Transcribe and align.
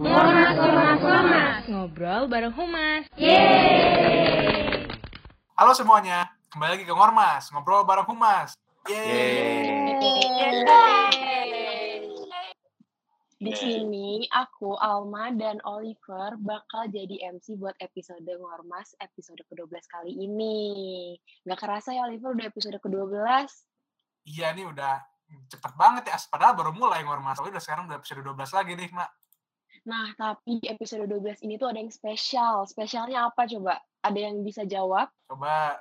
Ngormas, 0.00 0.56
ngormas, 0.56 1.00
ngormas. 1.04 1.62
Ngobrol 1.68 2.24
bareng 2.32 2.56
Humas. 2.56 3.04
Yeay. 3.20 4.88
Halo 5.60 5.76
semuanya, 5.76 6.24
kembali 6.48 6.72
lagi 6.72 6.88
ke 6.88 6.94
Ngormas, 6.96 7.52
ngobrol 7.52 7.84
bareng 7.84 8.08
Humas. 8.08 8.56
Yeay. 8.88 9.92
Di 13.36 13.52
sini 13.52 14.24
aku, 14.32 14.72
Alma, 14.80 15.36
dan 15.36 15.60
Oliver 15.68 16.32
bakal 16.40 16.88
jadi 16.88 17.36
MC 17.36 17.60
buat 17.60 17.76
episode 17.84 18.24
Ngormas 18.24 18.96
episode 19.04 19.44
ke-12 19.52 19.84
kali 19.84 20.16
ini. 20.16 21.12
Nggak 21.44 21.60
kerasa 21.60 21.92
ya 21.92 22.08
Oliver 22.08 22.32
udah 22.32 22.48
episode 22.48 22.80
ke-12? 22.80 23.20
Iya 24.32 24.56
nih 24.56 24.64
udah 24.64 24.96
cepet 25.52 25.72
banget 25.76 26.08
ya, 26.08 26.16
padahal 26.32 26.56
baru 26.56 26.72
mulai 26.72 27.04
Ngormas. 27.04 27.36
Tapi 27.36 27.52
udah 27.52 27.60
sekarang 27.60 27.84
udah 27.84 28.00
episode 28.00 28.24
12 28.24 28.56
lagi 28.56 28.72
nih, 28.80 28.88
Mak. 28.96 29.19
Nah, 29.88 30.12
tapi 30.16 30.60
di 30.60 30.66
episode 30.68 31.08
12 31.08 31.44
ini 31.48 31.56
tuh 31.56 31.72
ada 31.72 31.80
yang 31.80 31.92
spesial. 31.92 32.68
Spesialnya 32.68 33.32
apa 33.32 33.48
coba? 33.48 33.80
Ada 34.04 34.18
yang 34.30 34.44
bisa 34.44 34.64
jawab? 34.68 35.08
Coba 35.28 35.80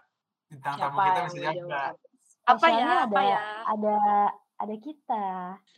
bintang 0.49 0.75
tamu 0.79 0.97
kita 1.03 1.19
yang 1.19 1.29
bisa 1.29 1.39
jawab. 1.43 1.57
jawab? 1.59 1.95
apa 2.49 2.65
ya 2.65 2.73
Spesialnya 2.73 2.97
apa 3.05 3.19
ada, 3.19 3.29
ya 3.29 3.39
ada 3.69 3.97
ada 4.59 4.75
kita. 4.81 5.25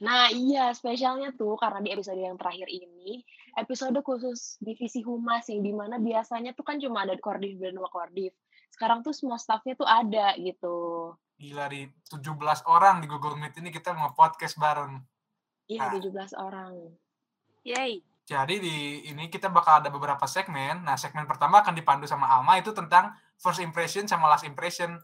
Nah, 0.01 0.23
iya 0.33 0.65
spesialnya 0.73 1.35
tuh 1.37 1.53
karena 1.59 1.83
di 1.83 1.89
episode 1.93 2.17
yang 2.17 2.39
terakhir 2.39 2.65
ini, 2.71 3.21
episode 3.59 3.99
khusus 4.01 4.57
divisi 4.57 5.05
humas 5.05 5.45
yang 5.51 5.61
di 5.61 5.73
mana 5.75 5.99
biasanya 6.01 6.55
tuh 6.57 6.65
kan 6.65 6.79
cuma 6.81 7.05
ada 7.05 7.13
Kordif 7.19 7.59
dan 7.61 7.77
Wakordif. 7.77 8.33
Sekarang 8.71 9.03
tuh 9.05 9.13
semua 9.13 9.37
staffnya 9.37 9.75
tuh 9.77 9.85
ada 9.85 10.33
gitu. 10.39 11.11
Gila 11.37 11.67
di 11.69 11.85
17 12.09 12.65
orang 12.65 13.03
di 13.03 13.07
Google 13.11 13.37
Meet 13.37 13.59
ini 13.61 13.69
kita 13.69 13.93
mau 13.93 14.15
podcast 14.15 14.57
bareng. 14.57 14.97
Iya, 15.69 15.91
Ah. 15.91 15.93
17 15.93 16.33
orang. 16.33 16.73
yay 17.61 18.01
Jadi 18.31 18.63
di 18.63 18.75
ini 19.11 19.27
kita 19.27 19.51
bakal 19.51 19.83
ada 19.83 19.91
beberapa 19.91 20.23
segmen. 20.23 20.87
Nah, 20.87 20.95
segmen 20.95 21.27
pertama 21.27 21.59
akan 21.59 21.75
dipandu 21.75 22.07
sama 22.07 22.31
Alma 22.31 22.55
itu 22.63 22.71
tentang 22.71 23.11
first 23.35 23.59
impression 23.59 24.07
sama 24.07 24.31
last 24.31 24.47
impression 24.47 24.95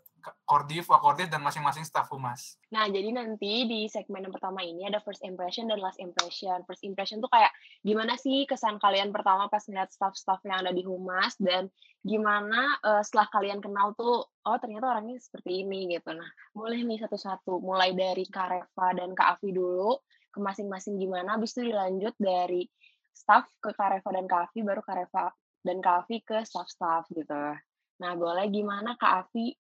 Kordif, 0.48 0.88
Wakordif, 0.92 1.28
dan 1.32 1.44
masing-masing 1.44 1.84
staff 1.84 2.08
humas. 2.12 2.56
Nah, 2.72 2.88
jadi 2.88 3.12
nanti 3.12 3.68
di 3.68 3.88
segmen 3.92 4.28
yang 4.28 4.32
pertama 4.32 4.64
ini 4.64 4.88
ada 4.88 5.04
first 5.04 5.24
impression 5.28 5.68
dan 5.68 5.80
last 5.84 6.00
impression. 6.00 6.64
First 6.64 6.88
impression 6.88 7.20
tuh 7.20 7.32
kayak 7.32 7.52
gimana 7.84 8.16
sih 8.16 8.48
kesan 8.48 8.80
kalian 8.80 9.12
pertama 9.12 9.52
pas 9.52 9.64
ngeliat 9.68 9.92
staff-staff 9.92 10.40
yang 10.48 10.64
ada 10.64 10.72
di 10.72 10.88
humas 10.88 11.36
dan 11.40 11.68
gimana 12.04 12.80
eh, 12.80 13.04
setelah 13.04 13.28
kalian 13.28 13.60
kenal 13.60 13.92
tuh 13.96 14.24
oh 14.24 14.58
ternyata 14.60 14.88
orangnya 14.88 15.20
seperti 15.20 15.68
ini 15.68 15.92
gitu. 15.96 16.16
Nah, 16.16 16.28
boleh 16.56 16.80
nih 16.80 17.04
satu-satu 17.04 17.60
mulai 17.60 17.92
dari 17.92 18.24
Kak 18.28 18.48
Reva 18.48 18.88
dan 18.96 19.12
Kak 19.16 19.40
Afi 19.40 19.52
dulu 19.52 20.00
ke 20.32 20.40
masing-masing 20.44 21.00
gimana 21.00 21.40
habis 21.40 21.56
itu 21.56 21.72
dilanjut 21.72 22.14
dari 22.20 22.68
staff 23.18 23.50
ke 23.58 23.74
Kak 23.74 23.90
Reva 23.92 24.10
dan 24.14 24.26
Kak 24.30 24.42
Afi 24.48 24.62
baru 24.62 24.86
Kak 24.86 24.96
Reva 24.96 25.34
dan 25.66 25.82
Kak 25.82 26.06
Afi 26.06 26.22
ke 26.22 26.46
staff-staff 26.46 27.10
gitu. 27.10 27.34
Nah, 27.98 28.12
boleh 28.14 28.46
gimana 28.48 28.94
Kak 28.94 29.26
Afi 29.26 29.58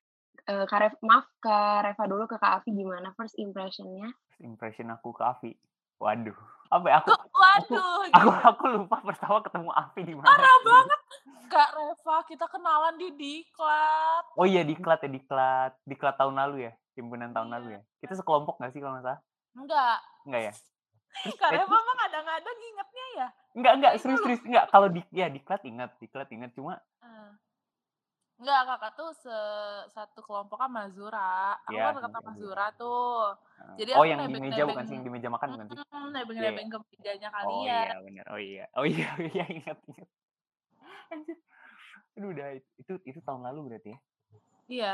eh, 0.46 0.66
Kak 0.68 0.80
Reva, 0.84 0.98
maaf 1.02 1.26
Kak 1.40 1.88
Reva 1.88 2.04
dulu 2.06 2.28
ke 2.28 2.36
Kak 2.36 2.60
Afi 2.60 2.70
gimana 2.70 3.16
first 3.16 3.40
impressionnya? 3.40 4.12
First 4.28 4.44
impression 4.44 4.92
aku 4.92 5.16
ke 5.16 5.24
Avi. 5.24 5.52
Waduh, 5.96 6.36
apa 6.68 6.86
ya 6.92 7.00
aku 7.00 7.16
waduh 7.32 8.12
aku 8.12 8.30
aku 8.44 8.64
lupa 8.68 9.00
pertama 9.00 9.40
ketemu 9.40 9.72
Avi 9.72 10.02
di 10.04 10.12
mana. 10.12 10.28
parah 10.28 10.58
banget 10.60 11.02
Kak 11.48 11.70
Reva 11.72 12.16
kita 12.28 12.46
kenalan 12.52 13.00
di 13.00 13.16
diklat 13.16 14.24
Oh 14.36 14.44
iya 14.44 14.68
diklat 14.68 15.00
ya 15.00 15.08
diklat 15.08 15.72
diklat 15.88 16.20
tahun 16.20 16.36
lalu 16.36 16.68
ya 16.68 16.72
himpunan 17.00 17.32
tahun 17.32 17.48
Iya. 17.48 17.56
lalu 17.56 17.68
ya. 17.80 17.82
Kita 18.04 18.14
sekelompok 18.20 18.60
nggak 18.60 18.76
sih 18.76 18.84
kalau 18.84 19.00
nggak 19.00 19.08
salah? 19.08 19.20
enggak 19.56 19.98
Enggak 20.28 20.42
ya? 20.42 20.54
Kak 21.16 21.50
eh, 21.50 21.58
Reva 21.58 21.78
mah 21.78 21.96
kadang-kadang 21.98 22.58
ingetnya 22.60 23.06
ya 23.16 23.28
Enggak 23.56 23.74
enggak 23.74 23.92
Kayaknya 23.92 24.04
serius 24.04 24.20
lu- 24.20 24.26
serius 24.28 24.44
enggak 24.44 24.66
kalau 24.68 24.88
di 24.88 25.02
ya 25.10 25.28
diklat 25.28 25.62
ingat 25.64 25.92
diklat 25.98 26.28
ingat 26.30 26.52
cuma 26.52 26.76
Eh. 27.02 27.32
Enggak, 28.36 28.68
kakak 28.68 28.92
tuh 29.00 29.10
se 29.16 29.38
satu 29.88 30.20
kelompok 30.20 30.60
sama 30.60 30.92
Zura. 30.92 31.56
Aku 31.64 31.72
Iya, 31.72 31.88
kan 31.88 31.94
dekat 31.96 32.12
sama 32.12 32.20
sama 32.20 32.32
Zura. 32.36 32.66
Tuh. 32.76 33.32
eh, 33.32 33.76
Jadi 33.80 33.92
oh 33.96 34.04
yang 34.04 34.20
di 34.28 34.36
meja 34.36 34.64
bukan 34.68 34.84
sih 34.84 34.96
yang 35.00 35.06
di 35.08 35.12
meja 35.16 35.30
makan 35.32 35.48
bukan 35.56 35.66
sih? 35.72 35.78
Hmm, 35.88 36.08
nebeng-nebeng 36.12 36.68
ke 36.68 36.78
mejanya 36.84 37.30
Oh 37.32 37.34
kalian. 37.34 37.64
iya 37.64 37.96
benar. 38.04 38.26
Oh 38.28 38.40
iya. 38.40 38.66
Oh 38.76 38.84
iya 38.84 39.08
oh 39.16 39.24
iya 39.24 39.44
ingat 39.48 39.78
ingat. 39.88 40.08
Anjir. 41.16 41.38
Aduh 42.20 42.30
udah 42.36 42.48
itu 42.76 42.94
itu 43.08 43.20
tahun 43.24 43.42
lalu 43.48 43.60
berarti 43.72 43.90
ya. 43.96 44.00
Iya. 44.68 44.94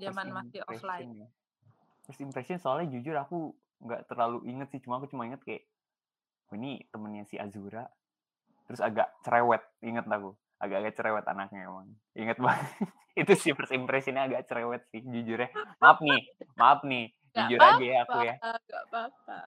Zaman 0.00 0.26
masih 0.32 0.60
offline. 0.64 1.08
ya. 1.20 1.28
First 2.08 2.20
impression 2.20 2.56
soalnya 2.56 2.88
jujur 2.90 3.12
aku 3.20 3.52
nggak 3.82 4.06
terlalu 4.10 4.44
inget 4.46 4.68
sih, 4.70 4.80
cuma 4.82 5.00
aku 5.00 5.10
cuma 5.10 5.26
inget 5.26 5.42
kayak 5.42 5.64
"Oh, 6.52 6.56
ini 6.60 6.84
temennya 6.92 7.24
si 7.26 7.36
Azura, 7.40 7.88
terus 8.68 8.80
agak 8.84 9.10
cerewet, 9.24 9.62
inget 9.82 10.04
aku, 10.06 10.36
agak-agak 10.60 10.94
cerewet 10.94 11.24
anaknya 11.26 11.66
emang, 11.68 11.88
inget 12.14 12.38
banget. 12.38 12.64
itu 13.20 13.32
sih 13.38 13.52
first 13.54 13.74
impressionnya 13.74 14.26
agak 14.26 14.46
cerewet 14.50 14.82
sih, 14.90 15.00
jujur 15.02 15.38
ya. 15.38 15.48
Maaf 15.80 15.98
nih, 16.02 16.20
maaf 16.58 16.80
nih, 16.86 17.10
Gak 17.34 17.50
jujur 17.50 17.58
aja 17.62 17.84
ya 17.84 17.98
aku 18.06 18.18
ya. 18.22 18.34
gak 18.38 18.84
apa-apa. 18.90 19.40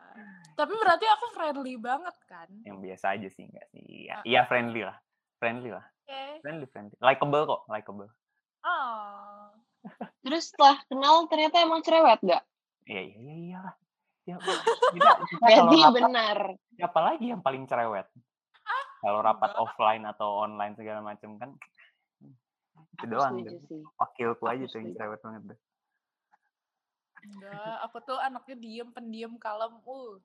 Tapi 0.57 0.73
berarti 0.75 1.05
aku 1.07 1.25
friendly 1.37 1.75
banget 1.79 2.15
kan? 2.27 2.49
Yang 2.65 2.77
biasa 2.83 3.05
aja 3.15 3.27
sih 3.31 3.43
enggak 3.47 3.67
sih. 3.71 3.81
Iya, 3.85 4.15
iya 4.25 4.41
friendly 4.49 4.81
lah, 4.83 4.97
friendly 5.39 5.69
lah, 5.71 5.85
Oke. 6.03 6.21
friendly 6.43 6.67
friendly, 6.67 6.95
likable 6.99 7.43
kok, 7.45 7.61
likable. 7.71 8.09
Oh. 8.65 9.53
Terus 10.25 10.51
setelah 10.51 10.83
kenal 10.91 11.23
ternyata 11.31 11.63
emang 11.63 11.79
cerewet 11.85 12.19
gak? 12.25 12.43
Iya 12.87 13.01
iya 13.07 13.17
iya 13.19 13.35
iyalah. 13.55 13.75
Ya, 14.27 14.35
kita, 14.43 14.51
kita 15.31 15.39
kalau 15.39 15.71
Berarti 15.71 15.77
rapat, 15.79 15.93
benar. 15.95 16.37
siapa 16.75 16.99
lagi 16.99 17.25
yang 17.31 17.39
paling 17.39 17.63
cerewet? 17.63 18.07
Kalau 18.99 19.19
rapat 19.23 19.55
enggak. 19.55 19.63
offline 19.63 20.03
atau 20.03 20.29
online 20.43 20.73
segala 20.75 20.99
macam 20.99 21.39
kan 21.39 21.55
itu 22.97 23.05
Aku 23.05 23.13
doang 23.13 23.33
tuh. 23.41 23.57
sih. 23.69 23.81
Wakilku 23.97 24.43
Aku 24.43 24.51
aja 24.51 24.65
tuh 24.67 24.77
yang 24.83 24.89
cerewet 24.93 25.19
banget 25.23 25.41
tuh. 25.53 25.59
Enggak, 27.27 27.75
aku 27.87 27.97
tuh 28.03 28.17
anaknya 28.19 28.55
diem, 28.59 28.89
pendiam, 28.93 29.33
kalem. 29.39 29.73
Uh. 29.85 30.19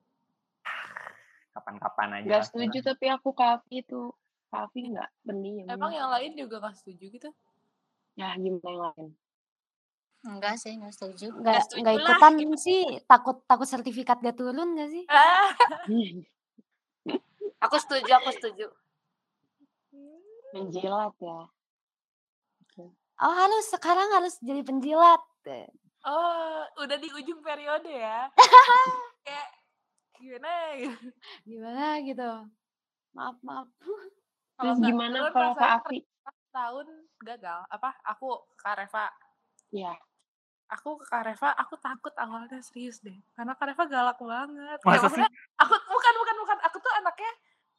Kapan-kapan 1.52 2.08
aja. 2.20 2.28
Gak 2.28 2.44
setuju 2.48 2.78
tapi 2.82 3.06
aku 3.12 3.30
Kavi 3.36 3.84
itu. 3.84 4.10
Kavi 4.52 4.98
gak 4.98 5.10
pendiam. 5.24 5.68
Emang 5.68 5.92
yang 5.92 6.08
lain 6.10 6.32
juga 6.36 6.58
gak 6.64 6.76
setuju 6.80 7.04
gitu? 7.12 7.30
Ya 8.16 8.36
gimana 8.36 8.66
yang 8.66 8.80
lain? 8.92 9.08
Enggak 10.22 10.54
sih, 10.58 10.78
enggak 10.78 10.94
setuju. 10.94 11.34
Nggak 11.34 11.62
setuju 11.66 11.82
nggak 11.82 11.94
lah, 11.98 12.06
ikutan 12.06 12.32
gitu. 12.38 12.56
sih 12.58 12.80
takut 13.10 13.42
takut 13.46 13.66
sertifikat 13.66 14.22
gak 14.22 14.38
turun 14.38 14.78
gak 14.78 14.90
sih? 14.90 15.04
Aku 17.62 17.78
setuju, 17.78 18.10
aku 18.18 18.30
setuju. 18.34 18.66
Menjilat 20.50 21.14
ya. 21.22 21.46
Oh 23.22 23.34
harus 23.38 23.70
sekarang 23.70 24.10
harus 24.18 24.34
jadi 24.42 24.66
penjilat. 24.66 25.22
Oh, 26.02 26.66
udah 26.82 26.98
di 26.98 27.06
ujung 27.14 27.38
periode 27.38 27.86
ya? 27.86 28.26
Kayak 29.26 29.48
gimana 30.18 30.50
ya? 30.74 30.90
Gimana 31.46 31.86
gitu. 32.02 32.30
Maaf 33.14 33.38
maaf. 33.46 33.70
Terus 34.58 34.78
gimana 34.82 35.30
kalau 35.30 35.54
Kak 35.54 35.86
Afi? 35.86 36.02
tahun 36.52 36.86
gagal. 37.22 37.62
Apa? 37.70 37.94
Aku 38.10 38.42
Kak 38.58 38.82
Reva. 38.82 39.06
Ya. 39.70 39.94
Aku 40.78 40.96
ke 40.96 41.04
Kak 41.04 41.28
Reva, 41.28 41.52
aku 41.60 41.76
takut 41.76 42.14
awalnya 42.16 42.60
serius 42.64 43.04
deh. 43.04 43.16
Karena 43.36 43.52
Kak 43.52 43.68
Reva 43.68 43.84
galak 43.84 44.18
banget. 44.18 44.78
Kayak 44.80 44.88
Masa 44.88 45.08
sih? 45.12 45.20
maksudnya, 45.20 45.30
aku 45.60 45.74
bukan 45.76 46.14
bukan 46.16 46.36
bukan. 46.40 46.58
Aku 46.64 46.76
tuh 46.80 46.92
anaknya 46.96 47.32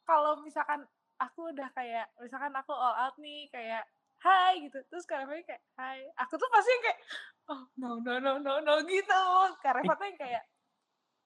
kalau 0.06 0.32
misalkan 0.46 0.80
aku 1.18 1.40
udah 1.50 1.68
kayak 1.74 2.06
misalkan 2.22 2.54
aku 2.54 2.70
all 2.70 2.94
out 2.94 3.16
nih 3.18 3.50
kayak 3.50 3.82
hai 4.22 4.62
gitu. 4.62 4.78
Terus 4.86 5.04
Kak 5.04 5.26
Reva 5.26 5.42
kayak 5.42 5.62
hai. 5.74 6.06
Aku 6.22 6.38
tuh 6.38 6.46
pasti 6.54 6.70
kayak 6.86 6.98
oh 7.50 7.62
no 7.82 7.98
no 7.98 8.22
no 8.22 8.38
no 8.38 8.62
no 8.62 8.74
gitu. 8.86 9.22
Kak 9.58 9.74
Reva 9.74 9.98
tuh 9.98 10.06
yang 10.06 10.18
kayak 10.18 10.42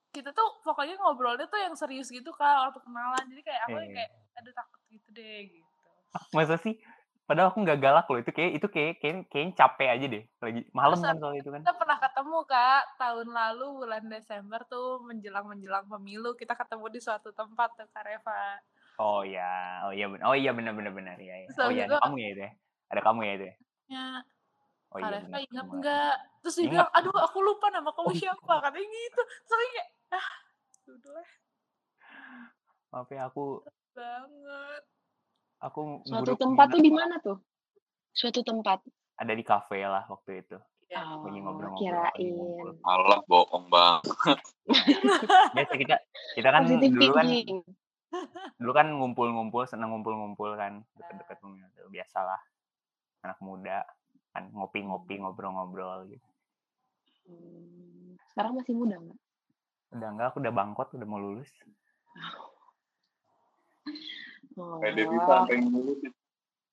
kita 0.09 0.33
tuh 0.33 0.49
pokoknya 0.65 0.97
ngobrolnya 0.97 1.45
tuh 1.53 1.61
yang 1.61 1.77
serius 1.77 2.09
gitu 2.09 2.33
kak 2.33 2.73
waktu 2.73 2.81
kenalan 2.81 3.25
jadi 3.29 3.43
kayak 3.45 3.61
aku 3.69 3.77
yang 3.77 3.93
kayak 3.93 4.11
aduh 4.41 4.55
takut 4.57 4.81
gitu 4.89 5.09
deh 5.13 5.53
gitu 5.53 5.69
Masa 6.33 6.57
sih? 6.59 6.75
Padahal 7.29 7.53
aku 7.53 7.61
nggak 7.61 7.81
galak 7.85 8.07
loh. 8.09 8.19
Itu 8.25 8.33
kayak 8.33 8.51
itu 8.57 8.67
kayak 8.73 8.93
kayak 9.05 9.17
kayaknya 9.29 9.53
capek 9.53 9.89
aja 9.93 10.07
deh. 10.09 10.23
Lagi 10.41 10.61
malam 10.73 10.97
kan 11.05 11.17
soal 11.21 11.37
itu 11.37 11.53
kan. 11.53 11.61
kita 11.61 11.77
pernah 11.77 11.99
ketemu 12.01 12.39
kak 12.49 12.83
tahun 12.97 13.29
lalu 13.29 13.67
bulan 13.85 14.05
Desember 14.09 14.61
tuh 14.65 15.05
menjelang 15.05 15.45
menjelang 15.45 15.85
pemilu 15.85 16.33
kita 16.41 16.57
ketemu 16.57 16.89
di 16.89 17.01
suatu 17.05 17.29
tempat 17.37 17.77
tuh 17.77 17.85
Kak 17.93 18.09
Reva 18.09 18.57
Oh 18.99 19.21
iya, 19.23 19.85
oh 19.87 19.93
iya 19.93 20.09
benar. 20.09 20.25
Oh 20.25 20.35
iya 20.35 20.51
benar 20.57 20.73
benar 20.73 20.91
benar 20.97 21.17
ya. 21.21 21.37
Terus 21.47 21.61
Oh 21.61 21.69
habis 21.69 21.77
iya, 21.77 21.85
itu- 21.85 21.95
ada 21.95 22.03
kamu 22.09 22.17
ya 22.17 22.29
itu 22.33 22.41
ya. 22.43 22.53
Ada 22.89 23.01
kamu 23.05 23.21
ya 23.21 23.33
itu 23.37 23.45
ya. 23.45 23.55
ya 23.93 24.07
Oh 24.89 24.99
iya. 25.05 25.11
Reva 25.21 25.37
ingat 25.45 25.67
enggak 25.69 26.17
terus 26.41 26.55
dia 26.65 26.71
bilang 26.73 26.91
aduh 26.97 27.13
aku 27.13 27.39
lupa 27.45 27.69
nama 27.69 27.93
kamu 27.93 28.11
siapa 28.17 28.55
katanya 28.65 28.89
gitu 28.89 29.21
terus 29.45 29.59
kayak 29.69 29.89
ah 30.17 30.29
udah 30.89 31.13
lah 31.13 31.29
Maaf 32.89 33.09
ya 33.13 33.29
aku 33.29 33.61
banget 33.93 34.83
aku 35.59 36.03
Suatu 36.05 36.35
tempat 36.35 36.67
tuh 36.71 36.81
di 36.81 36.93
mana 36.93 37.19
tuh? 37.19 37.39
Suatu 38.11 38.41
tempat. 38.43 38.83
ada 39.19 39.33
di 39.35 39.43
kafe 39.43 39.83
lah 39.83 40.07
waktu 40.07 40.43
itu. 40.43 40.57
ya 40.89 41.03
Oh, 41.05 41.27
Lagi 41.27 41.43
ngobrol-ngobrol, 41.43 42.01
lagi 42.01 42.25
ngumpul. 42.31 42.69
kirain. 42.73 42.87
Alah 42.87 43.21
bohong 43.27 43.67
bang. 43.69 43.99
Biasa 45.53 45.75
kita 45.83 45.97
kita 46.39 46.49
kan 46.49 46.63
Positive 46.65 46.95
dulu 46.95 47.13
kan 47.13 47.27
thinking. 47.27 47.61
Dulu 48.57 48.73
kan 48.73 48.87
ngumpul-ngumpul, 48.89 49.63
seneng 49.69 49.93
ngumpul-ngumpul 49.93 50.57
kan, 50.57 50.81
deket-deket 50.97 51.39
rumah 51.45 51.69
tuh 51.77 51.91
biasalah. 51.91 52.41
Anak 53.21 53.37
muda 53.43 53.85
kan 54.33 54.49
ngopi-ngopi, 54.49 55.19
ngobrol-ngobrol 55.19 56.09
gitu. 56.09 56.29
Hmm, 57.29 58.17
Sekarang 58.33 58.57
masih 58.57 58.73
muda 58.73 58.97
nggak? 58.97 59.19
Udah 59.93 60.09
enggak, 60.09 60.27
aku 60.33 60.39
udah 60.41 60.55
bangkot, 60.55 60.89
udah 60.95 61.05
mau 61.05 61.21
lulus. 61.21 61.51
Oh. 64.59 64.83
Kayak 64.83 64.95
Devi 64.99 65.17
sampai 65.23 65.57
dulu 65.63 65.93
sih. 66.03 66.13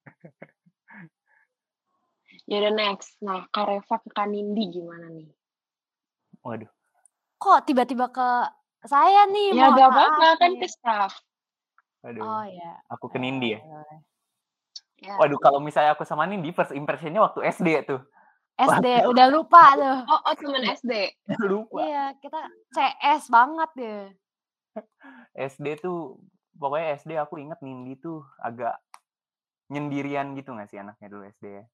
Yaudah 2.50 2.74
next. 2.74 3.18
Nah, 3.22 3.46
Kak 3.50 3.66
Reva 3.70 3.96
ke 4.02 4.10
Kak 4.14 4.28
Nindi 4.30 4.70
gimana 4.70 5.10
nih? 5.10 5.30
Waduh, 6.46 6.70
Kok 7.42 7.66
tiba-tiba 7.66 8.14
ke 8.14 8.30
saya 8.86 9.26
nih? 9.30 9.58
Ya 9.58 9.74
gak 9.74 9.90
apa-apa 9.90 10.38
kan 10.38 10.52
nih. 10.54 10.62
ke 10.62 10.68
staff. 10.70 11.14
waduh. 12.06 12.22
Oh 12.22 12.46
ya. 12.46 12.72
Aku 12.94 13.10
ke 13.10 13.18
Nindi 13.18 13.58
ya. 13.58 13.62
Ya. 15.02 15.18
Waduh, 15.18 15.42
kalau 15.42 15.58
misalnya 15.58 15.98
aku 15.98 16.06
sama 16.06 16.30
Nindi, 16.30 16.54
first 16.54 16.74
impressionnya 16.74 17.22
waktu 17.22 17.50
SD 17.50 17.70
tuh. 17.86 18.02
SD 18.56 19.04
udah 19.12 19.28
lupa 19.28 19.76
tuh. 19.76 19.98
Oh, 20.08 20.22
oh 20.31 20.36
temen 20.40 20.64
SD. 20.64 21.12
Lupa. 21.52 21.84
Iya, 21.84 22.16
kita 22.24 22.40
CS 22.72 23.28
banget 23.28 23.70
deh. 23.76 24.04
SD 25.36 25.84
tuh, 25.84 26.16
pokoknya 26.56 26.88
SD 27.00 27.12
aku 27.19 27.40
inget 27.40 27.60
Nindi 27.62 28.00
tuh 28.00 28.24
agak 28.40 28.80
nyendirian 29.69 30.38
gitu 30.38 30.54
gak 30.56 30.69
sih 30.69 30.80
anaknya 30.80 31.07
dulu 31.12 31.24
SD 31.30 31.46
ya? 31.52 31.66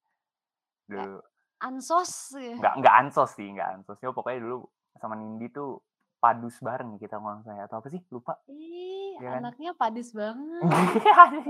Dulu. 0.91 1.19
Ansos. 1.61 2.33
ya. 2.33 2.57
Nggak, 2.57 2.73
nggak 2.81 2.95
ansos 3.05 3.31
sih, 3.37 3.47
nggak 3.53 3.69
ansos. 3.79 3.97
Ya, 4.01 4.09
pokoknya 4.09 4.39
dulu 4.41 4.65
sama 4.97 5.13
Nindi 5.13 5.47
tuh 5.53 5.77
padus 6.17 6.57
bareng 6.57 6.97
kita 6.97 7.21
ngomong 7.21 7.45
saya. 7.45 7.69
Atau 7.69 7.81
apa 7.81 7.87
sih? 7.93 8.01
Lupa. 8.09 8.41
Ih, 8.49 9.17
kan? 9.21 9.45
anaknya 9.45 9.77
padis 9.77 10.09
banget. 10.19 10.61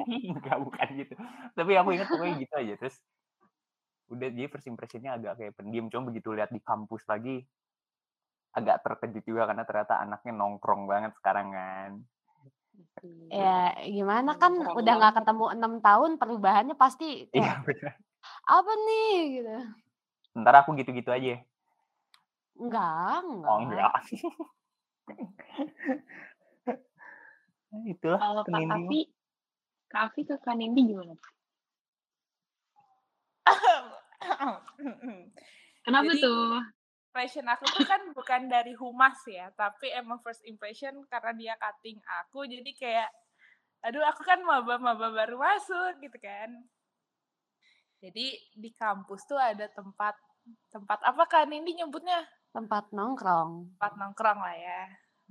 Enggak, 0.08 0.58
bukan 0.60 0.88
gitu. 1.00 1.14
Tapi 1.56 1.72
aku 1.80 1.90
ingat 1.96 2.08
pokoknya 2.12 2.36
gitu 2.44 2.54
aja. 2.60 2.74
Terus 2.76 2.96
udah 4.12 4.28
jadi 4.28 4.48
first 4.52 4.68
impressionnya 4.68 5.16
agak 5.16 5.40
kayak 5.40 5.54
pendiam. 5.56 5.88
Cuma 5.88 6.12
begitu 6.12 6.36
lihat 6.36 6.52
di 6.52 6.60
kampus 6.60 7.08
lagi, 7.08 7.40
agak 8.52 8.84
terkejut 8.84 9.24
juga 9.24 9.48
karena 9.48 9.64
ternyata 9.64 10.04
anaknya 10.04 10.34
nongkrong 10.36 10.84
banget 10.92 11.16
sekarang 11.16 11.56
kan. 11.56 11.92
Ya, 13.32 13.74
gimana 13.88 14.36
kan 14.36 14.52
Nongkrong 14.60 14.78
udah 14.84 14.94
nggak 15.00 15.16
ketemu 15.24 15.46
enam 15.56 15.74
tahun, 15.80 16.12
perubahannya 16.20 16.76
pasti 16.76 17.32
Iya 17.32 17.64
kayak 17.64 17.64
benar. 17.64 17.94
apa 18.46 18.72
nih 18.76 19.16
gitu. 19.40 19.56
Ntar 20.38 20.56
aku 20.64 20.76
gitu-gitu 20.78 21.10
aja. 21.10 21.42
Enggak, 22.60 23.24
enggak. 23.26 23.50
Oh 23.50 23.58
enggak. 23.64 23.92
Nah, 27.72 27.88
Itulah 27.88 28.20
Kalau 28.20 28.44
Kak. 28.44 28.68
Afi, 28.68 29.00
Kak 29.88 30.02
Afi 30.12 30.22
ke 30.28 30.36
Kak 30.44 30.56
Nindi 30.60 30.92
gimana? 30.92 31.16
Kenapa 35.88 36.12
Jadi, 36.14 36.22
tuh? 36.22 36.60
Impression 37.12 37.44
aku 37.44 37.68
tuh 37.76 37.84
kan 37.84 38.00
bukan 38.16 38.48
dari 38.48 38.72
humas 38.72 39.20
ya, 39.28 39.52
tapi 39.52 39.92
emang 39.92 40.24
first 40.24 40.40
impression 40.48 41.04
karena 41.12 41.36
dia 41.36 41.54
cutting 41.60 42.00
aku, 42.24 42.48
jadi 42.48 42.72
kayak, 42.72 43.10
aduh 43.84 44.00
aku 44.08 44.24
kan 44.24 44.40
maba-maba 44.40 45.12
baru 45.12 45.36
masuk 45.36 46.00
gitu 46.00 46.16
kan. 46.24 46.56
Jadi 48.00 48.40
di 48.56 48.72
kampus 48.72 49.28
tuh 49.28 49.36
ada 49.36 49.68
tempat 49.68 50.16
tempat 50.72 51.04
apa 51.04 51.28
kan 51.28 51.52
ini 51.52 51.84
nyebutnya? 51.84 52.24
Tempat 52.56 52.96
nongkrong. 52.96 53.76
tempat 53.76 53.94
nongkrong 54.00 54.40
lah 54.40 54.56
ya. 54.56 54.82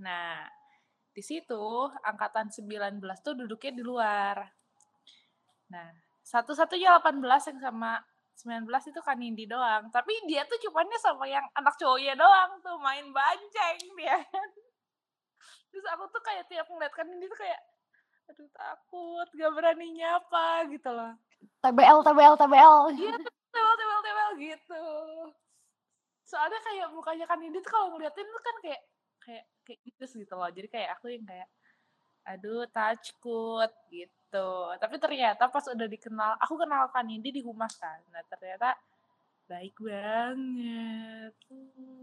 Nah, 0.04 0.44
di 1.16 1.22
situ 1.24 1.64
angkatan 2.04 2.52
19 2.52 3.00
tuh 3.24 3.40
duduknya 3.40 3.72
di 3.72 3.82
luar. 3.88 4.36
Nah, 5.72 5.88
satu-satunya 6.20 7.00
18 7.00 7.24
yang 7.24 7.60
sama 7.72 8.04
19 8.40 8.64
itu 8.88 9.00
kan 9.04 9.16
Nindi 9.20 9.44
doang. 9.44 9.92
Tapi 9.92 10.12
dia 10.24 10.48
tuh 10.48 10.56
cumannya 10.68 10.98
sama 11.00 11.28
yang 11.28 11.44
anak 11.52 11.76
cowoknya 11.76 12.16
doang 12.16 12.56
tuh 12.64 12.76
main 12.80 13.04
banceng 13.12 13.80
dia. 14.00 14.16
Terus 15.70 15.86
aku 15.92 16.08
tuh 16.08 16.22
kayak 16.24 16.48
tiap 16.48 16.66
ngeliat 16.72 16.92
kan 16.96 17.04
Nindi 17.04 17.28
tuh 17.28 17.38
kayak 17.38 17.60
aduh 18.30 18.46
takut, 18.54 19.28
gak 19.34 19.52
berani 19.58 19.90
nyapa 19.90 20.70
gitu 20.70 20.90
loh. 20.94 21.18
TBL, 21.66 21.98
TBL, 22.06 22.34
TBL. 22.38 22.76
Iya, 22.94 23.16
tebel, 23.18 23.74
tebel, 23.74 24.00
tebel 24.06 24.30
gitu. 24.38 24.84
Soalnya 26.22 26.60
kayak 26.62 26.94
mukanya 26.94 27.26
kan 27.26 27.42
Nindi 27.42 27.58
tuh 27.58 27.72
kalau 27.74 27.98
ngeliatin 27.98 28.22
tuh 28.22 28.42
kan 28.42 28.56
kayak 28.62 28.80
kayak 29.20 29.44
kayak 29.66 29.78
gitu 29.82 30.04
gitu 30.22 30.34
loh. 30.38 30.48
Jadi 30.48 30.68
kayak 30.70 30.88
aku 30.98 31.10
yang 31.10 31.26
kayak 31.26 31.48
aduh 32.22 32.64
takut 32.70 33.72
gitu. 33.90 34.19
Tapi 34.30 34.96
ternyata 35.02 35.50
pas 35.50 35.64
udah 35.66 35.88
dikenal, 35.90 36.38
aku 36.38 36.54
kenal 36.54 36.86
kan 36.94 37.04
Nindi 37.06 37.34
di 37.34 37.42
humas 37.42 37.74
kan. 37.76 37.98
Nah 38.14 38.22
ternyata 38.30 38.78
baik 39.50 39.74
banget. 39.82 41.34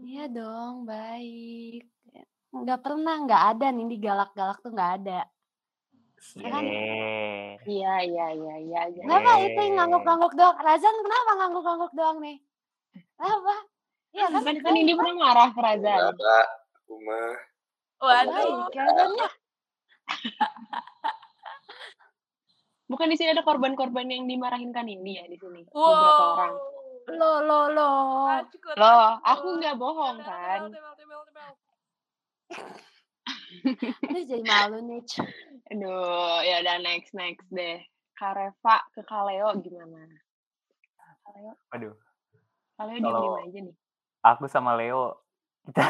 Iya 0.04 0.24
dong, 0.28 0.84
baik. 0.84 1.88
Nggak 2.52 2.80
pernah, 2.80 3.16
nggak 3.24 3.42
ada 3.56 3.66
Nindi 3.72 3.96
galak-galak 3.96 4.60
tuh 4.60 4.72
nggak 4.72 4.92
ada. 5.04 5.20
Ya 6.34 6.48
kan? 6.50 6.64
Iya, 6.66 7.94
iya, 8.04 8.26
iya, 8.34 8.54
iya. 8.58 8.80
iya. 8.90 9.02
Kenapa 9.06 9.30
itu 9.38 9.58
yang 9.58 9.74
ngangguk-ngangguk 9.78 10.32
doang? 10.34 10.56
Razan 10.58 10.96
kenapa 11.04 11.30
ngangguk-ngangguk 11.38 11.92
doang 11.94 12.18
nih? 12.20 12.36
Kenapa? 13.16 13.54
Iya 14.12 14.26
kan? 14.32 14.42
Kan 14.42 14.72
Nindi 14.74 14.92
pernah 14.98 15.14
marah 15.16 15.48
ke 15.54 15.60
Razan. 15.62 16.00
Enggak. 16.10 16.46
Rumah. 16.88 17.32
Waduh. 17.98 18.34
Baik, 18.34 18.76
Razannya. 18.76 19.28
Bukan 22.88 23.06
di 23.06 23.16
sini 23.16 23.30
ada 23.30 23.44
korban-korban 23.44 24.08
yang 24.08 24.24
dimarahin 24.24 24.72
Kak 24.72 24.82
Nindi 24.82 25.16
ya 25.16 25.24
di 25.24 25.36
sini. 25.36 25.60
Beberapa 25.68 26.24
orang. 26.34 26.54
Wow. 26.56 26.76
Lo, 27.10 27.32
lo, 27.40 27.60
lo. 27.68 27.90
Takut. 28.28 28.76
aku 29.22 29.46
nggak 29.56 29.76
bohong 29.76 30.18
kan. 30.20 30.60
Ini 34.08 34.20
jadi 34.28 34.44
malu 34.44 34.78
nih. 34.84 35.02
Aduh, 35.68 36.40
ya 36.42 36.64
udah 36.64 36.76
next 36.80 37.12
next 37.12 37.44
deh. 37.48 37.80
Kak 38.12 38.34
Reva 38.34 38.76
ke 38.90 39.00
Kaleo 39.04 39.52
gimana? 39.58 40.00
Kaleo, 41.22 41.52
Waduh, 41.70 41.94
Kaleo 42.74 42.98
Kalau- 42.98 43.22
diem 43.22 43.44
aja 43.44 43.58
nih. 43.62 43.76
aku 44.18 44.44
sama 44.50 44.74
Leo 44.74 45.22
kita 45.62 45.84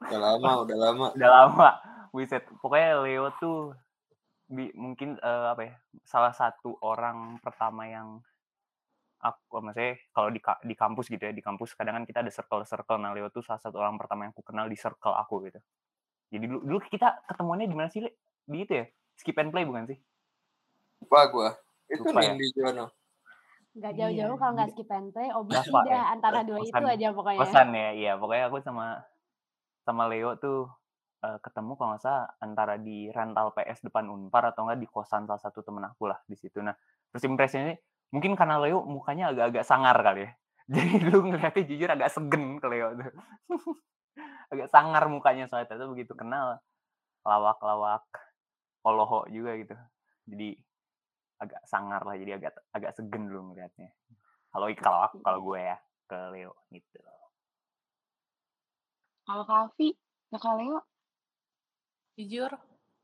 Udah 0.00 0.18
lama, 0.18 0.50
udah 0.64 0.76
lama. 0.78 1.06
udah 1.12 1.28
lama. 1.28 1.68
Wiset. 2.10 2.46
Pokoknya 2.58 3.02
Leo 3.02 3.28
tuh 3.36 3.74
bi- 4.54 4.74
mungkin 4.76 5.16
eh, 5.18 5.46
apa 5.52 5.62
ya? 5.68 5.74
Salah 6.04 6.32
satu 6.36 6.76
orang 6.84 7.40
pertama 7.44 7.88
yang 7.88 8.08
aku 9.22 9.62
maksudnya 9.62 9.94
kalau 10.10 10.28
di 10.34 10.40
di 10.42 10.74
kampus 10.74 11.06
gitu 11.06 11.22
ya 11.22 11.30
di 11.30 11.38
kampus 11.46 11.78
kadang 11.78 12.02
kan 12.02 12.04
kita 12.10 12.26
ada 12.26 12.32
circle 12.34 12.66
circle 12.66 12.98
nah 12.98 13.14
Leo 13.14 13.30
tuh 13.30 13.38
salah 13.46 13.62
satu 13.62 13.78
orang 13.78 13.94
pertama 13.94 14.26
yang 14.26 14.34
aku 14.34 14.42
kenal 14.42 14.66
di 14.66 14.74
circle 14.74 15.14
aku 15.14 15.46
gitu 15.46 15.62
jadi 16.34 16.50
dulu 16.50 16.58
dulu 16.66 16.78
kita 16.90 17.22
ketemuannya 17.30 17.70
di 17.70 17.76
mana 17.78 17.86
sih 17.86 18.02
Le? 18.02 18.10
di 18.50 18.66
itu 18.66 18.82
ya 18.82 18.84
skip 19.14 19.38
and 19.38 19.54
play 19.54 19.62
bukan 19.62 19.86
sih 19.94 19.98
Lupa 21.02 21.20
gua. 21.34 21.50
Itu 21.90 22.06
Lupa 22.06 22.22
ya? 22.22 22.32
Nindi 22.34 22.46
Jono. 22.54 22.86
Nggak 23.74 23.92
Iya, 23.92 23.98
jauh-jauh 23.98 24.36
kalau 24.38 24.52
nggak 24.54 24.70
skip 24.70 24.90
and 24.94 25.08
play, 25.10 25.28
obi 25.34 25.52
ya? 25.52 25.62
udah 25.66 26.02
antara 26.14 26.40
dua 26.46 26.58
itu 26.62 26.70
Kosan. 26.72 26.92
aja 26.94 27.08
pokoknya. 27.10 27.40
kosan 27.42 27.68
ya 27.74 27.88
iya 27.92 28.12
pokoknya 28.20 28.44
aku 28.48 28.58
sama 28.62 28.86
sama 29.82 30.04
Leo 30.06 30.30
tuh 30.38 30.70
eh, 31.22 31.38
ketemu 31.42 31.72
kalau 31.78 31.88
nggak 31.94 32.02
salah 32.02 32.26
antara 32.42 32.74
di 32.78 33.08
rental 33.10 33.54
PS 33.54 33.86
depan 33.86 34.10
Unpar 34.10 34.52
atau 34.52 34.66
enggak 34.66 34.80
di 34.82 34.88
kosan 34.90 35.24
salah 35.24 35.40
satu 35.40 35.62
temen 35.62 35.82
aku 35.86 36.10
lah 36.10 36.18
di 36.26 36.36
situ. 36.36 36.58
Nah 36.60 36.74
terus 37.12 37.24
impresinya 37.26 37.72
mungkin 38.12 38.36
karena 38.36 38.60
Leo 38.60 38.84
mukanya 38.84 39.32
agak-agak 39.32 39.64
sangar 39.64 39.96
kali 40.02 40.28
ya. 40.28 40.30
Jadi 40.72 40.92
dulu 41.02 41.18
ngeliatnya 41.32 41.62
jujur 41.66 41.88
agak 41.90 42.10
segen 42.12 42.44
ke 42.62 42.66
Leo 42.70 42.88
tuh. 42.94 43.12
Agak 44.52 44.68
sangar 44.68 45.08
mukanya 45.08 45.48
soalnya 45.48 45.64
ternyata 45.64 45.88
begitu 45.88 46.12
kenal 46.12 46.60
lawak-lawak 47.24 48.04
koloho 48.84 49.24
juga 49.32 49.56
gitu. 49.56 49.72
Jadi 50.28 50.60
agak 51.40 51.62
sangar 51.66 52.04
lah 52.04 52.14
jadi 52.20 52.38
agak 52.38 52.52
agak 52.70 52.92
segen 52.92 53.32
dulu 53.32 53.50
ngeliatnya. 53.50 53.90
Kalau 54.52 54.68
kalau 54.76 55.00
aku 55.08 55.16
kalau 55.24 55.40
gue 55.40 55.60
ya 55.64 55.76
ke 56.04 56.18
Leo 56.36 56.52
gitu. 56.68 57.00
Kalau 59.22 59.46
Kak 59.46 59.70
Afi 59.70 59.94
ke 60.28 60.38
Kaleo, 60.40 60.82
jujur 62.16 62.50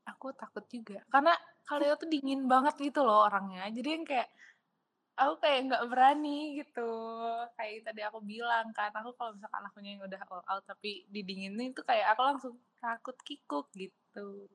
aku 0.07 0.33
takut 0.33 0.65
juga. 0.69 1.01
Karena 1.13 1.33
Kaleo 1.67 1.93
tuh 2.01 2.09
dingin 2.09 2.49
banget 2.49 2.75
gitu 2.81 3.05
loh 3.05 3.29
orangnya. 3.29 3.69
Jadi 3.69 3.89
yang 3.93 4.05
kayak 4.09 4.29
aku 5.19 5.33
kayak 5.43 5.59
nggak 5.69 5.85
berani 5.85 6.57
gitu. 6.57 6.91
Kayak 7.53 7.93
tadi 7.93 8.01
aku 8.01 8.19
bilang 8.25 8.73
kan 8.73 8.89
aku 8.95 9.13
kalau 9.13 9.37
misalkan 9.37 9.61
akunya 9.69 9.89
yang 9.97 10.03
udah 10.09 10.21
all 10.33 10.43
out 10.49 10.63
tapi 10.65 11.05
didinginin 11.13 11.75
tuh 11.77 11.85
kayak 11.85 12.15
aku 12.17 12.21
langsung 12.25 12.53
takut 12.81 13.13
kikuk 13.21 13.69
gitu. 13.77 14.49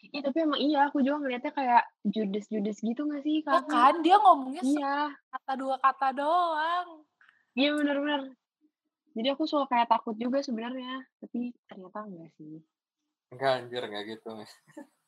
Iya 0.00 0.20
tapi 0.32 0.38
emang 0.42 0.60
iya 0.60 0.78
aku 0.88 1.04
juga 1.04 1.20
ngeliatnya 1.22 1.52
kayak 1.52 1.84
judes-judes 2.08 2.80
gitu 2.80 3.04
gak 3.04 3.20
sih 3.20 3.44
oh 3.44 3.62
kan? 3.68 4.00
Dia 4.00 4.16
ngomongnya 4.16 4.64
Iya, 4.64 4.96
kata 5.28 5.52
dua 5.60 5.76
kata 5.76 6.08
doang. 6.16 7.04
Iya 7.52 7.76
bener-bener. 7.76 8.39
Jadi 9.10 9.28
aku 9.34 9.44
suka 9.46 9.66
kayak 9.66 9.90
takut 9.90 10.14
juga 10.14 10.38
sebenarnya, 10.40 11.02
tapi 11.18 11.50
ternyata 11.66 12.06
enggak 12.06 12.30
sih. 12.38 12.62
Enggak 13.34 13.52
anjir, 13.62 13.82
enggak 13.86 14.04
gitu. 14.06 14.30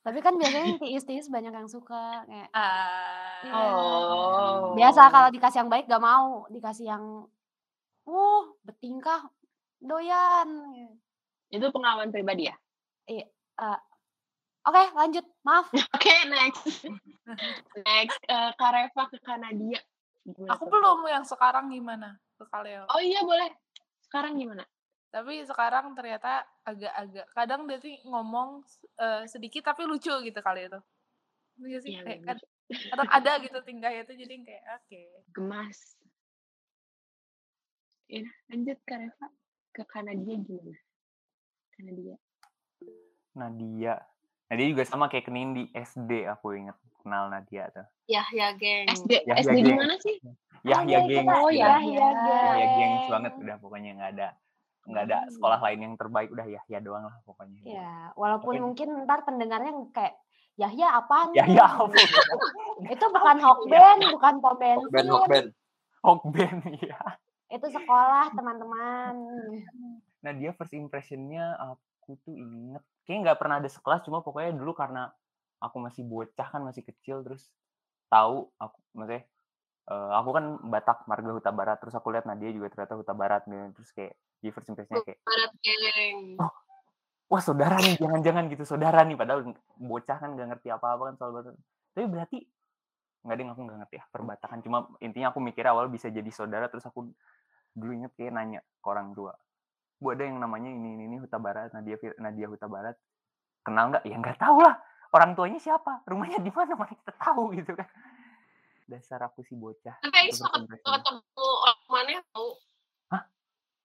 Tapi 0.03 0.19
kan 0.19 0.35
biasanya 0.35 0.67
yang 0.75 0.81
tiis-tiis 0.83 1.31
banyak 1.31 1.55
yang 1.55 1.71
suka 1.71 2.27
kayak 2.27 2.51
Ah. 2.51 3.43
Iya. 3.43 3.55
Oh. 3.55 4.75
biasa 4.79 5.11
kalau 5.11 5.31
dikasih 5.35 5.67
yang 5.67 5.71
baik 5.71 5.91
gak 5.91 6.03
mau, 6.03 6.47
dikasih 6.51 6.87
yang 6.95 7.27
uh, 8.07 8.43
betingkah 8.63 9.27
doyan. 9.83 10.49
Itu 11.51 11.71
pengalaman 11.75 12.15
pribadi 12.15 12.51
ya? 12.51 12.57
Iya. 13.07 13.27
eh, 13.59 13.81
Oke, 14.63 14.83
lanjut. 14.95 15.27
Maaf. 15.43 15.67
Oke, 15.99 16.15
next. 16.31 16.87
next, 17.83 18.21
eh, 18.31 18.51
Kak 18.55 18.71
Reva 18.71 19.03
ke 19.11 19.19
Kanadia. 19.23 19.83
Gimana 20.23 20.55
Aku 20.55 20.71
tuh? 20.71 20.79
belum 20.79 20.99
yang 21.11 21.27
sekarang 21.27 21.67
gimana 21.75 22.15
ke 22.39 22.47
Kaleo. 22.47 22.87
Oh 22.95 23.03
iya, 23.03 23.27
boleh. 23.27 23.51
Sekarang 24.13 24.37
gimana? 24.37 24.69
Tapi 25.09 25.41
sekarang 25.49 25.97
ternyata 25.97 26.45
agak-agak 26.69 27.33
kadang 27.33 27.65
dia 27.65 27.81
tuh 27.81 27.97
ngomong 28.05 28.61
eh, 29.01 29.25
sedikit 29.25 29.73
tapi 29.73 29.89
lucu 29.89 30.13
gitu 30.13 30.37
kali 30.45 30.69
itu. 30.69 30.81
Iya 31.65 31.79
sih, 31.81 31.97
Iya, 31.97 32.05
kayak 32.05 32.21
kadang 32.93 33.09
ada 33.09 33.33
gitu 33.41 33.57
tingkahnya 33.65 34.05
tuh 34.05 34.13
jadi 34.13 34.37
kayak 34.45 34.65
oke. 34.85 35.01
Gemas. 35.33 35.97
Ya, 38.13 38.29
lanjut 38.53 38.77
Kak 38.85 39.01
Reva. 39.01 39.27
Ke 39.73 39.83
Kanadia 39.89 40.37
gimana? 40.45 40.77
Kanadia. 41.73 42.17
Nadia. 43.33 43.95
Nadia 44.53 44.67
juga 44.77 44.85
sama 44.85 45.09
kayak 45.09 45.25
Kenin 45.25 45.57
di 45.57 45.65
SD 45.73 46.29
aku 46.29 46.53
inget 46.53 46.77
kenal 47.03 47.29
Nadia 47.29 47.69
tuh. 47.69 47.85
Yahya 48.07 48.55
geng. 48.57 48.87
SD, 48.89 49.13
Yahya 49.27 49.43
SD 49.43 49.57
di 49.57 49.63
Geng. 49.67 49.79
mana 49.79 49.97
sih? 49.99 50.17
Yahya 50.63 50.87
iya, 50.87 50.99
gengs. 51.03 51.27
kita- 51.27 51.43
oh. 51.43 51.51
Yahya 51.51 52.07
Yahya 52.23 52.67
gengs 52.73 53.03
Geng. 53.03 53.11
banget 53.11 53.33
udah 53.37 53.57
pokoknya 53.59 53.91
nggak 53.99 54.11
ada 54.15 54.29
nggak 54.83 55.05
ada 55.07 55.19
sekolah 55.31 55.59
lain 55.63 55.79
yang 55.79 55.95
terbaik 55.95 56.29
udah 56.31 56.47
Yahya 56.49 56.79
doang 56.79 57.05
lah 57.07 57.17
pokoknya. 57.23 57.61
Ya, 57.63 58.11
walaupun 58.15 58.59
mungkin 58.59 59.07
ntar 59.07 59.23
pendengarnya 59.23 59.71
kayak 59.91 60.15
Yahya 60.55 60.87
apaan? 60.97 61.31
Yahya 61.35 61.67
nih?" 61.67 61.83
apa? 61.83 61.95
Itu 62.95 63.05
bukan 63.09 63.37
Hokben, 63.39 63.99
bukan 64.11 64.35
pom 64.39 64.55
bensin. 64.59 64.83
Hokben, 64.83 65.07
hokben. 65.09 65.45
Hokben 66.03 66.55
ya. 66.91 66.99
Itu 67.47 67.67
sekolah, 67.69 68.33
teman-teman. 68.35 69.15
Nah 70.23 70.33
dia 70.35 70.51
first 70.51 70.75
impressionnya 70.75 71.55
aku 71.59 72.19
tuh 72.19 72.35
inget 72.35 72.83
kayaknya 73.03 73.31
nggak 73.31 73.39
pernah 73.39 73.57
ada 73.59 73.71
sekelas 73.71 74.03
cuma 74.03 74.19
pokoknya 74.19 74.55
dulu 74.55 74.73
karena 74.73 75.11
aku 75.63 75.77
masih 75.79 76.03
bocah 76.03 76.49
kan 76.51 76.61
masih 76.67 76.83
kecil 76.83 77.23
terus 77.23 77.49
tahu 78.11 78.51
aku 78.59 78.77
maksudnya 78.99 79.23
eh, 79.89 80.13
aku 80.19 80.31
kan 80.35 80.45
Batak 80.67 81.07
Marga 81.07 81.31
Huta 81.33 81.51
Barat 81.55 81.79
terus 81.79 81.95
aku 81.95 82.11
lihat 82.11 82.27
Nadia 82.27 82.51
juga 82.51 82.69
ternyata 82.75 82.99
Huta 82.99 83.15
Barat 83.15 83.47
gitu 83.47 83.71
terus 83.79 83.91
kayak 83.95 84.15
di 84.43 84.51
first 84.51 84.69
impressionnya 84.69 85.07
kayak 85.07 85.23
Barat 85.23 85.53
geng. 85.63 86.19
wah 87.31 87.41
saudara 87.41 87.79
nih 87.79 87.97
jangan-jangan 87.97 88.45
gitu 88.51 88.65
saudara 88.67 89.07
nih 89.07 89.17
padahal 89.17 89.55
bocah 89.79 90.19
kan 90.19 90.35
nggak 90.35 90.49
ngerti 90.53 90.69
apa-apa 90.69 91.03
kan 91.09 91.15
soal 91.17 91.33
Batak. 91.33 91.55
Tapi 91.93 92.07
berarti 92.11 92.39
nggak 93.23 93.37
deh 93.39 93.47
aku 93.47 93.61
nggak 93.63 93.79
ngerti 93.87 93.95
ya 94.03 94.05
perbatakan 94.11 94.59
cuma 94.67 94.79
intinya 94.99 95.31
aku 95.31 95.39
mikir 95.39 95.63
awal 95.71 95.87
bisa 95.87 96.11
jadi 96.11 96.27
saudara 96.35 96.67
terus 96.67 96.83
aku 96.83 97.07
dulu 97.71 97.95
inget 97.95 98.13
kayak 98.19 98.35
nanya 98.35 98.61
ke 98.83 98.87
orang 98.91 99.15
tua 99.15 99.31
bu 100.03 100.11
ada 100.11 100.27
yang 100.27 100.43
namanya 100.43 100.75
ini 100.75 100.99
ini, 100.99 101.07
ini 101.07 101.17
Huta 101.23 101.39
Barat 101.39 101.71
Nadia 101.71 101.95
Nadia 102.19 102.51
Huta 102.51 102.67
Barat 102.67 102.99
kenal 103.63 103.95
nggak? 103.95 104.03
Ya 104.03 104.19
nggak 104.19 104.39
tahu 104.43 104.59
lah 104.59 104.75
orang 105.13 105.37
tuanya 105.37 105.61
siapa? 105.61 106.03
Rumahnya 106.09 106.41
di 106.41 106.51
mana? 106.51 106.73
Mana 106.75 106.93
kita 106.97 107.13
tahu 107.21 107.53
gitu 107.55 107.73
kan. 107.77 107.89
Dasar 108.89 109.21
aku 109.29 109.45
si 109.45 109.55
bocah. 109.55 110.01
Tapi 110.01 110.33
Itu 110.33 110.45
ketemu 110.83 111.47
orang 111.63 111.81
mana 111.89 112.21
tahu. 112.33 112.51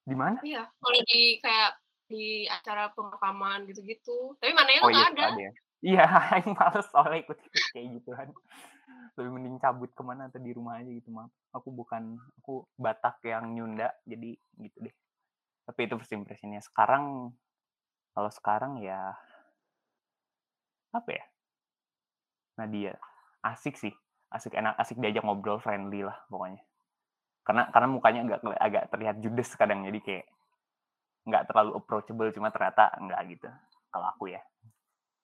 di 0.07 0.15
mana? 0.15 0.39
Iya, 0.39 0.63
kalau 0.79 0.99
di 1.03 1.35
kayak 1.43 1.71
di 2.07 2.47
acara 2.47 2.87
pemakaman 2.95 3.67
gitu-gitu. 3.67 4.39
Tapi 4.39 4.55
mana 4.55 4.71
oh 4.79 4.87
nggak 4.87 4.95
iya 4.95 5.11
ada. 5.11 5.25
ya? 5.35 5.51
Iya 5.83 6.05
yang 6.41 6.55
males 6.57 6.87
soalnya 6.89 7.19
ikut 7.21 7.37
ikut 7.37 7.65
kayak 7.75 7.87
gitu 8.01 8.09
kan 8.15 8.31
lebih 9.17 9.33
mending 9.33 9.57
cabut 9.57 9.89
ke 9.97 10.03
mana 10.05 10.29
atau 10.29 10.37
di 10.37 10.53
rumah 10.53 10.77
aja 10.79 10.89
gitu 10.93 11.09
maaf. 11.09 11.33
Aku 11.57 11.73
bukan 11.73 12.21
aku 12.39 12.63
Batak 12.77 13.19
yang 13.25 13.51
Nyunda 13.51 13.89
jadi 14.05 14.37
gitu 14.61 14.77
deh. 14.85 14.95
Tapi 15.67 15.79
itu 15.89 15.93
first 15.97 16.13
impressionnya. 16.13 16.61
Sekarang 16.61 17.33
kalau 18.13 18.31
sekarang 18.31 18.79
ya 18.79 19.17
apa 20.93 21.09
ya 21.11 21.25
Nadia 22.57 22.93
asik 23.43 23.77
sih 23.77 23.93
asik 24.29 24.55
enak 24.55 24.75
asik 24.75 24.97
diajak 24.99 25.23
ngobrol 25.23 25.59
friendly 25.59 26.03
lah 26.03 26.17
pokoknya 26.27 26.59
karena 27.47 27.63
karena 27.71 27.87
mukanya 27.87 28.19
agak 28.27 28.39
agak 28.59 28.83
terlihat 28.91 29.15
judes 29.23 29.49
kadang 29.55 29.87
jadi 29.87 29.99
kayak 30.03 30.25
nggak 31.27 31.47
terlalu 31.47 31.79
approachable 31.79 32.31
cuma 32.31 32.51
ternyata 32.51 32.91
nggak 32.99 33.21
gitu 33.31 33.47
kalau 33.91 34.07
aku 34.11 34.31
ya 34.31 34.41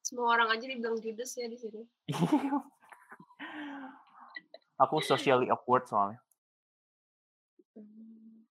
Semua 0.03 0.36
orang 0.36 0.51
aja 0.51 0.67
dibilang 0.67 1.00
judes 1.00 1.32
ya 1.39 1.48
di 1.48 1.55
sini. 1.55 1.79
aku 4.84 5.00
socially 5.00 5.48
awkward 5.48 5.88
soalnya 5.88 6.20
Hmm. 7.74 8.46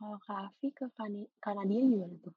Kalau 0.00 0.16
Kak 0.24 0.48
Afi 0.48 0.72
ke 0.72 0.88
Kani- 0.96 1.28
Kanadia 1.36 1.84
gimana 1.84 2.16
tuh? 2.24 2.32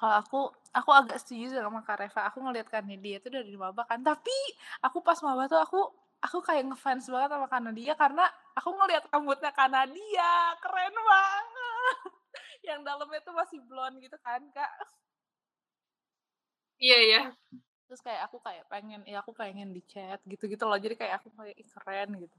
Kalau 0.00 0.16
aku 0.24 0.40
aku 0.72 0.90
agak 0.96 1.20
setuju 1.20 1.60
sama 1.60 1.84
Kak 1.84 2.00
Reva. 2.00 2.20
Aku 2.32 2.40
ngeliat 2.40 2.68
kan 2.72 2.84
dia 2.88 3.20
tuh 3.20 3.28
dari 3.36 3.52
maba 3.52 3.84
kan. 3.84 4.00
Tapi 4.00 4.32
aku 4.80 5.04
pas 5.04 5.20
maba 5.20 5.44
tuh 5.52 5.60
aku 5.60 5.80
aku 6.24 6.38
kayak 6.40 6.64
ngefans 6.72 7.04
banget 7.12 7.30
sama 7.36 7.46
Kanadia 7.52 7.92
karena 7.96 8.24
aku 8.56 8.68
ngeliat 8.80 9.04
rambutnya 9.12 9.52
Kanadia 9.52 10.56
keren 10.64 10.94
banget. 10.96 11.46
Yang 12.68 12.80
dalamnya 12.88 13.20
tuh 13.26 13.34
masih 13.36 13.58
blonde 13.68 14.00
gitu 14.04 14.16
kan 14.24 14.40
kak. 14.56 14.72
Iya 16.80 16.96
ya. 17.12 17.20
Terus 17.88 18.00
kayak 18.06 18.22
aku 18.30 18.38
kayak 18.40 18.64
pengen, 18.72 19.00
ya 19.04 19.20
aku 19.22 19.32
pengen 19.36 19.68
di 19.76 19.82
chat 19.84 20.20
gitu-gitu 20.24 20.64
loh. 20.64 20.78
Jadi 20.80 20.94
kayak 20.96 21.20
aku 21.20 21.28
kayak 21.36 21.56
"Ih, 21.60 21.68
keren 21.68 22.10
gitu. 22.22 22.36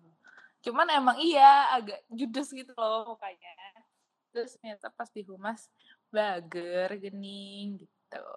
Cuman 0.65 0.88
emang 0.94 1.18
iya 1.22 1.74
agak 1.77 2.00
judes 2.10 2.50
gitu 2.53 2.72
loh 2.77 3.06
mukanya. 3.13 3.51
Terus 4.34 4.56
ternyata 4.58 4.88
pas 4.94 5.10
di 5.12 5.22
humas 5.27 5.68
bager, 6.12 6.89
gening 7.00 7.80
gitu. 7.82 8.27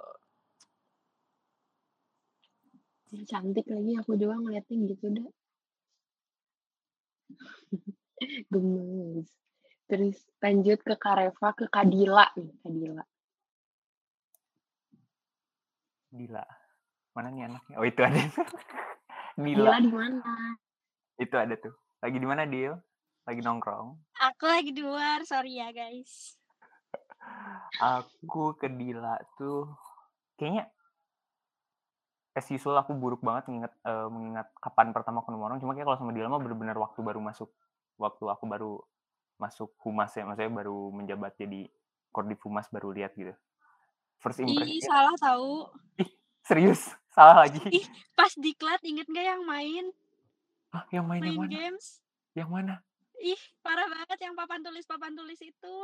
Cantik 3.31 3.66
lagi 3.71 3.93
aku 3.99 4.19
doang 4.19 4.43
ngeliatnya 4.43 4.76
gitu 4.90 5.07
dah. 5.11 5.28
Gemes. 8.52 9.28
Terus 9.87 10.16
lanjut 10.43 10.81
ke 10.83 10.95
Kareva, 10.99 11.49
ke 11.54 11.66
Kadila 11.71 12.26
nih, 12.35 12.50
Kadila. 12.62 13.04
Dila 16.14 16.47
mana 17.14 17.31
nih 17.31 17.47
anaknya 17.47 17.76
oh 17.78 17.87
itu 17.87 18.00
ada 18.02 18.19
Dila 19.38 19.78
di 19.78 19.90
mana? 19.90 20.59
itu 21.14 21.35
ada 21.38 21.54
tuh 21.54 21.75
lagi 22.02 22.19
di 22.19 22.26
mana 22.26 22.43
Dil 22.43 22.75
lagi 23.25 23.40
nongkrong 23.40 23.95
Aku 24.19 24.45
lagi 24.47 24.71
di 24.75 24.81
luar, 24.81 25.26
sorry 25.26 25.59
ya 25.59 25.69
guys. 25.75 26.38
Aku 27.78 28.54
ke 28.59 28.69
Dila 28.71 29.19
tuh 29.38 29.71
kayaknya 30.38 30.71
as 32.35 32.47
usual 32.50 32.75
aku 32.83 32.95
buruk 32.99 33.23
banget 33.23 33.47
mengingat 33.47 33.73
eh, 33.87 34.09
mengingat 34.11 34.50
kapan 34.59 34.90
pertama 34.90 35.23
ketemu 35.23 35.43
orang 35.47 35.59
cuma 35.62 35.73
kayak 35.78 35.87
kalau 35.87 35.99
sama 35.99 36.11
Dila 36.11 36.26
mah 36.31 36.43
bener-bener 36.43 36.75
waktu 36.78 37.00
baru 37.02 37.23
masuk 37.23 37.50
waktu 37.99 38.25
aku 38.26 38.45
baru 38.50 38.73
masuk 39.38 39.71
humas 39.83 40.11
ya 40.14 40.26
maksudnya 40.26 40.50
baru 40.50 40.90
menjabat 40.95 41.35
jadi 41.38 41.66
kordif 42.14 42.38
humas 42.47 42.66
baru 42.71 42.90
lihat 42.95 43.14
gitu 43.14 43.35
first 44.19 44.38
Ih, 44.43 44.47
impression 44.47 44.90
salah 44.90 45.16
tahu. 45.19 45.71
serius 46.47 46.90
salah 47.14 47.47
lagi 47.47 47.62
Ih, 47.71 47.87
pas 48.19 48.31
diklat 48.35 48.83
inget 48.83 49.07
gak 49.11 49.26
yang 49.26 49.43
main? 49.47 49.90
Hah, 50.75 50.85
yang 50.90 51.07
main 51.07 51.23
yang 51.23 51.38
Main 51.38 51.38
mana 51.38 51.54
games? 51.54 51.87
yang 52.35 52.50
mana 52.50 52.75
Ih, 53.23 53.40
parah 53.64 53.87
banget 53.88 54.19
yang 54.21 54.35
papan 54.37 54.61
tulis-papan 54.61 55.16
tulis 55.16 55.40
itu. 55.40 55.75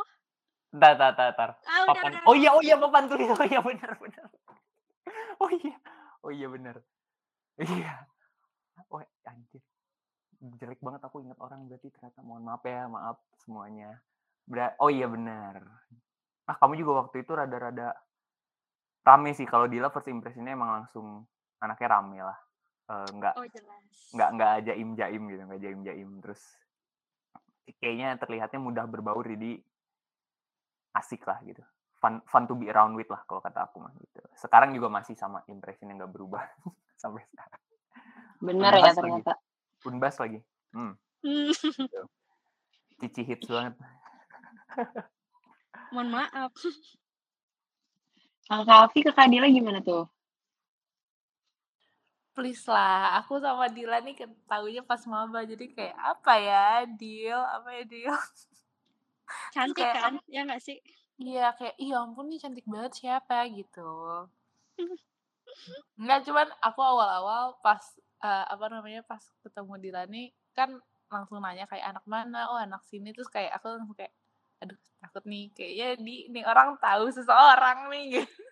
Tar 0.71 0.95
tar 0.95 1.13
tar 1.15 1.31
tar 1.35 1.51
Ah, 1.67 1.83
papan 1.85 2.15
udah, 2.15 2.23
oh 2.25 2.33
udah. 2.33 2.39
iya 2.39 2.51
oh 2.55 2.63
iya 2.63 2.77
papan 2.79 3.05
tulis 3.07 3.29
oh 3.29 3.43
iya 3.43 3.61
benar 3.61 3.93
benar. 3.99 4.27
Oh 5.41 5.51
iya 5.51 5.75
oh 6.21 6.31
iya 6.31 6.47
benar. 6.47 6.77
Iya. 7.57 7.95
Oh 8.89 9.01
anjir. 9.25 9.63
Jelek 10.61 10.79
banget 10.81 11.01
aku 11.03 11.21
ingat 11.21 11.41
orang 11.41 11.67
berarti 11.67 11.89
ternyata 11.91 12.21
mohon 12.21 12.45
maaf 12.45 12.63
ya 12.63 12.87
maaf 12.87 13.19
semuanya. 13.41 13.99
Ber- 14.45 14.77
oh 14.79 14.89
iya 14.89 15.09
benar. 15.09 15.65
Ah 16.45 16.57
kamu 16.57 16.77
juga 16.77 17.05
waktu 17.05 17.25
itu 17.25 17.33
rada-rada 17.33 17.97
rame 19.01 19.33
sih. 19.33 19.45
Kalau 19.45 19.67
Dila 19.67 19.89
first 19.89 20.07
impressionnya 20.07 20.53
emang 20.53 20.85
langsung 20.85 21.25
anaknya 21.59 21.89
rame 21.91 22.19
lah. 22.21 22.39
Eh, 22.87 23.09
nggak 23.11 23.35
Oh, 23.35 23.47
jelas. 23.47 23.85
nggak 24.13 24.29
nggak 24.35 24.55
jaim 24.67 24.89
jaim 24.93 25.23
gitu 25.25 25.43
nggak 25.47 25.61
jaim 25.61 25.81
jaim 25.83 26.11
terus 26.21 26.43
kayaknya 27.79 28.19
terlihatnya 28.19 28.59
mudah 28.59 28.85
berbaur 28.85 29.23
jadi 29.25 29.63
asik 30.97 31.23
lah 31.27 31.39
gitu 31.47 31.63
fun 32.01 32.21
fun 32.27 32.49
to 32.49 32.57
be 32.57 32.71
around 32.73 32.97
with 32.97 33.09
lah 33.13 33.21
kalau 33.29 33.45
kata 33.45 33.69
aku 33.69 33.79
mah 33.83 33.93
gitu 34.01 34.21
sekarang 34.35 34.73
juga 34.73 34.89
masih 34.89 35.15
sama 35.15 35.45
impression 35.47 35.89
yang 35.93 36.01
nggak 36.03 36.13
berubah 36.13 36.43
sampai 37.03 37.25
sekarang 37.31 37.61
Bener 38.41 38.73
ya 38.73 38.91
Unbas 38.91 38.97
lagi. 38.97 39.21
ternyata. 39.21 39.35
unbas 39.87 40.17
lagi 40.17 40.39
hmm, 40.73 40.93
Hmm, 41.21 41.53
cici 43.05 43.21
hits 43.29 43.45
banget 43.49 43.77
Mohon 45.91 46.09
maaf. 46.23 46.53
Kalau 48.47 48.63
Kak 48.67 48.79
Afi 48.91 49.03
ke 49.03 49.11
Kak 49.15 49.27
Dila 49.31 49.47
gimana 49.51 49.83
tuh? 49.83 50.07
Please 52.35 52.63
lah, 52.71 53.19
aku 53.19 53.43
sama 53.43 53.67
Dila 53.71 53.99
nih 54.03 54.15
ketahuinya 54.15 54.87
pas 54.87 55.03
maba, 55.11 55.43
jadi 55.43 55.67
kayak 55.67 55.99
apa 55.99 56.33
ya, 56.39 56.67
Dil, 56.87 57.37
apa 57.39 57.69
ya, 57.75 57.83
Dil? 57.87 58.15
Cantik 59.55 59.87
kayak 59.87 59.97
kan? 60.03 60.15
Ya 60.31 60.41
nggak 60.47 60.63
sih? 60.63 60.79
iya, 61.23 61.53
kayak, 61.59 61.75
"Ih, 61.83 61.89
ya 61.93 61.97
ampun 62.05 62.27
nih 62.31 62.39
cantik 62.43 62.67
banget 62.73 62.93
siapa?" 62.99 63.37
Gitu. 63.59 63.81
Enggak, 66.01 66.21
cuman 66.27 66.49
aku 66.63 66.81
awal-awal 66.83 67.45
pas, 67.65 67.83
eee, 68.25 68.45
apa 68.55 68.67
namanya, 68.71 69.01
pas 69.05 69.23
ketemu 69.45 69.73
Dila 69.83 70.03
nih, 70.09 70.27
kan 70.57 70.71
langsung 71.13 71.43
nanya 71.43 71.67
kayak, 71.71 71.85
"Anak 71.97 72.05
mana?" 72.07 72.41
"Oh, 72.53 72.59
anak 72.61 72.83
sini." 72.87 73.11
Terus 73.15 73.31
kayak 73.33 73.53
aku 73.59 73.67
langsung 73.75 73.97
kayak, 73.99 74.13
"Aduh 74.63 74.79
takut 75.03 75.25
nih, 75.27 75.51
kayaknya 75.57 75.89
di 76.01 76.17
nih 76.33 76.45
orang 76.47 76.79
tahu 76.81 77.05
seseorang 77.13 77.91
nih." 77.93 78.05
Gitu. 78.23 78.31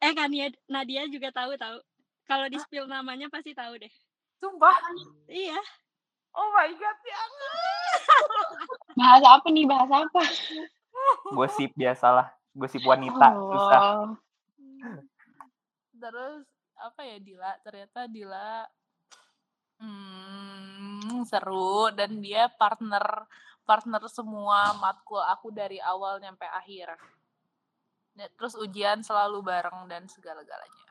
Eh, 0.00 0.12
Kak 0.16 0.28
Nia 0.32 0.48
Nadia 0.72 1.04
juga 1.12 1.28
tahu 1.28 1.52
tahu. 1.60 1.76
Kalau 2.24 2.46
Hah? 2.52 2.52
di-spill 2.52 2.86
namanya 2.88 3.28
pasti 3.28 3.52
tahu 3.52 3.76
deh. 3.76 3.92
Sumpah? 4.40 4.76
Iya. 5.28 5.60
Oh 6.34 6.48
my 6.56 6.70
god, 6.80 6.96
jangan. 7.04 7.52
Bahasa 8.98 9.28
apa 9.38 9.46
nih? 9.50 9.64
Bahasa 9.66 9.94
apa? 10.06 10.22
Gosip 11.34 11.70
biasalah, 11.78 12.28
gosip 12.54 12.82
wanita 12.82 13.34
susah. 13.34 13.80
Oh. 13.80 14.06
Terus 16.00 16.44
apa 16.80 17.00
ya, 17.04 17.16
Dila, 17.20 17.52
ternyata 17.60 18.08
Dila 18.08 18.64
mmm, 19.80 21.24
seru 21.24 21.88
dan 21.92 22.20
dia 22.20 22.48
partner 22.52 23.24
partner 23.64 24.02
semua 24.10 24.74
matkul 24.76 25.20
aku 25.22 25.52
dari 25.54 25.78
awal 25.78 26.18
nyampe 26.18 26.44
akhir. 26.48 26.96
Ya, 28.18 28.26
terus 28.34 28.58
ujian 28.58 29.00
selalu 29.06 29.40
bareng 29.40 29.86
dan 29.86 30.04
segala-galanya. 30.10 30.84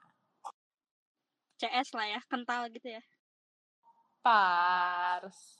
CS 1.59 1.91
lah 1.91 2.07
ya, 2.07 2.19
kental 2.31 2.71
gitu 2.71 2.87
ya. 2.87 3.03
Pars. 4.23 5.58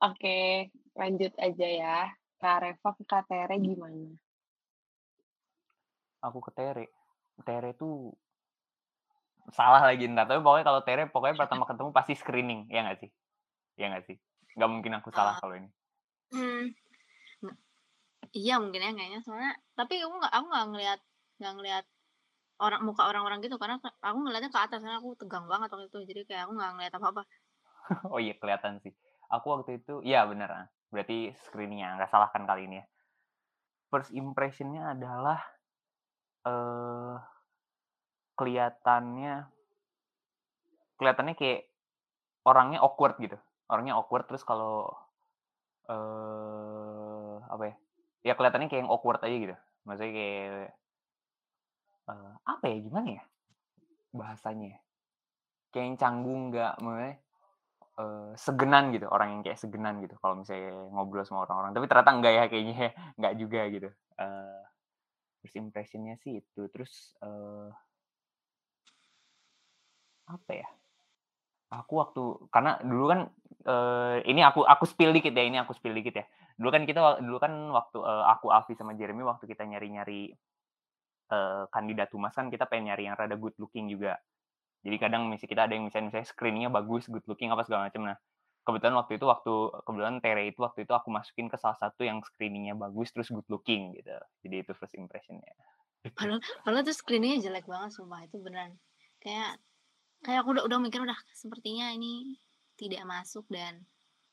Oke, 0.00 0.68
lanjut 0.96 1.32
aja 1.36 1.66
ya. 1.68 1.96
Kak 2.40 2.56
Reva 2.64 2.90
ke 2.96 3.04
Kak 3.04 3.28
Tere 3.28 3.56
gimana? 3.60 4.16
Aku 6.24 6.40
ke 6.40 6.52
Tere. 6.56 6.88
Tere 7.44 7.72
tuh 7.76 8.12
salah 9.52 9.82
lagi 9.82 10.04
entar, 10.06 10.28
tapi 10.28 10.40
pokoknya 10.44 10.64
kalau 10.64 10.80
Tere 10.84 11.04
pokoknya 11.08 11.36
pertama 11.36 11.64
ketemu 11.68 11.90
pasti 11.92 12.12
screening, 12.16 12.68
ya 12.72 12.84
nggak 12.84 12.98
sih? 13.02 13.10
Ya 13.76 13.88
nggak 13.92 14.04
sih? 14.08 14.16
Nggak 14.56 14.70
mungkin 14.70 14.92
aku 15.00 15.08
salah 15.12 15.36
Eee 15.36 15.40
kalau 15.42 15.54
ini. 15.56 15.68
Nge 16.30 17.52
iya 18.36 18.54
mungkin 18.62 18.80
ya 18.84 18.92
kayaknya, 18.94 19.20
soalnya 19.26 19.52
tapi 19.74 19.98
aku 20.04 20.14
nggak 20.20 20.32
aku 20.32 20.46
nggak 20.52 20.66
ngelihat 20.70 21.00
nggak 21.40 21.54
ngelihat 21.56 21.84
orang 22.60 22.80
muka 22.84 23.02
orang-orang 23.08 23.40
gitu, 23.40 23.56
karena 23.56 23.80
ka 23.80 23.88
aku 24.04 24.18
ngelihatnya 24.20 24.52
ke 24.52 24.60
atas, 24.60 24.78
karena 24.84 25.00
aku 25.00 25.16
tegang 25.16 25.48
banget 25.48 25.68
waktu 25.72 25.88
itu, 25.88 25.98
jadi 26.12 26.20
kayak 26.28 26.42
aku 26.46 26.52
nggak 26.60 26.70
ngelihat 26.76 26.94
apa-apa. 27.00 27.22
Oh 28.12 28.20
iya, 28.20 28.36
kelihatan 28.36 28.78
sih. 28.84 28.92
Aku 29.30 29.46
waktu 29.54 29.70
itu 29.78 29.94
iya 30.02 30.26
bener, 30.30 30.50
heeh, 30.50 30.66
berarti 30.92 31.16
screening-nya, 31.46 31.88
nggak 31.96 32.10
salah 32.10 32.28
kan 32.34 32.42
kali 32.50 32.66
ini 32.66 32.76
ya. 32.82 32.84
First 33.90 34.10
impression-nya 34.14 34.94
adalah, 34.94 35.38
eee, 36.46 37.14
kelihatannya 38.38 39.34
kelihatannya 40.98 41.34
kayak 41.40 41.60
orangnya 42.46 42.78
awkward 42.84 43.16
gitu, 43.20 43.38
orangnya 43.72 43.94
awkward 43.98 44.24
terus 44.28 44.44
kalau, 44.46 44.90
eee, 45.90 47.34
apa 47.50 47.64
ya, 47.70 47.74
ya 48.30 48.32
kelihatannya 48.38 48.68
kayak 48.70 48.82
yang 48.86 48.92
awkward 48.92 49.20
aja 49.24 49.36
gitu. 49.36 49.56
Maksudnya 49.86 50.12
kayak 50.16 50.76
eee, 52.08 52.32
apa 52.52 52.64
ya, 52.70 52.76
gimana 52.86 53.08
ya 53.18 53.22
bahasanya 54.20 54.66
ya, 54.74 54.78
kayak 55.72 55.86
yang 55.88 55.98
canggung, 56.02 56.42
nggak 56.52 56.74
maksudnya, 56.84 57.14
eee, 58.00 58.30
segenan 58.40 58.84
gitu, 58.96 59.06
orang 59.12 59.28
yang 59.38 59.42
kayak 59.46 59.60
segenan 59.60 60.00
gitu 60.04 60.16
kalau 60.22 60.40
misalnya 60.40 60.72
ngobrol 60.94 61.24
sama 61.28 61.44
orang-orang, 61.48 61.72
tapi 61.76 61.86
ternyata 61.90 62.12
enggak 62.16 62.32
ya 62.38 62.44
kayaknya 62.52 62.76
ya, 62.88 62.90
nggak 63.20 63.34
juga 63.42 63.60
gitu. 63.74 63.88
Eee, 64.20 64.60
first 65.42 65.56
impression-nya 65.60 66.14
sih 66.24 66.32
itu, 66.42 66.62
terus, 66.74 67.14
eee 67.24 67.68
apa 70.30 70.52
ya, 70.54 70.66
aku 71.70 71.92
waktu 72.02 72.22
karena 72.54 72.78
dulu 72.82 73.04
kan, 73.12 73.20
eee, 73.66 74.16
ini 74.30 74.40
aku 74.42 74.66
aku 74.66 74.84
spill 74.88 75.12
dikit 75.14 75.32
ya, 75.34 75.44
ini 75.46 75.58
aku 75.62 75.72
spill 75.76 75.94
dikit 75.94 76.14
ya. 76.22 76.24
Dulu 76.58 76.68
kan 76.74 76.82
kita 76.88 77.22
dulu 77.22 77.38
kan 77.42 77.52
waktu, 77.72 77.98
eee, 78.02 78.24
aku, 78.34 78.46
Afi, 78.52 78.72
sama 78.78 78.92
Jeremy 78.98 79.22
waktu 79.26 79.44
kita 79.50 79.62
nyari-nyari, 79.66 80.34
eee, 81.34 81.62
kandidat 81.74 82.10
humas 82.14 82.34
kan 82.36 82.48
kita 82.52 82.64
pengen 82.70 82.92
nyari 82.94 83.02
yang 83.10 83.16
rada 83.18 83.36
good 83.38 83.54
looking 83.62 83.86
juga. 83.90 84.18
Jadi 84.80 84.96
kadang 84.96 85.28
misi 85.28 85.44
kita 85.44 85.68
ada 85.68 85.76
yang 85.76 85.84
misalnya 85.84 86.08
misalnya 86.08 86.28
screening-nya 86.28 86.70
bagus, 86.72 87.04
good 87.12 87.24
looking 87.28 87.52
apa 87.52 87.62
segala 87.68 87.92
macam. 87.92 88.08
Nah, 88.08 88.16
kebetulan 88.64 88.94
waktu 88.96 89.12
itu 89.20 89.26
waktu 89.28 89.52
kebetulan 89.84 90.16
Tere 90.24 90.44
itu 90.48 90.60
waktu 90.64 90.88
itu 90.88 90.92
aku 90.96 91.08
masukin 91.12 91.48
ke 91.52 91.56
salah 91.60 91.76
satu 91.76 92.04
yang 92.04 92.20
screening-nya 92.24 92.76
bagus 92.76 93.12
terus 93.12 93.28
good 93.28 93.48
looking 93.52 93.92
gitu. 93.96 94.16
Jadi 94.44 94.56
itu 94.64 94.72
first 94.72 94.96
impression-nya. 94.96 95.52
Padahal 96.16 96.40
padahal 96.64 96.84
tuh 96.84 96.96
screening-nya 96.96 97.50
jelek 97.50 97.68
banget 97.68 97.92
sumpah, 97.92 98.24
itu 98.24 98.36
beneran. 98.40 98.76
Kayak 99.20 99.60
kayak 100.24 100.44
aku 100.44 100.56
udah 100.56 100.64
udah 100.64 100.78
mikir 100.80 101.00
udah 101.04 101.16
sepertinya 101.36 101.92
ini 101.92 102.40
tidak 102.76 103.04
masuk 103.04 103.44
dan 103.52 103.84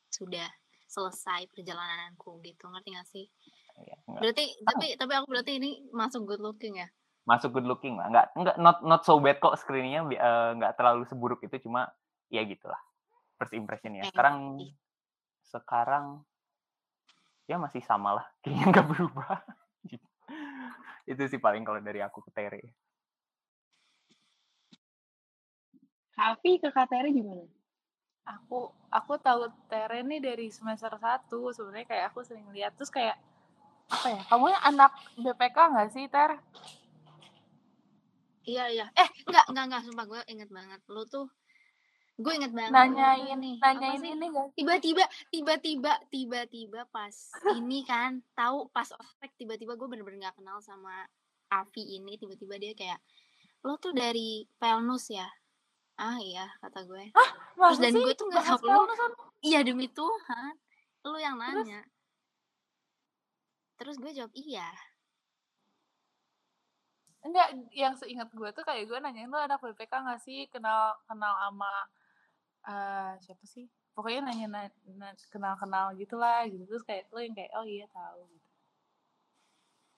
sudah 0.08 0.48
selesai 0.88 1.44
perjalananku 1.52 2.40
gitu, 2.40 2.64
ngerti 2.72 2.88
nggak 2.96 3.08
sih? 3.08 3.26
Iya, 3.84 3.96
enggak 4.08 4.20
Berarti 4.24 4.44
tapi 4.64 4.86
tapi 4.96 5.12
aku 5.12 5.26
berarti 5.28 5.52
ini 5.60 5.70
masuk 5.92 6.24
good 6.24 6.40
looking 6.40 6.80
ya? 6.80 6.88
Masuk 7.28 7.60
good 7.60 7.68
looking 7.68 8.00
lah, 8.00 8.08
nggak 8.08 8.26
nggak 8.40 8.56
not 8.56 8.80
not 8.80 9.04
so 9.04 9.20
bad 9.20 9.36
kok 9.36 9.52
screening-nya, 9.60 10.00
eee, 10.08 10.50
nggak 10.56 10.80
terlalu 10.80 11.04
seburuk 11.04 11.44
itu, 11.44 11.60
cuma 11.68 11.92
ya 12.32 12.40
gitulah 12.48 12.80
first 13.36 13.52
impression-nya. 13.52 14.08
Oke, 14.08 14.16
Sekarang 14.16 14.36
sekarang 15.44 16.04
ya 17.44 17.60
masih 17.60 17.84
samalah, 17.84 18.24
kayaknya 18.40 18.64
nggak 18.72 18.88
berubah, 18.88 19.44
gitu. 19.84 20.08
Itu 21.10 21.20
sih 21.28 21.36
paling 21.40 21.68
kalau 21.68 21.84
dari 21.84 22.00
aku 22.00 22.24
ke 22.24 22.32
Tere. 22.32 22.62
Kak 26.16 26.40
Afi 26.40 26.58
ke 26.58 26.72
Kak 26.72 26.88
Tere 26.88 27.12
gimana? 27.12 27.44
Aku 28.24 28.72
aku 28.88 29.20
tahu 29.20 29.52
Tere 29.68 30.00
nih 30.00 30.20
dari 30.20 30.48
semester 30.48 30.92
1, 30.96 31.52
sebenarnya 31.52 31.86
kayak 31.88 32.04
aku 32.12 32.24
sering 32.24 32.48
lihat, 32.56 32.72
terus 32.76 32.88
kayak, 32.92 33.20
apa 33.88 34.08
ya, 34.16 34.20
kamu 34.28 34.44
anak 34.64 34.92
BPK 35.16 35.56
nggak 35.76 35.88
sih, 35.92 36.04
Ter? 36.12 36.36
Iya 38.48 38.64
iya. 38.72 38.86
Eh, 38.96 39.08
enggak 39.28 39.44
enggak 39.52 39.64
enggak, 39.68 39.82
sumpah 39.84 40.04
gue 40.08 40.20
inget 40.32 40.48
banget. 40.48 40.80
Lu 40.88 41.04
tuh 41.04 41.28
gue 42.18 42.32
inget 42.34 42.50
banget 42.50 42.74
Nanyain 42.74 43.38
nih, 43.38 43.56
nanyain 43.62 44.02
ini 44.02 44.26
tiba-tiba 44.58 45.06
tiba-tiba 45.30 45.92
tiba-tiba 46.10 46.80
pas 46.90 47.14
ini 47.54 47.86
kan, 47.86 48.18
tahu 48.34 48.66
pas 48.74 48.90
ospek 48.90 49.30
tiba-tiba 49.38 49.78
gue 49.78 49.86
bener-bener 49.86 50.26
nggak 50.26 50.42
kenal 50.42 50.58
sama 50.58 51.06
Afi 51.46 52.00
ini, 52.00 52.18
tiba-tiba 52.18 52.58
dia 52.58 52.74
kayak, 52.74 52.98
"Lo 53.62 53.78
tuh 53.78 53.94
dari 53.94 54.42
Pelnus 54.58 55.14
ya?" 55.14 55.30
"Ah, 55.94 56.18
iya," 56.18 56.50
kata 56.58 56.82
gue. 56.90 57.14
Hah? 57.14 57.30
Terus 57.54 57.78
dan 57.78 57.92
sih? 57.94 58.02
gue 58.02 58.14
tuh 58.18 58.26
nggak 58.32 58.44
tahu 58.50 58.58
Pelnusan? 58.66 59.10
iya, 59.46 59.60
demi 59.62 59.86
Tuhan, 59.94 60.52
lu 61.06 61.18
yang 61.22 61.38
Terus? 61.38 61.54
nanya. 61.54 61.80
Terus 63.78 63.94
gue 64.02 64.10
jawab, 64.10 64.32
"Iya." 64.34 64.66
Enggak, 67.26 67.48
yang 67.74 67.94
seingat 67.98 68.30
gue 68.30 68.48
tuh 68.56 68.62
kayak 68.68 68.84
gue 68.90 68.98
nanyain, 69.02 69.26
"Lu 69.32 69.38
anak 69.38 69.58
BPK 69.64 69.92
nggak 70.04 70.20
sih? 70.26 70.38
Kenal 70.52 70.82
kenal 71.08 71.34
ama" 71.50 71.72
eee, 72.70 73.12
siapa 73.24 73.44
sih? 73.54 73.66
Pokoknya 73.96 74.20
nanya 74.28 74.46
na 74.54 74.62
na 75.00 75.08
kenal-kenal 75.32 75.86
gitulah 76.00 76.40
gitu, 76.52 76.64
terus 76.70 76.84
kayak 76.88 77.04
lu 77.14 77.20
yang 77.26 77.36
kayak, 77.38 77.52
"Oh 77.58 77.66
iya 77.66 77.86
tahu," 77.96 78.20
gitu. 78.34 78.40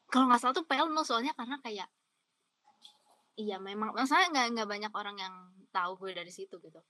Kalau 0.09 0.24
nggak 0.30 0.40
salah 0.40 0.54
tuh 0.56 0.64
Pelnus, 0.70 1.06
soalnya 1.11 1.33
karena 1.38 1.56
kayak 1.61 1.88
iya 3.38 3.56
memang 3.62 3.94
masalahnya 3.94 4.28
nggak 4.35 4.46
nggak 4.54 4.68
banyak 4.72 4.92
orang 5.00 5.16
yang 5.24 5.35
tahu 5.74 5.92
gue 6.02 6.11
dari 6.18 6.33
situ 6.35 6.56
gitu. 6.59 6.80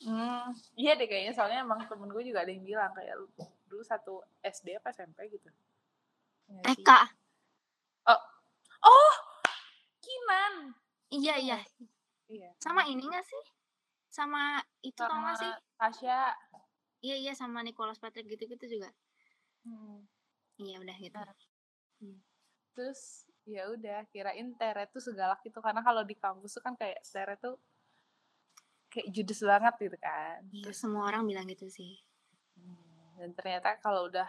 Mmm, 0.00 0.56
iya 0.80 0.90
deh 0.98 1.04
kayaknya, 1.10 1.32
soalnya 1.36 1.58
emang 1.66 1.80
temen 1.90 2.08
gue 2.14 2.22
juga 2.28 2.40
ada 2.40 2.48
yang 2.54 2.64
bilang 2.64 2.88
kayak 2.96 3.14
lu 3.20 3.26
dulu 3.68 3.82
satu 3.84 4.12
SD 4.40 4.68
apa 4.80 4.88
SMP 4.96 5.18
gitu. 5.34 5.50
TK. 6.64 7.10
Oh 8.06 8.16
oh! 8.84 9.14
Kinan! 10.02 10.74
Iya 11.10 11.34
Iya 11.36 11.58
iya. 12.30 12.50
Sama 12.64 12.82
ini 12.92 13.02
nggak 13.10 13.24
sih? 13.30 13.42
Sama 14.16 14.42
itu 14.88 15.02
tau 15.08 15.18
Sama 15.18 15.26
nggak 15.26 15.38
sih? 15.42 15.52
Tasya. 15.78 16.18
Iya 17.04 17.14
iya, 17.22 17.32
sama 17.40 17.58
Nicholas 17.66 17.96
Patrick 18.02 18.26
gitu-gitu 18.32 18.64
juga. 18.74 18.88
Mhm. 19.64 20.08
Iya 20.62 20.76
udah 20.82 20.96
gitu. 21.04 21.20
Mmm. 22.02 22.20
terus 22.74 23.26
ya 23.54 23.62
udah 23.74 23.98
kirain 24.12 24.48
Tere 24.60 24.84
tuh 24.94 25.02
segalak 25.06 25.40
itu, 25.48 25.58
karena 25.66 25.82
kalau 25.86 26.02
di 26.10 26.14
kampus 26.16 26.50
tuh 26.56 26.62
kan 26.66 26.74
kayak 26.80 27.00
Tere 27.12 27.34
tuh 27.44 27.54
kayak 28.92 29.08
judes 29.14 29.40
banget 29.50 29.74
gitu 29.84 29.96
kan. 30.02 30.40
Iya, 30.54 30.62
Terus 30.62 30.78
semua 30.82 31.02
orang 31.10 31.22
bilang 31.30 31.46
gitu 31.52 31.66
sih. 31.76 32.02
mmm, 32.58 33.18
dan 33.18 33.30
ternyata 33.38 33.68
kalau 33.84 34.00
udah 34.10 34.28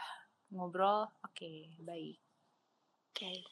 ngobrol, 0.54 1.00
oke, 1.26 1.52
baik. 1.88 2.18
Oke. 3.16 3.44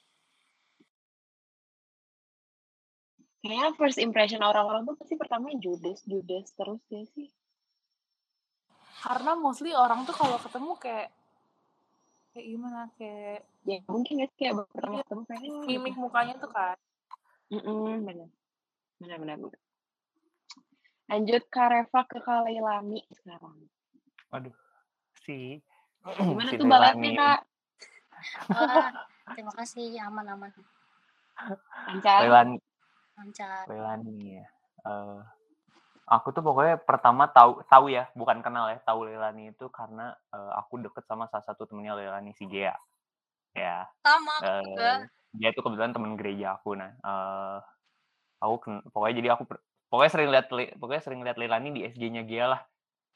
Kayaknya 3.39 3.71
first 3.79 3.99
impression 4.03 4.43
orang-orang 4.43 4.83
tuh 4.83 4.99
pasti 4.99 5.15
pertama 5.15 5.47
Judas, 5.55 6.03
Judas 6.03 6.51
terus 6.53 6.83
ya 6.91 7.03
sih. 7.15 7.31
Karena 8.99 9.31
mostly 9.39 9.71
orang 9.71 10.03
tuh 10.03 10.11
kalau 10.11 10.35
ketemu 10.35 10.75
kayak 10.75 11.07
kayak 12.35 12.45
gimana 12.45 12.81
kayak 12.99 13.47
Ya 13.63 13.79
mungkin 13.87 14.23
ya 14.23 14.27
sih 14.31 14.37
kayak 14.39 14.53
baru 14.59 14.67
pertama 14.71 14.95
Iya. 14.95 15.03
ketemu 15.07 15.21
kayaknya 15.27 15.49
oh, 15.51 15.63
mimik 15.67 15.95
mukanya 15.95 16.33
tuh 16.39 16.51
kan. 16.51 16.77
Mm-mm, 17.49 18.03
benar. 18.03 18.29
Benar 18.99 19.17
benar. 19.23 19.35
benar. 19.39 19.59
Lanjut 21.09 21.43
Kak 21.49 21.67
Reva 21.71 22.01
ke 22.05 22.17
Kak 22.21 22.39
Leilani 22.45 23.01
sekarang. 23.15 23.55
Waduh. 24.29 24.55
Si 25.23 25.57
Gimana 26.27 26.49
si 26.51 26.55
tuh 26.59 26.67
balasnya 26.67 27.01
Leilani. 27.01 27.19
Kak? 27.19 27.39
Wah, 28.51 28.91
terima 29.31 29.53
kasih 29.55 29.95
aman-aman 30.03 30.51
Lancar? 31.87 32.19
Leilani, 32.27 32.55
lancar. 33.19 33.67
Leilani 33.67 34.39
ya. 34.39 34.47
Eh, 34.87 35.19
aku 36.07 36.31
tuh 36.31 36.39
pokoknya 36.39 36.79
pertama 36.79 37.27
tahu 37.27 37.59
tahu 37.67 37.91
ya, 37.91 38.07
bukan 38.15 38.39
kenal 38.39 38.71
ya, 38.71 38.79
tahu 38.81 39.05
Leilani 39.11 39.51
itu 39.51 39.67
karena 39.69 40.15
eh, 40.31 40.51
aku 40.55 40.79
deket 40.79 41.03
sama 41.03 41.27
salah 41.27 41.43
satu 41.43 41.67
temennya 41.67 41.99
Leilani 41.99 42.31
si 42.33 42.47
Gea. 42.47 42.73
Ya. 43.51 43.85
Sama 44.01 44.31
aku 44.39 44.63
juga. 44.71 45.09
dia 45.29 45.49
tuh 45.53 45.61
kebetulan 45.61 45.93
temen 45.93 46.17
gereja 46.17 46.57
aku 46.57 46.73
nah 46.73 46.89
eh 46.89 47.57
aku 48.41 48.55
pokoknya 48.89 49.15
jadi 49.21 49.29
aku 49.37 49.43
pokoknya 49.91 50.11
sering 50.15 50.29
lihat 50.33 50.45
pokoknya 50.79 51.03
sering 51.05 51.21
lihat 51.21 51.37
Leilani 51.37 51.69
di 51.69 51.81
SG-nya 51.85 52.23
Gia 52.25 52.45
lah 52.55 52.61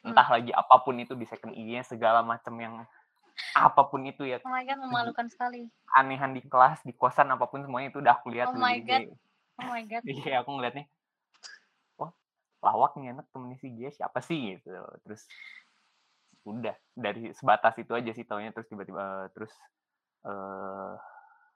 Hmm. 0.03 0.11
entah 0.11 0.27
lagi 0.35 0.51
apa 0.51 0.83
pun 0.83 0.99
itu 0.99 1.15
di 1.15 1.23
second 1.23 1.55
IG-nya 1.55 1.87
segala 1.87 2.19
macam 2.19 2.51
yang 2.59 2.83
apa 3.55 3.87
pun 3.87 4.03
itu 4.03 4.27
ya 4.27 4.43
Oh 4.43 4.51
my 4.51 4.67
god, 4.67 4.83
memalukan 4.83 5.31
sekali. 5.31 5.71
anehan 5.95 6.35
di 6.35 6.43
kelas 6.43 6.83
di 6.83 6.91
kosan 6.91 7.31
apa 7.31 7.47
pun 7.47 7.63
semuanya 7.63 7.87
itu 7.87 8.03
udah 8.03 8.19
aku 8.19 8.27
lihat 8.35 8.51
Oh 8.51 8.59
my 8.59 8.83
God. 8.83 9.07
Oh 9.61 9.69
my 9.69 9.83
god. 9.85 10.01
iya 10.09 10.41
aku 10.41 10.49
ngeliatnya 10.57 10.89
wah 11.99 12.11
lawak 12.65 12.97
nih 12.97 13.13
anak 13.13 13.29
temennya 13.29 13.57
si 13.61 13.69
Gia 13.77 13.89
siapa 13.93 14.19
sih? 14.23 14.57
Gitu. 14.57 14.69
Terus 15.05 15.21
udah 16.43 16.75
dari 16.97 17.31
sebatas 17.37 17.77
itu 17.77 17.93
aja 17.93 18.11
sih 18.11 18.25
taunya. 18.25 18.49
Terus 18.49 18.67
tiba-tiba 18.71 19.03
eh, 19.03 19.25
terus 19.35 19.53
eh 20.23 20.93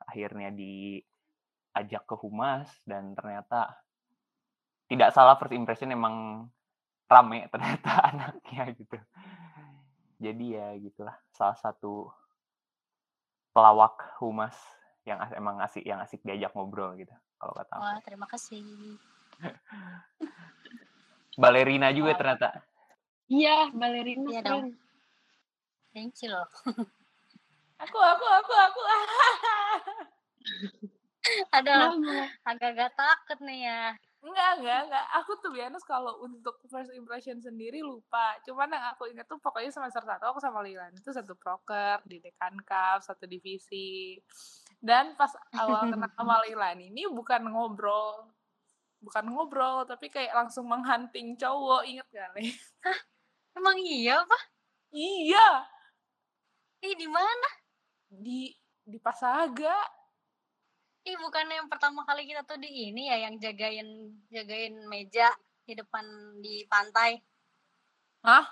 akhirnya 0.08 0.54
diajak 0.54 2.04
ke 2.06 2.16
humas 2.22 2.70
dan 2.86 3.18
ternyata 3.18 3.76
tidak 4.88 5.12
salah 5.12 5.36
first 5.36 5.52
impression 5.52 5.92
emang 5.92 6.48
rame 7.10 7.48
ternyata 7.54 7.92
anaknya 8.14 8.64
gitu. 8.78 8.98
Jadi 10.18 10.46
ya 10.54 10.74
gitulah 10.78 11.18
salah 11.34 11.58
satu 11.58 12.10
pelawak 13.58 14.22
humas 14.22 14.54
yang 15.08 15.24
emang 15.34 15.58
asik 15.64 15.82
yang 15.82 16.04
asik 16.04 16.22
diajak 16.22 16.52
ngobrol 16.54 16.94
gitu 17.00 17.16
kalau 17.38 17.54
kata 17.54 17.74
aku. 17.78 17.86
Wah, 17.86 18.00
terima 18.04 18.28
kasih. 18.30 18.66
balerina 21.42 21.94
juga 21.94 22.18
ternyata 22.18 22.66
Iya, 23.28 23.76
balerina 23.76 24.32
Iya 24.32 24.42
dong. 24.42 24.72
Thank 25.92 26.24
you 26.24 26.32
loh. 26.32 26.48
Aku 27.78 27.94
aku 27.94 28.26
aku 28.26 28.54
aku. 28.58 28.82
Aduh, 31.62 31.94
Kenapa? 31.94 32.26
agak-agak 32.42 32.90
takut 32.98 33.38
nih 33.46 33.70
ya. 33.70 33.94
Enggak, 34.26 34.52
enggak, 34.58 34.80
enggak. 34.90 35.06
Aku 35.22 35.38
tuh 35.38 35.54
biasa 35.54 35.78
kalau 35.86 36.26
untuk 36.26 36.58
first 36.66 36.90
impression 36.98 37.38
sendiri 37.38 37.86
lupa. 37.86 38.34
Cuman 38.50 38.74
yang 38.74 38.98
aku 38.98 39.14
ingat 39.14 39.30
tuh 39.30 39.38
pokoknya 39.38 39.70
semester 39.70 40.02
satu 40.02 40.26
aku 40.26 40.42
sama 40.42 40.66
Lilan 40.66 40.90
itu 40.98 41.14
satu 41.14 41.38
proker 41.38 42.02
di 42.10 42.18
Dekan 42.18 42.58
Cup, 42.66 43.06
satu 43.06 43.30
divisi. 43.30 44.18
Dan 44.78 45.18
pas 45.18 45.34
awal 45.58 45.88
kenal 45.92 46.12
sama 46.14 46.42
Lilan 46.46 46.80
ini 46.82 47.06
bukan 47.10 47.50
ngobrol. 47.50 48.30
Bukan 48.98 49.30
ngobrol, 49.30 49.86
tapi 49.86 50.10
kayak 50.10 50.34
langsung 50.34 50.66
menghunting 50.66 51.38
cowok. 51.38 51.86
Ingat 51.86 52.08
gak, 52.10 52.30
Le? 52.34 52.50
Emang 53.58 53.78
iya, 53.82 54.22
Pak? 54.26 54.44
iya, 54.94 55.66
Ih, 56.82 56.96
di 56.96 57.10
mana? 57.10 57.50
di 58.08 58.56
di 58.88 58.98
Pasaga. 59.04 59.76
Ih, 61.08 61.18
bukan 61.20 61.48
yang 61.48 61.68
pertama 61.72 62.04
kali 62.04 62.28
kita 62.28 62.44
tuh 62.44 62.60
di 62.60 62.92
ini 62.92 63.08
ya 63.08 63.28
yang 63.28 63.40
jagain 63.40 63.88
jagain 64.32 64.76
meja 64.88 65.32
di 65.64 65.76
depan 65.76 66.04
di 66.44 66.64
pantai. 66.68 67.20
Hah? 68.24 68.44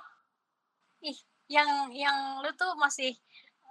Ih, 1.04 1.20
yang 1.52 1.92
yang 1.92 2.44
lu 2.44 2.52
tuh 2.56 2.76
masih 2.80 3.16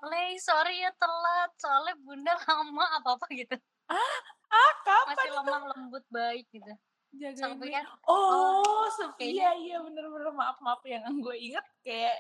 Le, 0.05 0.25
sorry 0.37 0.77
ya 0.79 0.93
telat, 0.93 1.51
soalnya 1.57 1.95
bunda 1.99 2.33
lama 2.39 2.85
apa-apa 2.99 3.27
gitu. 3.31 3.57
Ah, 3.87 4.73
kapan 4.81 5.13
Masih 5.13 5.31
lemah 5.35 5.63
lembut 5.71 6.05
baik 6.09 6.47
gitu. 6.49 6.73
jagain 7.15 7.37
Sampai 7.37 7.71
kan, 7.71 7.85
Oh, 8.05 8.85
se- 8.89 9.07
kayaknya- 9.15 9.31
iya 9.31 9.51
iya 9.55 9.77
bener-bener 9.79 10.31
maaf 10.31 10.59
maaf 10.59 10.83
yang 10.83 11.05
gue 11.15 11.37
inget 11.37 11.63
kayak 11.81 12.17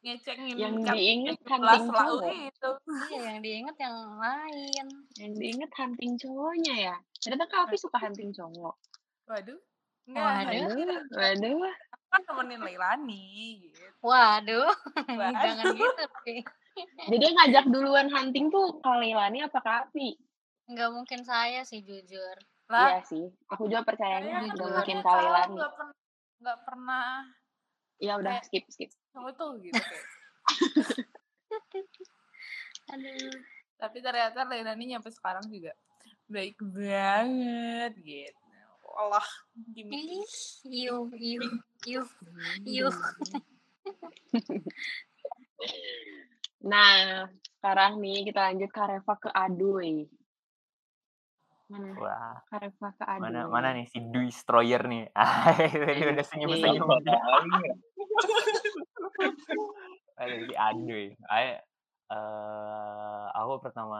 ngecengin 0.00 0.56
Yang 0.56 0.74
diinget 0.86 1.36
yang 1.40 1.62
hunting 1.64 1.84
cowok. 1.90 2.32
itu. 2.48 2.70
iya 3.08 3.20
yang 3.24 3.40
diinget 3.40 3.76
yang 3.78 3.96
lain. 4.16 4.86
Yang 5.16 5.32
diinget 5.34 5.70
hunting 5.74 6.12
cowoknya 6.14 6.74
ya. 6.82 6.94
Ternyata 7.18 7.44
Kak 7.46 7.60
Afi 7.64 7.76
suka 7.76 7.98
hunting 7.98 8.30
cowok. 8.30 8.74
Waduh. 9.26 9.60
Waduh. 10.06 10.68
Waduh, 11.10 11.72
kan 12.06 12.20
temenin 12.22 12.60
Leilani 12.60 13.24
gitu. 13.64 13.80
Waduh, 14.00 14.68
Waduh. 15.18 15.40
jangan 15.40 15.64
gitu, 15.72 16.04
Pi. 16.22 16.44
Jadi 17.04 17.24
ngajak 17.30 17.64
duluan 17.68 18.08
hunting 18.08 18.48
tuh 18.48 18.78
Kak 18.78 18.96
Leilani 18.98 19.40
apa 19.40 19.58
Kak 19.58 19.88
Afi? 19.88 20.14
Nggak 20.66 20.88
mungkin 20.90 21.20
saya 21.22 21.62
sih 21.62 21.80
jujur. 21.80 22.34
Lah, 22.66 22.96
Iya 22.96 23.00
sih. 23.04 23.24
Aku 23.46 23.66
juga 23.66 23.84
percayanya 23.84 24.40
kayaknya 24.40 24.48
nggak 24.48 24.56
jujur. 24.56 24.72
mungkin 24.72 24.84
kayaknya 24.84 25.00
Kak 25.00 25.06
kalau 25.06 25.22
Leilani. 25.22 25.54
nggak 25.54 25.72
pen- 25.72 25.96
nggak 26.40 26.58
pernah 26.64 27.06
Ya 27.96 28.12
udah 28.18 28.30
kayak- 28.34 28.44
skip 28.44 28.64
skip. 28.68 28.90
cowok 29.12 29.32
tuh 29.36 29.50
gitu 29.60 29.78
kayak. 29.78 30.06
Aduh. 32.92 33.36
Tapi 33.76 33.96
ternyata 34.00 34.38
Leilani 34.44 34.84
nyampe 34.88 35.08
sekarang 35.08 35.44
juga 35.46 35.72
baik 36.26 36.56
banget 36.60 37.92
gitu. 37.98 38.38
Allah. 38.94 39.26
Ih, 39.74 40.22
iu, 40.64 41.10
iu, 41.12 41.42
iu, 41.84 42.02
iu. 42.64 42.88
Nah, 46.64 47.28
sekarang 47.60 48.00
nih 48.00 48.24
kita 48.24 48.40
lanjut 48.40 48.70
Kak 48.72 48.88
Reva 48.88 49.14
ke 49.20 49.28
Aduy. 49.28 50.08
Mana? 51.64 51.96
wah 51.96 52.36
Kak 52.48 52.60
Reva 52.60 52.88
ke 52.92 53.04
Aduy. 53.04 53.24
mana 53.24 53.40
mana 53.48 53.68
nih 53.72 53.88
si 53.88 53.96
Destroyer 53.96 54.84
nih 54.84 55.08
ah 55.16 55.48
tadi 55.56 55.96
Iya, 55.96 56.12
udah 56.12 56.26
senyum 56.28 56.50
senyum 56.60 56.84
Apaan 56.84 57.04
ya? 57.08 57.20
ada 60.14 60.34
si 60.44 60.54
Aduy 60.54 61.16
Ay, 61.24 61.56
eh 62.12 63.24
aku 63.32 63.64
pertama 63.64 63.98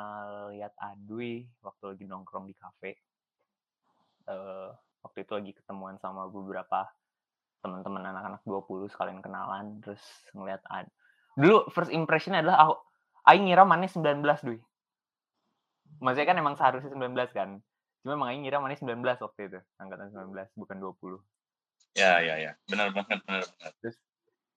lihat 0.52 0.76
Aduy 0.76 1.48
waktu 1.64 1.84
lagi 1.96 2.04
nongkrong 2.04 2.44
di 2.44 2.54
kafe 2.54 3.00
eh 4.28 4.68
waktu 5.00 5.18
itu 5.24 5.32
lagi 5.32 5.52
ketemuan 5.56 5.96
sama 5.96 6.28
beberapa 6.28 6.84
teman-teman 7.60 8.04
anak-anak 8.04 8.44
20 8.44 8.92
sekalian 8.92 9.24
kenalan 9.24 9.80
terus 9.80 10.04
ngeliat 10.36 10.60
Ad 10.68 10.84
dulu 11.34 11.66
first 11.70 11.90
impression 11.90 12.34
adalah 12.34 12.68
aku 12.68 12.74
Aing 13.24 13.48
ngira 13.48 13.64
Mane 13.64 13.86
19 13.86 14.20
Dui 14.42 14.58
maksudnya 15.98 16.28
kan 16.28 16.38
emang 16.38 16.54
seharusnya 16.54 16.90
19 16.92 17.14
kan 17.30 17.48
cuma 18.02 18.12
emang 18.14 18.28
Aing 18.30 18.42
ngira 18.44 18.58
Mane 18.58 18.76
19 18.76 19.00
waktu 19.00 19.40
itu 19.48 19.58
angkatan 19.76 20.10
19 20.10 20.34
bukan 20.54 20.76
20 20.78 21.22
Ya, 21.94 22.18
ya, 22.18 22.34
ya. 22.42 22.58
Benar 22.66 22.90
banget, 22.90 23.22
benar 23.22 23.46
banget. 23.46 23.94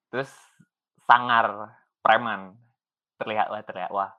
terus 0.10 0.34
sangar 1.06 1.78
preman 2.02 2.58
terlihat 3.22 3.54
lah 3.54 3.62
terlihat 3.62 3.94
wah 3.94 4.10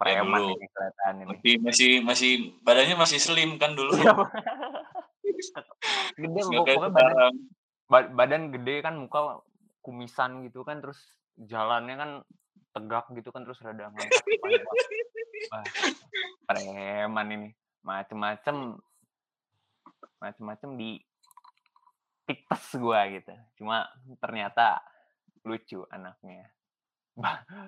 Ya, 0.00 0.24
preman 0.24 0.40
dulu. 0.40 0.56
ini 0.56 0.66
kelihatan 0.72 1.12
ini 1.14 1.24
Masih, 1.28 1.54
masih, 1.60 1.90
masih, 2.00 2.30
badannya 2.64 2.96
masih 2.96 3.18
slim 3.20 3.60
kan 3.60 3.76
dulu. 3.76 3.92
Iya, 3.94 4.16
gede 6.16 6.40
pokoknya 6.40 6.88
badan 6.88 7.34
badan 8.10 8.42
gede 8.48 8.74
kan 8.80 8.96
muka 8.96 9.44
kumisan 9.84 10.40
gitu 10.42 10.64
kan 10.64 10.80
terus 10.80 10.98
jalannya 11.40 11.94
kan 11.96 12.10
tegak 12.70 13.06
gitu 13.16 13.32
kan 13.32 13.42
terus 13.42 13.60
rada 13.64 13.88
preman 16.46 17.28
ini. 17.32 17.50
Macem-macem 17.80 18.76
macem-macem 20.20 20.70
di 20.76 21.00
tipes 22.28 22.76
gua 22.76 23.08
gitu. 23.08 23.32
Cuma 23.56 23.88
ternyata 24.20 24.84
lucu 25.42 25.82
anaknya. 25.88 26.52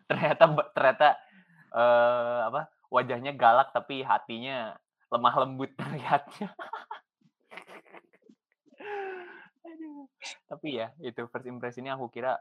Ternyata 0.06 0.44
ternyata 0.76 1.08
eh 1.72 2.40
apa 2.52 2.68
wajahnya 2.92 3.32
galak 3.32 3.72
tapi 3.72 4.04
hatinya 4.04 4.76
lemah 5.08 5.34
lembut 5.44 5.72
terlihatnya. 5.80 6.52
Tapi 10.46 10.68
ya 10.76 10.92
itu 11.00 11.24
first 11.32 11.48
impressionnya 11.48 11.96
aku 11.96 12.12
kira 12.12 12.36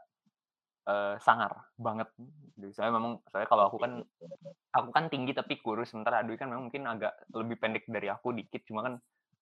eh, 0.87 1.15
sangar 1.21 1.69
banget 1.77 2.09
Jadi, 2.57 2.73
saya 2.73 2.89
memang 2.93 3.21
saya 3.29 3.45
kalau 3.45 3.69
aku 3.69 3.77
kan 3.81 4.01
aku 4.71 4.89
kan 4.93 5.09
tinggi 5.09 5.33
tapi 5.33 5.59
kurus 5.59 5.91
sementara 5.93 6.21
Adui 6.21 6.37
kan 6.37 6.49
memang 6.49 6.69
mungkin 6.69 6.85
agak 6.85 7.13
lebih 7.33 7.57
pendek 7.57 7.85
dari 7.89 8.07
aku 8.07 8.33
dikit 8.33 8.63
cuma 8.65 8.85
kan 8.85 8.93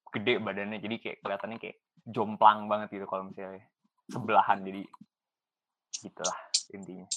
gede 0.10 0.42
badannya 0.42 0.82
jadi 0.82 0.96
kayak 0.98 1.18
kelihatannya 1.22 1.58
kayak 1.62 1.78
jomplang 2.08 2.66
banget 2.66 2.90
gitu 2.98 3.06
kalau 3.06 3.30
misalnya 3.30 3.62
sebelahan 4.10 4.66
jadi 4.66 4.82
gitulah 6.02 6.40
intinya 6.74 7.08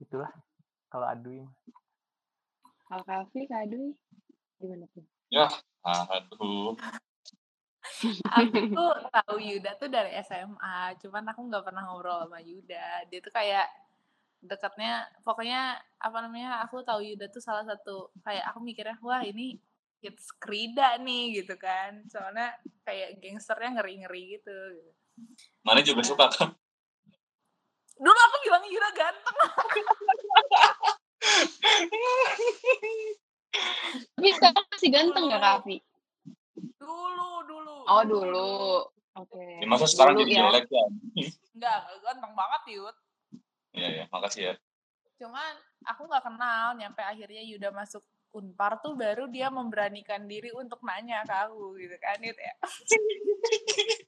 itulah 0.00 0.32
kalau 0.90 1.06
mah. 1.46 1.54
Kalau 2.90 3.06
Kavi, 3.06 3.46
Kak 3.46 3.70
Adui, 3.70 3.94
gimana 4.58 4.90
tuh? 4.90 5.06
Aduh. 5.86 6.74
Aku 8.00 8.56
tuh 8.78 8.92
tahu 9.12 9.36
Yuda 9.36 9.76
tuh 9.76 9.88
dari 9.92 10.16
SMA, 10.24 10.96
cuman 11.00 11.24
aku 11.32 11.40
nggak 11.48 11.64
pernah 11.64 11.82
ngobrol 11.84 12.24
sama 12.24 12.40
Yuda. 12.40 13.04
Dia 13.12 13.20
tuh 13.20 13.32
kayak 13.32 13.68
dekatnya, 14.40 15.04
pokoknya 15.20 15.76
apa 16.00 16.18
namanya? 16.24 16.64
Aku 16.64 16.80
tahu 16.80 17.04
Yuda 17.04 17.28
tuh 17.28 17.44
salah 17.44 17.64
satu 17.68 18.08
kayak 18.24 18.44
aku 18.48 18.64
mikirnya, 18.64 18.96
wah 19.04 19.20
ini 19.20 19.60
hits 20.00 20.32
Krida 20.40 20.96
nih 20.96 21.44
gitu 21.44 21.60
kan. 21.60 22.08
Soalnya 22.08 22.56
kayak 22.88 23.20
gangsternya 23.20 23.80
ngeri-ngeri 23.80 24.40
gitu. 24.40 24.56
gitu. 24.76 24.90
Mana 25.60 25.84
juga 25.84 26.00
suka 26.00 26.32
kan? 26.32 26.56
Dulu 28.00 28.16
aku 28.16 28.36
bilang 28.48 28.64
Yuda 28.64 28.90
ganteng. 28.96 29.36
Tapi 34.16 34.30
sekarang 34.36 34.64
masih 34.72 34.88
ganteng 34.88 35.24
nggak, 35.28 35.40
Kak? 35.42 35.68
Dulu, 36.78 37.30
dulu. 37.48 37.76
Oh, 37.88 38.02
dulu. 38.04 38.52
Oke. 39.18 39.44
Ya, 39.60 39.66
masa 39.66 39.86
sekarang 39.90 40.14
Dulu 40.16 40.22
jadi 40.24 40.32
ya. 40.32 40.40
jelek 40.46 40.66
ya? 40.70 40.84
Enggak, 41.56 41.78
enggak 41.82 42.00
ganteng 42.06 42.34
banget 42.38 42.62
Yud. 42.78 42.96
Iya 43.70 43.88
ya, 43.90 44.04
makasih 44.10 44.42
ya. 44.42 44.54
Cuman 45.20 45.54
aku 45.84 46.02
nggak 46.06 46.24
kenal, 46.24 46.66
nyampe 46.78 47.02
akhirnya 47.02 47.42
Yuda 47.44 47.70
masuk 47.74 48.02
Unpar 48.30 48.78
tuh 48.78 48.94
baru 48.94 49.26
dia 49.26 49.50
memberanikan 49.50 50.22
diri 50.30 50.54
untuk 50.54 50.78
nanya 50.86 51.26
ke 51.26 51.34
aku 51.34 51.74
gitu 51.82 51.98
kan 51.98 52.22
Yud 52.22 52.38
ya. 52.38 52.54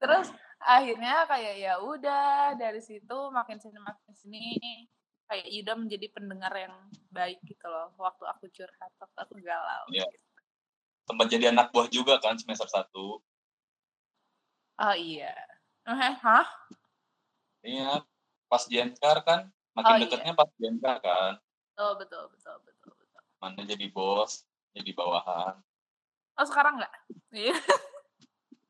Terus 0.00 0.32
akhirnya 0.64 1.28
kayak 1.28 1.54
ya 1.60 1.74
udah 1.76 2.56
dari 2.56 2.80
situ 2.80 3.28
makin 3.28 3.60
sini 3.60 3.78
makin 3.84 4.12
sini 4.16 4.44
kayak 5.28 5.44
Yuda 5.52 5.76
menjadi 5.76 6.08
pendengar 6.08 6.56
yang 6.56 6.72
baik 7.12 7.36
gitu 7.44 7.68
loh 7.68 7.92
waktu 8.00 8.24
aku 8.24 8.48
curhat 8.48 8.92
waktu 8.96 9.18
aku 9.20 9.36
galau. 9.44 9.84
Iya. 9.92 10.08
gitu. 10.08 10.33
Tempat 11.04 11.26
jadi 11.28 11.52
anak 11.52 11.68
buah 11.70 11.88
juga 11.92 12.16
kan 12.16 12.36
semester 12.40 12.64
1. 12.64 13.20
Oh 14.74 14.94
iya. 14.96 15.32
Eh, 15.84 16.14
hah? 16.24 16.46
Iya, 17.60 18.00
pas 18.48 18.64
Jenkar 18.66 19.20
kan, 19.24 19.52
makin 19.76 19.92
Oh, 19.92 19.96
iya. 20.00 20.02
deketnya 20.08 20.32
pas 20.32 20.48
Jenkar 20.56 20.96
kan. 21.04 21.32
Oh 21.76 21.92
betul 22.00 22.28
betul 22.32 22.56
betul 22.64 22.92
betul. 22.96 23.22
Mana 23.40 23.62
jadi 23.68 23.86
bos, 23.92 24.48
jadi 24.72 24.90
bawahan. 24.96 25.60
Oh 26.40 26.46
sekarang 26.48 26.80
nggak? 26.80 26.94
Iya. 27.30 27.56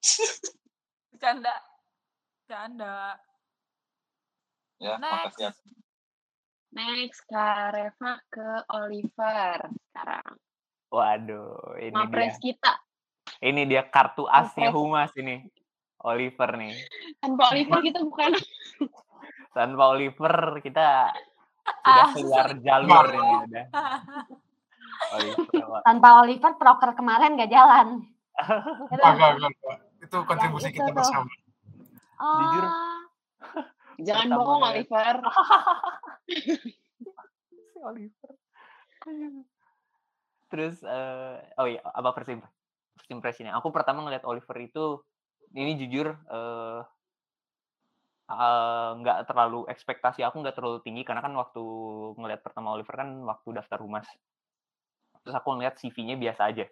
Bercanda. 1.15 1.55
Bercanda. 2.45 3.17
Ya, 4.83 4.99
Next. 4.99 5.13
makasih 5.15 5.43
ya. 5.49 5.53
Next, 6.75 7.23
Kak 7.31 7.71
Reva 7.71 8.13
ke 8.29 8.49
Oliver 8.75 9.59
sekarang. 9.95 10.35
Waduh, 10.95 11.75
ini 11.83 11.91
dia. 11.91 12.07
Mapres 12.07 12.37
kita. 12.39 12.73
Ini 13.43 13.67
dia 13.67 13.83
kartu 13.91 14.31
asnya 14.31 14.71
Mapres. 14.71 14.79
Humas 14.79 15.11
ini. 15.19 15.43
Oliver 16.05 16.51
nih. 16.55 16.77
Tanpa 17.19 17.43
Oliver 17.51 17.81
kita 17.81 17.99
bukan 18.05 18.31
Tanpa 19.57 19.83
Oliver 19.97 20.61
kita 20.61 21.11
sudah 21.83 22.07
keluar 22.15 22.49
jalur 22.61 23.07
ini 23.11 23.35
udah. 23.49 23.65
Oliver. 25.19 25.81
Tanpa 25.83 26.09
Oliver, 26.23 26.53
proker 26.61 26.91
kemarin 26.95 27.35
gak 27.41 27.51
jalan. 27.51 28.07
Itu 30.05 30.21
kontribusi 30.29 30.69
itu 30.69 30.85
kita 30.85 30.93
tuh. 30.93 31.01
bersama. 31.01 31.33
Oh, 32.21 32.37
Jujur. 32.39 32.65
Jangan 34.05 34.29
bohong, 34.37 34.63
Oliver. 34.69 35.17
Si 36.29 37.79
Oliver. 37.81 38.33
Terus 40.55 40.87
eh 40.87 41.35
oh 41.59 41.67
iya, 41.67 41.83
apa 41.83 42.15
first 42.15 42.31
imp- 42.31 42.55
first 42.95 43.11
impressionnya? 43.11 43.59
Aku 43.59 43.75
pertama 43.75 44.07
ngeliat 44.07 44.23
Oliver 44.23 44.55
itu 44.63 45.03
ini 45.51 45.75
jujur 45.83 46.15
eh 46.31 46.81
eh, 48.31 48.91
nggak 49.03 49.19
terlalu 49.27 49.67
ekspektasi 49.67 50.23
aku 50.23 50.37
nggak 50.47 50.55
terlalu 50.55 50.79
tinggi 50.87 51.03
karena 51.03 51.27
kan 51.27 51.35
waktu 51.35 51.63
ngeliat 52.23 52.41
pertama 52.47 52.71
Oliver 52.79 52.95
kan 52.95 53.11
waktu 53.27 53.49
daftar 53.59 53.83
humas. 53.83 54.07
Terus 55.27 55.35
aku 55.35 55.59
ngeliat 55.59 55.75
CV-nya 55.83 56.15
biasa 56.15 56.43
aja. 56.55 56.71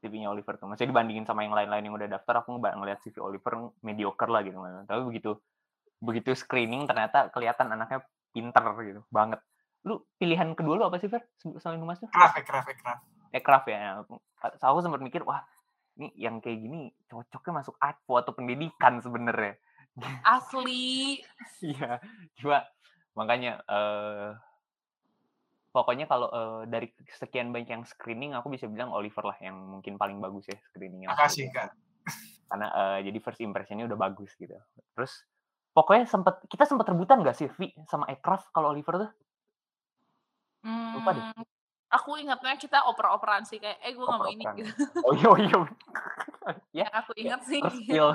CV-nya 0.00 0.32
Oliver 0.32 0.56
tuh. 0.56 0.72
Masih 0.72 0.88
dibandingin 0.88 1.28
sama 1.28 1.44
yang 1.44 1.52
lain-lain 1.52 1.92
yang 1.92 1.94
udah 2.00 2.08
daftar 2.08 2.40
aku 2.40 2.56
nggak 2.56 2.72
ngeliat 2.80 2.98
CV 3.04 3.20
Oliver 3.20 3.68
mediocre 3.84 4.32
lah 4.32 4.40
gitu 4.48 4.56
tapi 4.88 5.00
begitu 5.12 5.36
begitu 6.00 6.30
screening 6.32 6.88
ternyata 6.88 7.28
kelihatan 7.30 7.68
anaknya 7.68 8.00
pinter 8.32 8.64
gitu 8.80 9.00
banget 9.12 9.38
lu 9.82 10.02
pilihan 10.16 10.54
kedua 10.54 10.78
lu 10.78 10.84
apa 10.86 11.02
sih 11.02 11.10
Fer 11.10 11.26
selain 11.58 11.82
humas 11.82 11.98
tuh 11.98 12.06
Ekraf, 12.06 12.38
ekraf, 12.38 12.66
ekraf. 12.70 12.98
aircraft 13.34 13.66
ya 13.66 14.02
aku, 14.02 14.14
aku 14.38 14.78
sempat 14.78 15.02
mikir 15.02 15.26
wah 15.26 15.42
ini 15.98 16.08
yang 16.16 16.38
kayak 16.38 16.62
gini 16.62 16.94
cocoknya 17.10 17.64
masuk 17.64 17.74
advo 17.82 18.14
atau 18.22 18.32
pendidikan 18.32 19.02
sebenarnya 19.02 19.58
Asli. 20.36 21.20
Iya, 21.60 22.00
cuma 22.40 22.64
makanya 23.12 23.60
eh 23.68 24.32
pokoknya 25.72 26.04
kalau 26.08 26.28
eh, 26.32 26.62
dari 26.68 26.88
sekian 27.08 27.52
banyak 27.52 27.68
yang 27.68 27.84
screening 27.84 28.32
aku 28.36 28.52
bisa 28.52 28.68
bilang 28.68 28.92
Oliver 28.92 29.24
lah 29.24 29.38
yang 29.40 29.56
mungkin 29.56 29.96
paling 30.00 30.20
bagus 30.20 30.48
ya 30.48 30.58
screeningnya. 30.72 31.12
Makasih. 31.12 31.48
Kak. 31.52 31.72
Karena 32.52 32.68
eh, 32.72 32.98
jadi 33.08 33.18
first 33.20 33.40
impressionnya 33.40 33.88
udah 33.88 33.98
bagus 34.00 34.32
gitu. 34.36 34.56
Terus 34.96 35.12
pokoknya 35.72 36.04
sempat 36.08 36.44
kita 36.48 36.68
sempat 36.68 36.88
rebutan 36.92 37.24
gak 37.24 37.36
sih 37.36 37.48
Vi 37.48 37.72
sama 37.88 38.08
Aircraft 38.08 38.52
kalau 38.52 38.72
Oliver 38.72 39.08
tuh? 39.08 39.10
Lupa 40.66 41.10
deh. 41.14 41.24
Hmm, 41.24 41.42
aku 41.92 42.10
ingatnya 42.16 42.54
kita 42.56 42.78
oper-operan 42.88 43.44
sih 43.44 43.58
kayak 43.58 43.78
eh 43.82 43.92
gue 43.92 44.04
nggak 44.04 44.20
mau 44.20 44.30
ini 44.30 44.44
gitu. 44.62 44.72
Oh 45.04 45.12
iya 45.12 45.28
oh 45.28 45.38
iya. 45.38 45.56
ya 46.78 46.86
Yang 46.86 46.92
aku 46.94 47.10
ingat 47.18 47.40
sih. 47.44 47.60
terspill 47.60 48.08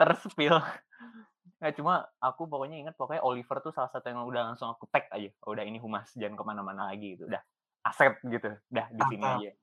terspill. 0.00 0.56
Nggak 1.60 1.76
cuma 1.76 2.08
aku 2.24 2.48
pokoknya 2.48 2.80
ingat 2.80 2.96
pokoknya 2.96 3.20
Oliver 3.20 3.60
tuh 3.60 3.68
salah 3.68 3.92
satu 3.92 4.08
yang 4.08 4.24
udah 4.24 4.48
langsung 4.48 4.72
aku 4.72 4.88
tag 4.88 5.12
aja. 5.12 5.28
Oh, 5.44 5.52
udah 5.52 5.60
ini 5.60 5.76
humas 5.76 6.08
jangan 6.16 6.40
ke 6.40 6.44
mana-mana 6.48 6.88
lagi 6.88 7.20
gitu. 7.20 7.28
Udah 7.28 7.44
aset 7.84 8.16
gitu. 8.24 8.56
Udah 8.72 8.86
di 8.88 9.02
sini 9.12 9.24
aja. 9.24 9.52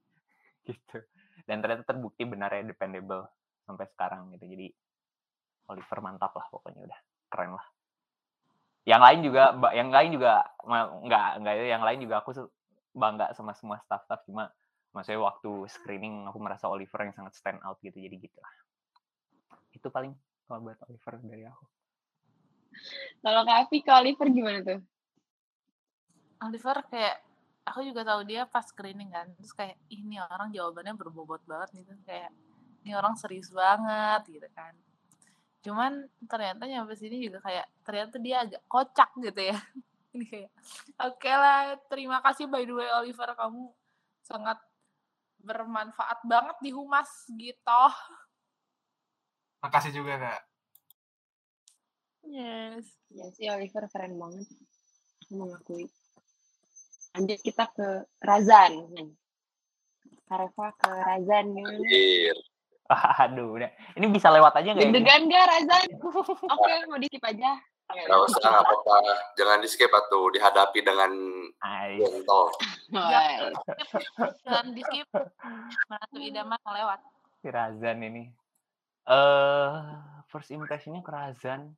Gitu. 0.68 1.00
Dan 1.48 1.64
ternyata 1.64 1.88
terbukti 1.88 2.28
benar 2.28 2.52
ya 2.52 2.60
dependable 2.60 3.24
sampai 3.64 3.88
sekarang 3.88 4.36
gitu. 4.36 4.52
Jadi 4.52 4.68
Oliver 5.72 6.00
mantap 6.04 6.36
lah 6.36 6.44
pokoknya 6.52 6.84
udah 6.84 7.00
keren 7.32 7.56
lah. 7.56 7.64
Yang 8.88 9.02
lain 9.04 9.20
juga 9.20 9.44
yang 9.76 9.90
lain 9.92 10.10
juga 10.16 10.32
nggak 10.64 11.30
nggak 11.44 11.54
yang 11.68 11.84
lain 11.84 12.00
juga 12.00 12.24
aku 12.24 12.32
bangga 12.96 13.36
sama 13.36 13.52
semua 13.52 13.78
staff-staff 13.84 14.24
cuma 14.24 14.48
maksudnya 14.96 15.20
waktu 15.22 15.52
screening 15.68 16.26
aku 16.26 16.40
merasa 16.40 16.72
Oliver 16.72 17.04
yang 17.04 17.14
sangat 17.14 17.36
stand 17.36 17.60
out 17.68 17.78
gitu 17.84 18.00
jadi 18.00 18.16
gitu 18.16 18.40
lah 18.40 18.54
itu 19.76 19.88
paling 19.92 20.16
kalau 20.48 20.64
buat 20.64 20.80
Oliver 20.88 21.14
dari 21.28 21.44
aku. 21.46 21.66
Kalau 23.20 23.42
Kak 23.44 23.58
Avi 23.68 23.78
ke 23.84 23.92
Oliver 23.92 24.28
gimana 24.32 24.60
tuh? 24.64 24.80
Oliver 26.48 26.78
kayak 26.88 27.18
aku 27.68 27.84
juga 27.84 28.02
tahu 28.08 28.22
dia 28.24 28.48
pas 28.48 28.64
screening 28.64 29.12
kan 29.12 29.28
terus 29.36 29.52
kayak 29.52 29.76
"Ih, 29.92 30.02
ini 30.06 30.18
orang 30.24 30.50
jawabannya 30.56 30.96
berbobot 30.96 31.44
banget 31.44 31.84
gitu 31.84 31.92
kayak 32.08 32.32
ini 32.88 32.96
orang 32.96 33.20
serius 33.20 33.52
banget 33.52 34.24
gitu 34.32 34.48
kan 34.56 34.72
cuman 35.68 36.08
ternyata 36.32 36.64
nyampe 36.64 36.96
sini 36.96 37.28
juga 37.28 37.44
kayak 37.44 37.68
ternyata 37.84 38.16
dia 38.24 38.48
agak 38.48 38.64
kocak 38.72 39.12
gitu 39.20 39.52
ya 39.52 39.58
ini 40.16 40.24
kayak 40.24 40.52
oke 41.04 41.32
lah 41.32 41.76
terima 41.92 42.24
kasih 42.24 42.48
by 42.48 42.64
the 42.64 42.72
way 42.72 42.88
Oliver 42.96 43.36
kamu 43.36 43.68
sangat 44.24 44.56
bermanfaat 45.44 46.24
banget 46.24 46.58
di 46.64 46.72
humas 46.72 47.28
gitu 47.36 47.84
Makasih 49.58 49.90
juga, 49.90 50.22
Kak. 50.22 50.42
yes 52.30 52.86
Ya 53.10 53.26
sih 53.34 53.50
Oliver 53.50 53.90
keren 53.90 54.20
banget. 54.20 54.48
Aku 55.26 55.34
mengakui. 55.34 55.90
Lanjut 57.18 57.40
kita 57.42 57.66
ke 57.74 58.06
Razan. 58.22 58.94
Nih. 58.94 59.12
Kak 60.30 60.38
Reva 60.44 60.68
ke 60.78 60.92
Razan? 60.92 61.46
Anjir. 61.58 62.38
aduh 63.24 63.60
udah 63.60 63.70
ini 64.00 64.06
bisa 64.12 64.32
lewat 64.32 64.54
aja 64.60 64.70
nggak 64.74 64.84
ya? 64.84 64.92
Deg-degan 64.92 65.22
gak 65.28 65.46
Razan? 65.52 65.90
Oke, 66.56 66.74
mau 66.88 67.00
di 67.00 67.08
skip 67.12 67.24
aja. 67.24 67.52
Gak 67.88 68.20
usah, 68.20 68.40
gak 68.44 68.64
apa-apa. 68.68 68.98
Jangan 69.40 69.64
di 69.64 69.68
skip 69.72 69.92
atau 69.92 70.28
dihadapi 70.28 70.80
dengan 70.84 71.12
gentle. 71.96 72.52
Wah, 72.92 73.52
dan 74.44 74.76
di 74.76 74.84
skip 74.84 75.08
menantu 75.88 76.18
idaman 76.20 76.60
lewat 76.68 77.00
si 77.42 77.48
Razan 77.48 78.04
ini 78.04 78.28
eh 79.08 79.72
first 80.28 80.52
impressionnya 80.52 81.00
ke 81.00 81.12
Razan 81.16 81.72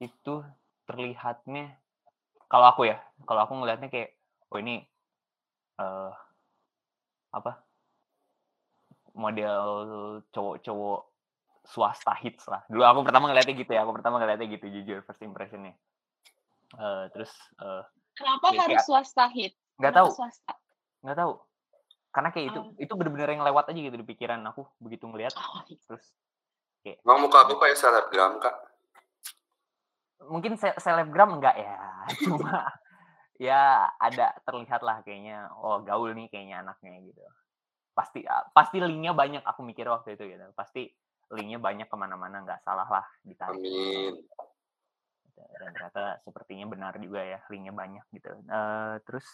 itu 0.00 0.40
terlihatnya 0.88 1.76
kalau 2.48 2.72
aku 2.72 2.88
ya 2.88 2.96
kalau 3.28 3.44
aku 3.44 3.52
ngelihatnya 3.60 3.92
kayak 3.92 4.16
oh 4.48 4.56
ini 4.56 4.80
eh 5.76 6.12
apa 7.28 7.67
model 9.18 9.62
cowok-cowok 10.30 11.00
swasta 11.66 12.14
hits 12.16 12.46
lah. 12.46 12.62
Dulu 12.70 12.80
aku 12.80 13.00
pertama 13.02 13.28
ngeliatnya 13.28 13.54
gitu 13.58 13.70
ya, 13.74 13.82
aku 13.82 13.92
pertama 13.92 14.16
ngeliatnya 14.16 14.46
gitu 14.48 14.66
jujur 14.70 15.02
first 15.02 15.20
impressionnya. 15.20 15.74
Eh, 16.72 17.04
terus 17.12 17.34
eh, 17.58 17.82
Kenapa 18.14 18.46
ya 18.50 18.62
harus 18.62 18.78
kayak 18.78 18.86
swasta 18.86 19.24
hit? 19.28 19.52
nggak 19.76 19.92
Kenapa 19.92 19.98
tahu, 20.00 20.08
swasta? 20.14 20.52
nggak 21.02 21.18
tahu. 21.18 21.32
Karena 22.08 22.28
kayak 22.32 22.46
itu 22.48 22.60
Oh. 22.60 22.72
itu 22.78 22.92
bener-bener 22.94 23.28
yang 23.30 23.44
lewat 23.44 23.68
aja 23.68 23.78
gitu 23.78 23.94
di 23.94 24.06
pikiran 24.06 24.40
aku 24.46 24.64
begitu 24.78 25.04
ngeliat 25.04 25.34
Oh, 25.34 25.60
iya. 25.66 25.76
terus 25.84 26.06
kayak 26.80 26.98
Emang 27.02 27.18
muka 27.20 27.44
aku 27.44 27.58
kayak 27.58 27.76
selebgram, 27.76 28.38
Kak? 28.38 28.54
mungkin 30.20 30.58
se- 30.58 30.76
selebgram 30.76 31.38
enggak 31.38 31.56
ya 31.56 31.78
cuma 32.26 32.68
ya 33.38 33.86
ada 33.96 34.34
terlihat 34.42 34.82
lah 34.82 34.98
kayaknya 35.00 35.46
oh 35.54 35.78
gaul 35.80 36.10
nih 36.10 36.26
kayaknya 36.26 36.60
anaknya 36.60 37.00
gitu 37.06 37.22
pasti 37.98 38.22
ah, 38.30 38.46
pasti 38.54 38.78
linknya 38.78 39.10
banyak 39.10 39.42
aku 39.42 39.66
mikir 39.66 39.90
waktu 39.90 40.14
itu 40.14 40.38
gitu 40.38 40.46
pasti 40.54 40.86
linknya 41.34 41.58
banyak 41.58 41.90
ke 41.90 41.96
mana-mana 41.98 42.46
nggak 42.46 42.62
salah 42.62 42.86
lah 42.86 43.06
ditarik 43.26 43.58
Amin. 43.58 44.14
Gitu. 44.14 45.42
dan 45.58 45.70
ternyata 45.74 46.22
sepertinya 46.22 46.70
benar 46.70 46.94
juga 47.02 47.26
ya 47.26 47.42
linknya 47.50 47.74
banyak 47.74 48.06
gitu 48.14 48.30
Eh, 48.30 48.94
terus 49.02 49.26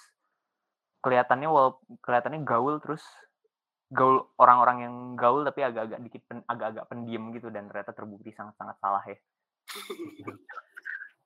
kelihatannya 1.05 1.48
wal 1.53 1.77
kelihatannya 2.00 2.40
gaul 2.48 2.81
terus 2.81 3.05
gaul 3.92 4.33
orang-orang 4.40 4.88
yang 4.88 4.94
gaul 5.20 5.44
tapi 5.44 5.61
agak-agak 5.61 6.00
dikit 6.09 6.22
pen- 6.24 6.48
agak-agak 6.48 6.88
pendiam 6.88 7.29
gitu 7.37 7.53
dan 7.53 7.68
ternyata 7.68 7.92
terbukti 7.92 8.33
sangat-sangat 8.33 8.77
salah 8.81 9.05
ya 9.05 9.18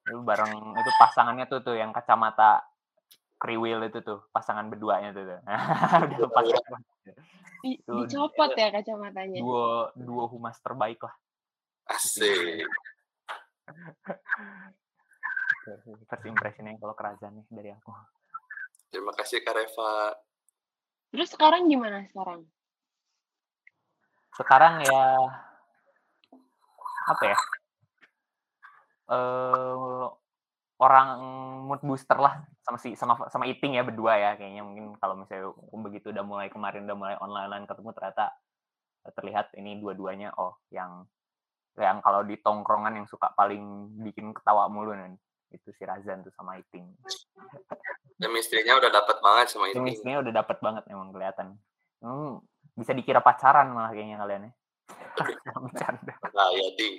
itu 0.08 0.18
bareng 0.24 0.52
itu 0.74 0.90
pasangannya 0.98 1.46
tuh 1.46 1.62
tuh 1.62 1.76
yang 1.78 1.94
kacamata 1.94 2.64
kriwil 3.38 3.86
itu 3.86 4.02
tuh 4.02 4.26
pasangan 4.34 4.66
berduanya 4.66 5.14
tuh, 5.14 5.24
tuh. 5.24 5.38
udah 6.04 6.28
pasangan 6.34 6.82
Di- 7.62 7.78
itu 7.78 7.92
dicopot 8.06 8.54
ya 8.54 8.68
kacamatanya. 8.70 9.38
duo 9.40 9.90
duo 9.94 10.24
humas 10.30 10.58
terbaik 10.62 10.98
lah 11.02 11.14
Asik. 11.88 12.68
First 16.08 16.24
impressionnya 16.28 16.76
kalau 16.76 16.92
kerajaan 16.92 17.40
nih 17.40 17.46
dari 17.48 17.70
aku 17.72 17.92
Terima 18.88 19.12
kasih 19.12 19.44
Kak 19.44 19.52
Reva. 19.52 20.16
Terus 21.12 21.28
sekarang 21.32 21.68
gimana 21.68 22.04
sekarang? 22.08 22.44
sekarang 24.38 24.78
ya 24.86 25.02
apa 27.10 27.22
ya 27.26 27.38
eh 29.10 30.04
orang 30.78 31.08
mood 31.66 31.82
booster 31.82 32.14
lah 32.14 32.46
sama 32.68 32.76
si 32.76 32.92
sama 33.00 33.16
sama 33.32 33.48
eating 33.48 33.80
ya 33.80 33.82
berdua 33.82 34.20
ya 34.20 34.30
kayaknya 34.36 34.60
mungkin 34.60 34.92
kalau 35.00 35.16
misalnya 35.16 35.56
begitu 35.88 36.12
udah 36.12 36.20
mulai 36.20 36.52
kemarin 36.52 36.84
udah 36.84 36.96
mulai 37.00 37.16
online 37.16 37.48
online 37.48 37.64
ketemu 37.64 37.96
ternyata 37.96 38.24
terlihat 39.16 39.56
ini 39.56 39.80
dua-duanya 39.80 40.36
oh 40.36 40.60
yang 40.68 41.08
yang 41.80 42.02
kalau 42.02 42.26
di 42.26 42.34
tongkrongan 42.42 42.98
yang 42.98 43.06
suka 43.06 43.30
paling 43.38 43.88
bikin 44.02 44.34
ketawa 44.34 44.66
mulu 44.66 44.92
nih. 44.92 45.14
Itu 45.48 45.72
si 45.72 45.86
Razan 45.86 46.26
tuh 46.26 46.34
sama 46.34 46.60
eating. 46.60 46.84
Chemistry-nya 48.18 48.76
udah 48.76 48.90
dapat 48.92 49.16
banget 49.22 49.46
sama 49.48 49.70
ini. 49.70 49.78
chemistry-nya 49.78 50.18
udah 50.20 50.32
dapat 50.34 50.58
banget 50.60 50.84
emang 50.90 51.14
kelihatan. 51.14 51.56
Hmm, 52.02 52.42
bisa 52.76 52.92
dikira 52.92 53.22
pacaran 53.22 53.72
malah 53.72 53.94
kayaknya 53.94 54.18
kalian 54.20 54.42
ya. 54.50 54.52
Bercanda. 55.64 56.14
Nah, 56.34 56.50
ya, 56.52 56.68
Ding. 56.76 56.94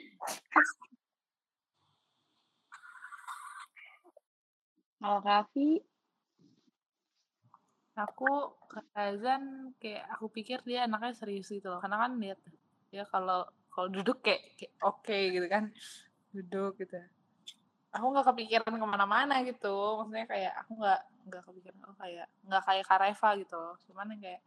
Kalau 4.99 5.19
Kavi, 5.23 5.79
Aku 7.99 8.55
ke 8.71 8.79
Razan 8.95 9.75
kayak 9.75 10.07
aku 10.15 10.31
pikir 10.31 10.63
dia 10.63 10.87
anaknya 10.87 11.11
serius 11.11 11.51
gitu 11.51 11.67
loh. 11.67 11.83
Karena 11.83 11.99
kan 11.99 12.15
lihat 12.15 12.39
dia 12.89 13.03
kalau 13.03 13.43
kalau 13.67 13.91
duduk 13.91 14.23
kayak, 14.23 14.55
kayak 14.55 14.73
oke 14.79 15.17
gitu 15.35 15.47
kan. 15.51 15.63
Duduk 16.31 16.79
gitu. 16.79 16.95
Aku 17.91 18.05
nggak 18.13 18.27
kepikiran 18.31 18.71
ke 18.71 18.87
mana-mana 18.87 19.43
gitu. 19.43 19.99
Maksudnya 19.99 20.27
kayak 20.31 20.53
aku 20.63 20.71
nggak 20.79 21.01
nggak 21.27 21.41
kepikiran 21.43 21.79
oh 21.91 21.95
kayak 21.99 22.27
nggak 22.47 22.63
kayak 22.63 22.85
Kareva 22.87 23.29
gitu 23.35 23.55
loh. 23.59 23.75
Cuman 23.83 24.15
kayak 24.15 24.41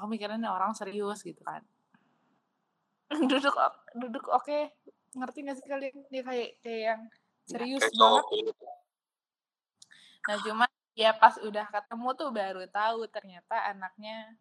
aku 0.00 0.06
mikirnya 0.08 0.40
ini 0.40 0.48
orang 0.48 0.72
serius 0.72 1.20
gitu 1.20 1.44
kan. 1.44 1.60
duduk 3.30 3.52
duduk 4.00 4.24
oke. 4.32 4.72
Ngerti 5.14 5.38
gak 5.46 5.56
sih 5.60 5.66
kalian? 5.70 5.94
Dia 6.10 6.22
kayak 6.26 6.48
kayak 6.58 6.80
yang 6.88 7.00
serius 7.46 7.84
Kayak 7.86 8.00
banget. 8.00 8.24
Nah, 10.24 10.36
cuman 10.40 10.70
ya 10.94 11.10
pas 11.12 11.34
udah 11.42 11.66
ketemu 11.68 12.08
tuh 12.14 12.30
baru 12.30 12.64
tahu 12.70 13.04
ternyata 13.10 13.56
anaknya 13.66 14.32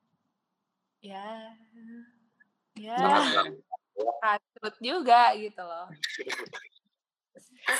ya 1.03 1.51
ya 2.77 2.97
kasut 4.23 4.75
juga 4.79 5.35
gitu 5.35 5.61
loh. 5.61 5.87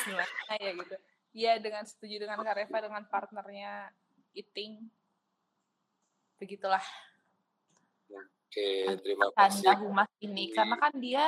Gimana 0.03 0.53
ya 0.59 0.71
gitu. 0.75 0.95
Ya 1.33 1.53
dengan 1.57 1.83
setuju 1.87 2.21
dengan 2.21 2.43
Kak 2.43 2.55
Reva 2.59 2.77
dengan 2.83 3.03
partnernya 3.09 3.89
Iting. 4.35 4.85
Begitulah 6.37 6.83
Oke, 8.53 8.85
terima 9.01 9.33
tanda 9.33 9.73
kasih. 9.73 9.81
humas 9.81 10.11
ini 10.21 10.53
karena 10.53 10.77
kan 10.77 10.93
dia 11.01 11.25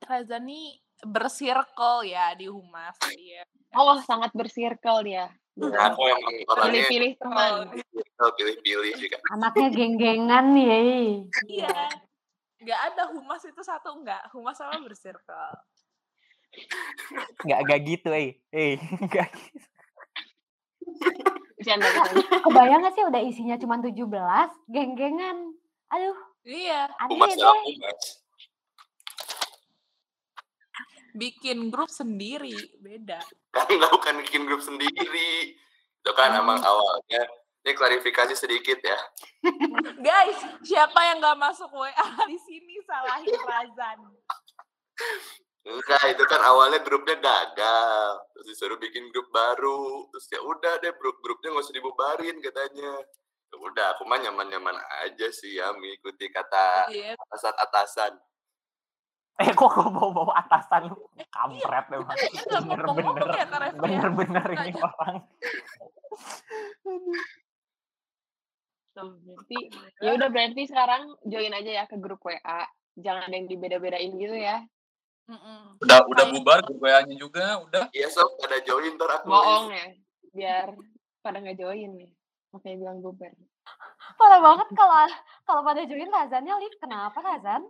Razani 0.00 0.80
bersirkel 1.04 2.08
ya 2.08 2.34
di 2.34 2.48
humas 2.48 2.96
dia. 3.12 3.44
oh 3.76 3.98
sangat 4.04 4.30
bersirkel 4.32 5.04
dia. 5.04 5.28
Ya, 5.54 5.86
aku 5.86 6.02
emang 6.10 6.34
orangnya 6.50 6.82
Pilih-pilih 6.82 7.12
teman. 7.22 7.70
Oh, 8.18 8.30
pilih-pilih 8.34 8.92
juga. 8.98 9.16
Anaknya 9.30 9.68
geng-gengan 9.70 10.44
nih. 10.50 11.30
Iya. 11.46 11.78
Nggak 12.58 12.80
ada 12.90 13.02
humas 13.14 13.42
itu 13.46 13.62
satu 13.62 14.02
enggak. 14.02 14.22
Humas 14.34 14.58
sama 14.58 14.82
bersirkel. 14.82 15.50
nggak 17.42 17.58
nggak 17.66 17.80
gitu 17.82 18.14
eh 18.14 18.38
eh 18.54 18.78
nggak 18.78 19.26
gitu. 19.34 19.58
Kebayang 22.44 22.84
gak 22.84 22.94
sih 22.94 23.04
udah 23.08 23.20
isinya 23.24 23.56
cuma 23.58 23.80
17, 23.80 23.96
geng-gengan. 24.70 25.54
Aduh, 25.90 26.16
Iya, 26.44 26.92
aneh 27.00 27.16
Humas 27.16 27.32
deh. 27.32 27.40
humas. 27.40 28.00
Bikin 31.14 31.70
grup 31.70 31.88
sendiri 31.88 32.58
beda. 32.82 33.22
Kan 33.54 33.70
nggak 33.70 33.92
bukan 33.94 34.14
bikin 34.26 34.44
grup 34.44 34.60
sendiri. 34.60 35.54
Itu 36.02 36.10
kan 36.12 36.34
emang 36.36 36.60
awalnya. 36.60 37.22
Ini 37.64 37.72
klarifikasi 37.72 38.36
sedikit 38.36 38.76
ya. 38.84 38.98
Guys, 40.04 40.36
siapa 40.68 41.00
yang 41.08 41.16
nggak 41.16 41.40
masuk 41.40 41.72
WA 41.72 42.06
di 42.28 42.36
sini 42.44 42.76
salahin 42.84 43.40
Razan. 43.40 43.98
Enggak, 45.64 46.12
itu 46.12 46.24
kan 46.28 46.44
awalnya 46.44 46.84
grupnya 46.84 47.16
gagal. 47.16 48.20
Terus 48.36 48.46
disuruh 48.52 48.76
bikin 48.76 49.08
grup 49.08 49.32
baru. 49.32 50.04
Terus 50.12 50.26
ya 50.28 50.44
udah 50.44 50.76
deh, 50.84 50.92
grup 51.00 51.16
grupnya 51.24 51.56
nggak 51.56 51.64
usah 51.64 51.72
dibubarin 51.72 52.36
katanya. 52.44 53.00
Ya 53.48 53.56
udah, 53.56 53.86
aku 53.96 54.04
mah 54.04 54.20
nyaman-nyaman 54.20 54.76
aja 55.08 55.32
sih 55.32 55.56
ya 55.56 55.72
mengikuti 55.72 56.28
kata 56.28 56.92
Iya, 56.92 57.16
atasan-atasan. 57.16 58.12
Eh 59.34 59.50
kok 59.50 59.66
kok 59.66 59.90
bawa 59.90 60.10
bawa 60.14 60.32
atasan 60.46 60.94
lu 60.94 60.96
kampret 61.34 61.86
emang 61.90 62.14
Dia 62.14 62.40
nggak 62.46 62.62
ngomong-ngomong 62.70 63.14
bener-bener 63.18 63.60
ya 63.66 63.72
bener-bener 63.74 64.46
ini 64.62 64.72
orang 64.78 65.16
Tuh, 68.94 69.10
berarti 69.26 69.58
ya 69.98 70.14
udah 70.14 70.28
berarti 70.30 70.62
sekarang 70.70 71.18
join 71.26 71.50
aja 71.50 71.82
ya 71.82 71.84
ke 71.90 71.98
grup 71.98 72.22
WA. 72.22 72.62
Jangan 72.94 73.26
ada 73.26 73.34
yang 73.34 73.50
dibeda-bedain 73.50 74.14
gitu 74.14 74.38
ya. 74.38 74.62
Mm-mm. 75.26 75.82
Udah 75.82 76.06
udah 76.06 76.24
bubar 76.30 76.62
grup 76.62 76.78
WA-nya 76.78 77.18
juga, 77.18 77.58
udah. 77.66 77.90
Iya 77.90 78.06
sob, 78.06 78.38
ada 78.46 78.62
join 78.62 78.94
ntar 78.94 79.18
aku. 79.18 79.34
Bohong 79.34 79.74
ya. 79.74 79.86
Biar 80.30 80.78
pada 81.26 81.42
nggak 81.42 81.58
join 81.58 81.90
nih. 81.90 82.10
Makanya 82.54 82.76
bilang 82.86 82.98
bubar. 83.02 83.34
Parah 84.14 84.38
banget 84.38 84.68
kalau 84.78 85.10
kalau 85.42 85.62
pada 85.66 85.82
join 85.90 86.06
Razannya 86.06 86.54
live. 86.54 86.78
Kenapa 86.78 87.18
Razan? 87.18 87.66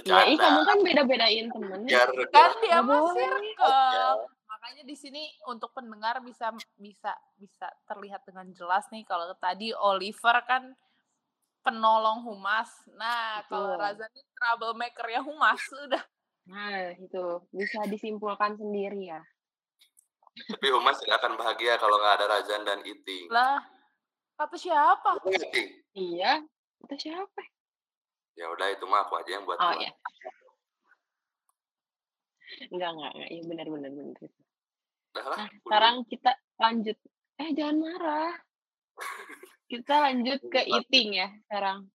Ya, 0.00 0.26
ih 0.26 0.34
kamu 0.34 0.60
Bercanda. 0.60 0.66
kan 0.66 0.78
beda-bedain 0.80 1.46
temen. 1.48 1.80
Biar 1.84 2.08
Kan 2.32 2.50
dia 2.60 2.78
mah 2.80 3.00
boleh. 3.04 3.14
circle. 3.14 4.16
Makanya 4.46 4.82
di 4.82 4.96
sini 4.96 5.22
untuk 5.46 5.70
pendengar 5.70 6.18
bisa 6.20 6.50
bisa 6.74 7.12
bisa 7.36 7.68
terlihat 7.84 8.24
dengan 8.24 8.48
jelas 8.50 8.88
nih 8.90 9.04
kalau 9.04 9.30
tadi 9.36 9.70
Oliver 9.72 10.36
kan 10.44 10.72
penolong 11.60 12.24
humas. 12.24 12.68
Nah, 12.94 13.44
kalau 13.46 13.76
Betul. 13.76 13.82
Razan 13.82 14.10
ini 14.10 14.30
troublemaker 14.32 15.06
ya 15.06 15.20
humas 15.20 15.60
sudah. 15.72 16.02
Nah, 16.48 16.96
itu 16.96 17.24
bisa 17.52 17.84
disimpulkan 17.86 18.56
sendiri 18.56 19.12
ya. 19.12 19.20
Tapi 20.30 20.72
Humas 20.72 20.96
tidak 20.98 21.20
akan 21.20 21.36
bahagia 21.36 21.76
kalau 21.76 22.00
nggak 22.00 22.16
ada 22.16 22.26
Razan 22.26 22.62
dan 22.64 22.80
Iting. 22.80 23.28
Lah, 23.28 23.60
kata 24.34 24.56
siapa? 24.56 25.20
Betul 25.20 25.36
nggak, 25.36 25.50
Ting? 25.52 25.68
Iya. 25.92 26.32
Itu 26.80 26.94
siapa? 26.96 27.42
Ya 28.38 28.46
udah 28.50 28.66
itu 28.70 28.84
mah 28.86 29.06
aku 29.06 29.18
aja 29.18 29.30
yang 29.34 29.44
buat. 29.46 29.58
Oh 29.58 29.72
buat. 29.74 29.82
ya. 29.82 29.92
Enggak, 32.70 32.90
enggak, 32.94 33.12
enggak. 33.14 33.28
Iya 33.30 33.42
benar 33.46 33.66
benar 33.70 33.90
benar. 33.94 34.16
Udah 35.10 35.24
lah. 35.26 35.36
Nah, 35.36 35.48
udah. 35.48 35.60
sekarang 35.66 35.96
kita 36.06 36.30
lanjut. 36.60 36.96
Eh, 37.40 37.50
jangan 37.56 37.76
marah. 37.80 38.32
Kita 39.70 39.94
lanjut 40.10 40.40
ke 40.52 40.60
eating 40.66 41.08
ya 41.18 41.28
sekarang. 41.46 41.88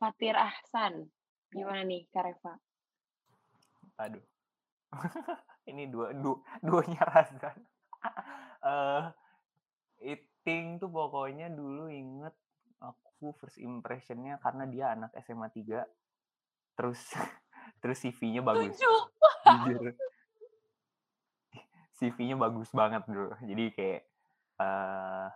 Fatir 0.00 0.34
Ahsan. 0.38 1.10
Gimana 1.50 1.82
nih, 1.82 2.06
Kak 2.14 2.24
Reva? 2.24 2.54
Aduh. 4.00 4.24
Ini 5.70 5.90
dua, 5.90 6.14
du, 6.14 6.40
duanya 6.64 7.02
Razan. 7.10 7.58
Eh, 8.64 9.04
Iting 10.00 10.80
tuh 10.80 10.88
pokoknya 10.88 11.52
dulu 11.52 11.92
inget 11.92 12.32
aku 12.80 13.36
first 13.36 13.60
impressionnya 13.60 14.40
karena 14.40 14.64
dia 14.64 14.96
anak 14.96 15.12
SMA 15.20 15.52
3 15.52 15.84
terus 16.74 17.00
terus 17.84 18.00
CV-nya 18.00 18.40
bagus. 18.40 18.76
Jujur. 19.44 19.92
CV-nya 22.00 22.36
bagus 22.40 22.72
banget 22.72 23.04
bro. 23.04 23.36
Jadi 23.44 23.64
kayak 23.76 24.00
eh 24.60 25.28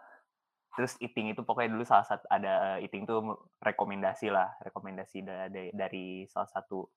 terus 0.75 0.99
Iting 0.99 1.31
itu 1.31 1.47
pokoknya 1.47 1.71
dulu 1.71 1.85
salah 1.87 2.03
satu 2.09 2.25
ada 2.33 2.81
eh, 2.81 2.89
Iting 2.89 3.05
tuh 3.05 3.21
rekomendasi 3.61 4.33
lah. 4.33 4.57
Rekomendasi 4.65 5.21
da- 5.21 5.53
da- 5.53 5.75
dari 5.77 6.25
salah 6.33 6.49
satu 6.49 6.89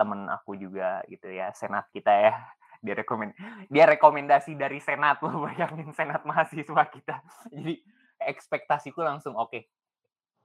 temen 0.00 0.26
aku 0.32 0.56
juga 0.56 1.04
gitu 1.12 1.28
ya. 1.28 1.52
Senat 1.52 1.92
kita 1.92 2.08
ya. 2.08 2.34
Dia 2.80 2.96
rekomend 2.98 3.36
dia 3.68 3.84
rekomendasi 3.86 4.56
dari 4.56 4.80
senat 4.80 5.20
loh 5.24 5.44
bayangin 5.44 5.92
senat 5.92 6.24
mahasiswa 6.24 6.82
kita. 6.88 7.20
Jadi 7.52 7.84
ekspektasiku 8.16 9.04
langsung 9.04 9.36
oke 9.36 9.81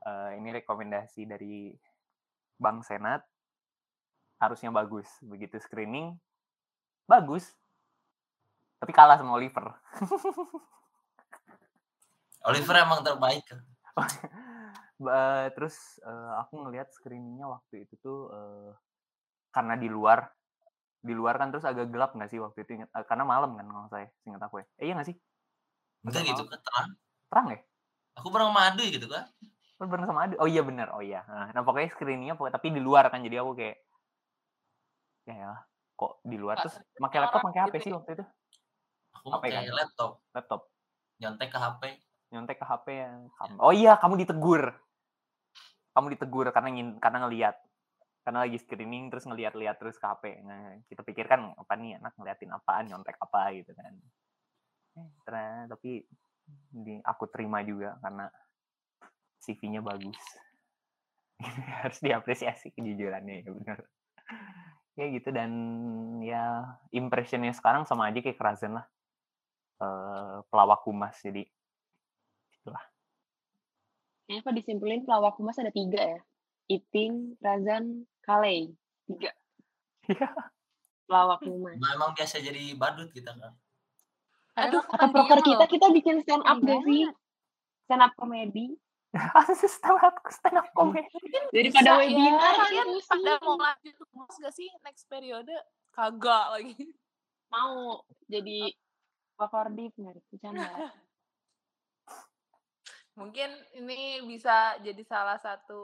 eh, 0.06 0.32
ini 0.38 0.50
rekomendasi 0.62 1.26
dari 1.26 1.74
bang 2.60 2.84
senat. 2.86 3.22
Harusnya 4.38 4.70
bagus. 4.70 5.10
Begitu 5.26 5.58
screening 5.58 6.18
bagus. 7.08 7.56
Tapi 8.78 8.92
kalah 8.94 9.18
sama 9.18 9.34
Oliver. 9.34 9.74
Oliver 12.48 12.76
emang 12.78 13.02
terbaik 13.02 13.44
kan. 13.48 13.60
Terus 15.56 15.98
eh, 16.06 16.32
aku 16.38 16.62
ngelihat 16.68 16.94
screeningnya 16.94 17.50
waktu 17.50 17.90
itu 17.90 17.98
tuh 17.98 18.30
eh, 18.30 18.72
karena 19.50 19.74
di 19.80 19.90
luar. 19.90 20.30
Di 20.98 21.14
luar 21.16 21.40
kan 21.40 21.54
terus 21.54 21.64
agak 21.64 21.88
gelap 21.94 22.12
nggak 22.14 22.30
sih 22.30 22.38
waktu 22.38 22.68
itu? 22.68 22.84
Ingat 22.84 22.90
eh, 22.94 23.06
karena 23.10 23.26
malam 23.26 23.58
kan 23.58 23.66
kalau 23.66 23.90
saya 23.90 24.08
ingat 24.30 24.42
aku 24.46 24.62
ya. 24.62 24.66
Eh, 24.78 24.86
iya 24.92 24.94
nggak 24.94 25.10
sih? 25.10 25.18
Enggak 26.06 26.24
gitu 26.30 26.44
kan 26.46 26.60
terang. 26.62 26.88
terang 27.28 27.48
ya? 27.56 27.60
Aku 28.22 28.28
pernah 28.30 28.54
madu 28.54 28.86
gitu 28.86 29.10
kan. 29.10 29.26
Bareng 29.78 30.10
sama 30.10 30.26
Adu. 30.26 30.36
Oh 30.42 30.50
iya 30.50 30.66
benar. 30.66 30.90
Oh 30.98 31.06
iya. 31.06 31.22
Nah, 31.30 31.54
nah, 31.54 31.62
pokoknya 31.62 31.94
screeningnya 31.94 32.34
pokoknya 32.34 32.58
tapi 32.58 32.74
di 32.74 32.82
luar 32.82 33.14
kan 33.14 33.22
jadi 33.22 33.46
aku 33.46 33.54
kayak 33.54 33.78
ya 35.30 35.36
ya 35.38 35.54
kok 35.98 36.12
di 36.26 36.38
luar? 36.38 36.56
Terus 36.62 36.82
pakai 36.98 37.18
laptop 37.22 37.42
pakai 37.46 37.62
HP 37.62 37.68
gitu 37.70 37.78
sih 37.78 37.92
ya. 37.94 37.98
waktu 38.02 38.12
itu. 38.18 38.26
Aku 39.22 39.28
HP 39.30 39.34
pakai 39.38 39.50
kan? 39.54 39.64
laptop, 39.78 40.12
laptop. 40.34 40.62
Nyontek 41.22 41.50
ke 41.54 41.60
HP. 41.62 41.84
nyontek 42.28 42.60
ke 42.60 42.66
HP 42.68 42.88
ya 42.92 43.10
Kam- 43.40 43.62
oh 43.62 43.72
iya 43.72 43.94
kamu 44.02 44.20
ditegur. 44.26 44.76
Kamu 45.94 46.08
ditegur 46.14 46.50
karena 46.52 46.70
ngin 46.74 46.90
karena 46.98 47.24
ngelihat 47.24 47.56
karena 48.28 48.44
lagi 48.44 48.60
screening 48.60 49.08
terus 49.08 49.24
ngelihat-lihat 49.24 49.78
terus 49.80 49.96
ke 49.96 50.06
HP. 50.06 50.42
Nah 50.44 50.76
kita 50.90 51.06
pikir 51.06 51.30
kan 51.30 51.54
apa 51.54 51.74
nih 51.80 52.02
anak 52.02 52.18
ngeliatin 52.18 52.52
apaan 52.52 52.90
nyontek 52.90 53.16
apa? 53.22 53.54
gitu 53.56 53.72
kan. 53.78 53.94
Eh, 54.98 55.08
ternyata 55.24 55.78
tapi 55.78 56.02
di, 56.48 56.98
aku 57.06 57.30
terima 57.30 57.62
juga 57.62 57.96
karena 58.02 58.26
CV-nya 59.48 59.80
bagus 59.80 60.20
harus 61.84 62.00
diapresiasi 62.04 62.76
kejujurannya 62.76 63.48
ya 63.48 63.50
benar 63.56 63.80
ya 64.98 65.06
gitu 65.14 65.30
dan 65.32 65.52
ya 66.26 66.66
impressionnya 66.92 67.54
sekarang 67.56 67.88
sama 67.88 68.12
aja 68.12 68.20
kayak 68.20 68.36
Krazen 68.36 68.76
lah 68.76 68.86
eh 69.78 70.38
pelawak 70.52 70.84
humas 70.84 71.16
jadi 71.24 71.48
itulah 72.60 72.84
Kayaknya 74.28 74.44
kalau 74.44 74.56
disimpulin 74.60 75.02
pelawak 75.08 75.40
humas 75.40 75.56
ada 75.56 75.72
tiga 75.72 76.04
ya. 76.04 76.20
Iping, 76.68 77.40
Razan, 77.40 78.04
Kalei. 78.20 78.76
Tiga 79.08 79.32
Iya. 80.12 80.28
pelawak 81.08 81.40
humas. 81.48 81.80
Nah, 81.80 81.96
emang 81.96 82.12
biasa 82.12 82.44
jadi 82.44 82.76
badut 82.76 83.08
kita 83.16 83.32
kan. 83.32 83.56
Aduh, 84.60 84.84
Kata 84.84 85.08
proker 85.16 85.40
kita, 85.40 85.64
kita 85.72 85.88
bikin 85.96 86.20
stand 86.28 86.44
up 86.44 86.60
gak 86.60 86.84
sih? 86.84 87.08
Stand 87.88 88.04
up 88.04 88.12
komedi. 88.20 88.76
Stand 89.68 90.00
up 90.04 90.16
stand 90.30 90.58
up 90.60 90.68
comedy 90.76 91.08
Mungkin 91.10 91.44
Daripada 91.54 91.92
bisa 91.96 92.02
webinar 92.04 92.54
ya. 92.54 92.60
Kalian 92.60 92.88
gitu 92.92 93.08
pada 93.08 93.34
sih. 93.34 93.46
mau 93.46 93.56
lanjut 93.56 93.96
humas 94.12 94.36
gak 94.38 94.54
sih 94.54 94.70
next 94.84 95.04
periode? 95.08 95.56
Kagak 95.96 96.46
lagi. 96.54 96.86
Mau 97.48 98.04
jadi 98.28 98.60
wakordif 99.40 99.92
nggak? 99.96 100.16
Bercanda. 100.30 100.92
Mungkin 103.18 103.50
ini 103.74 104.22
bisa 104.30 104.78
jadi 104.86 105.02
salah 105.02 105.42
satu 105.42 105.82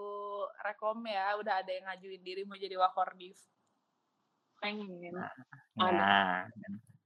rekom 0.61 1.01
ya. 1.09 1.33
Udah 1.39 1.65
ada 1.65 1.71
yang 1.73 1.89
ngajuin 1.89 2.21
diri 2.21 2.45
mau 2.45 2.59
jadi 2.59 2.77
wakordif. 2.77 3.39
Pengen. 4.61 5.01
nah 5.15 5.33
Ada. 5.81 6.45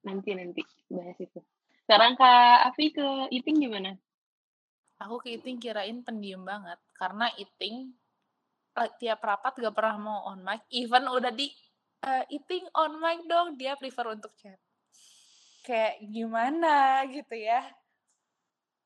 Nanti 0.04 0.36
nanti 0.36 0.62
bahas 0.92 1.16
itu. 1.22 1.40
Sekarang 1.88 2.20
Kak 2.20 2.68
Afi 2.68 2.92
ke 2.92 3.32
Iping 3.32 3.64
gimana? 3.64 3.96
Aku 4.98 5.22
ke 5.22 5.38
Iting 5.38 5.62
kirain 5.62 6.02
pendiam 6.02 6.42
banget. 6.42 6.80
Karena 6.98 7.30
Iting 7.38 7.94
eh, 8.78 8.90
tiap 8.98 9.22
rapat 9.22 9.54
gak 9.62 9.76
pernah 9.78 9.98
mau 10.02 10.20
on 10.34 10.42
mic. 10.42 10.66
Even 10.74 11.06
udah 11.06 11.30
di 11.30 11.50
eh, 12.06 12.24
Iting 12.34 12.66
on 12.74 12.98
mic 12.98 13.20
dong. 13.30 13.58
Dia 13.58 13.78
prefer 13.78 14.18
untuk 14.18 14.34
chat. 14.38 14.58
Kayak 15.62 16.00
gimana 16.10 17.04
gitu 17.12 17.36
ya. 17.36 17.62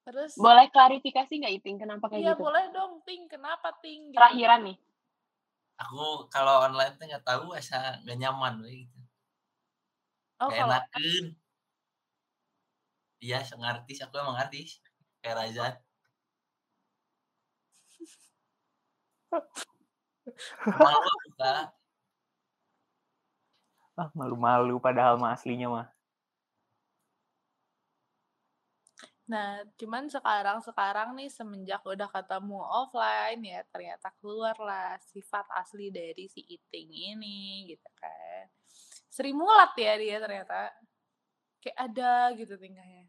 Terus 0.02 0.34
Boleh 0.34 0.66
klarifikasi 0.74 1.30
nggak 1.30 1.54
Iping 1.62 1.78
kenapa 1.78 2.10
kayak 2.10 2.20
Iya 2.26 2.32
gitu? 2.34 2.42
boleh 2.42 2.66
dong, 2.74 2.92
Ting. 3.06 3.30
Kenapa 3.30 3.70
Ting? 3.86 4.10
Gitu. 4.10 4.18
Terakhiran 4.18 4.62
nih. 4.66 4.78
Aku 5.78 6.26
kalau 6.34 6.66
online 6.66 6.94
tuh 6.98 7.06
nggak 7.06 7.26
tahu 7.26 7.54
asa 7.54 8.02
nggak 8.02 8.18
nyaman 8.18 8.66
gitu. 8.66 9.00
Oh 10.42 10.50
Gak 10.50 10.66
enakeun. 10.66 11.26
Iya, 13.22 13.46
artis, 13.46 14.02
aku 14.02 14.18
emang 14.18 14.38
artis. 14.42 14.82
Kayak 15.22 15.38
Razan. 15.38 15.74
Malu 20.80 21.12
ah 24.02 24.10
malu-malu 24.18 24.76
padahal 24.82 25.16
mah 25.22 25.36
aslinya 25.36 25.68
mah 25.70 25.88
Nah, 29.32 29.64
cuman 29.80 30.12
sekarang-sekarang 30.12 31.16
nih 31.16 31.32
semenjak 31.32 31.80
udah 31.88 32.12
ketemu 32.12 32.60
offline 32.68 33.40
ya 33.40 33.64
ternyata 33.72 34.12
keluar 34.20 34.60
lah 34.60 35.00
sifat 35.08 35.48
asli 35.56 35.88
dari 35.88 36.28
si 36.28 36.44
Iting 36.44 37.16
ini 37.16 37.72
gitu 37.72 37.88
kan. 37.96 38.52
Seri 39.08 39.32
mulat 39.32 39.72
ya 39.80 39.96
dia 39.96 40.20
ternyata. 40.20 40.76
Kayak 41.64 41.78
ada 41.80 42.36
gitu 42.36 42.60
tingkahnya. 42.60 43.08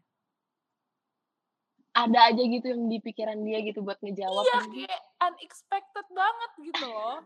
Ada 1.93 2.33
aja 2.33 2.41
gitu 2.41 2.65
yang 2.73 2.89
di 2.89 2.97
pikiran 2.97 3.37
dia 3.45 3.61
gitu 3.61 3.85
buat 3.85 4.01
ngejawab. 4.01 4.43
Iya 4.49 4.59
kayak 4.65 5.01
unexpected 5.29 6.05
banget 6.09 6.51
gitu 6.65 6.85
loh. 6.89 7.21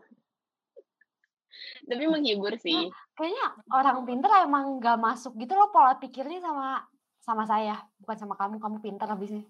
Tapi 1.88 2.04
menghibur 2.04 2.52
sih. 2.60 2.92
Kayaknya 3.16 3.46
orang 3.72 4.04
pinter 4.04 4.30
emang 4.44 4.76
gak 4.76 5.00
masuk 5.00 5.34
gitu 5.40 5.56
loh 5.56 5.72
pola 5.72 5.96
pikirnya 5.96 6.44
sama 6.44 6.84
sama 7.24 7.44
saya, 7.48 7.80
bukan 8.04 8.16
sama 8.20 8.34
kamu. 8.36 8.60
Kamu 8.60 8.76
pinter 8.84 9.08
habisnya. 9.08 9.44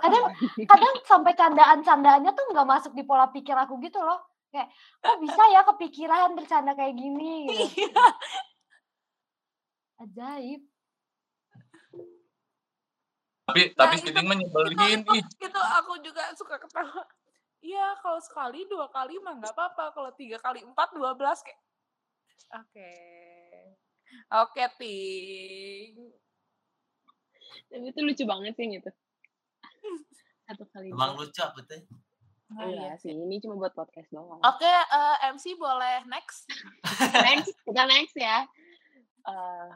Kadang 0.00 0.32
kadang 0.64 0.94
sampai 1.04 1.36
candaan-candaannya 1.36 2.32
tuh 2.32 2.44
nggak 2.56 2.68
masuk 2.72 2.92
di 2.96 3.04
pola 3.04 3.28
pikir 3.28 3.52
aku 3.52 3.76
gitu 3.84 4.00
loh. 4.00 4.24
Kayak 4.48 4.72
kok 5.04 5.20
bisa 5.20 5.42
ya 5.52 5.60
kepikiran 5.60 6.32
bercanda 6.32 6.72
kayak 6.72 6.96
gini 6.96 7.52
gitu. 7.52 7.84
Iya. 7.84 8.06
Ajaib. 10.00 10.62
Tapi 13.46 13.60
Nah, 13.62 13.78
tapi 13.78 13.94
itu 13.96 14.10
Kiting 14.10 14.26
mah 14.26 14.34
itu 14.34 14.42
nyebelin 14.42 15.00
itu 15.00 15.12
ih. 15.14 15.24
itu 15.40 15.60
aku 15.62 15.92
juga 16.02 16.22
suka 16.34 16.58
ketawa. 16.58 17.02
Iya, 17.62 17.98
kalau 17.98 18.18
sekali 18.18 18.66
dua 18.66 18.86
kali 18.88 19.18
mah 19.18 19.38
nggak 19.38 19.54
apa-apa. 19.54 19.90
Kalau 19.90 20.10
tiga 20.12 20.38
kali 20.38 20.62
empat 20.62 20.90
dua 20.92 21.14
belas 21.14 21.40
kayak 21.40 21.58
oke. 22.52 22.90
Oke, 24.36 24.62
Ting. 24.78 25.94
Tapi 27.66 27.84
itu 27.84 28.00
lucu 28.00 28.22
banget 28.22 28.54
sih 28.54 28.66
gitu. 28.68 28.90
Satu 30.44 30.62
kali 30.70 30.90
Emang 30.90 31.14
dua. 31.14 31.26
lucu 31.26 31.40
aku 31.40 31.62
tuh. 31.62 31.82
Oh, 32.46 32.62
Iya 32.62 32.70
iya 32.70 32.94
sih, 32.94 33.10
ini 33.10 33.42
cuma 33.42 33.58
buat 33.58 33.74
podcast 33.74 34.06
doang. 34.08 34.38
Oke, 34.38 34.62
eh, 34.62 35.16
MC 35.34 35.58
boleh 35.58 36.06
next. 36.06 36.46
next, 37.26 37.50
kita 37.66 37.82
next 37.84 38.14
ya. 38.14 38.46
Eh, 39.26 39.68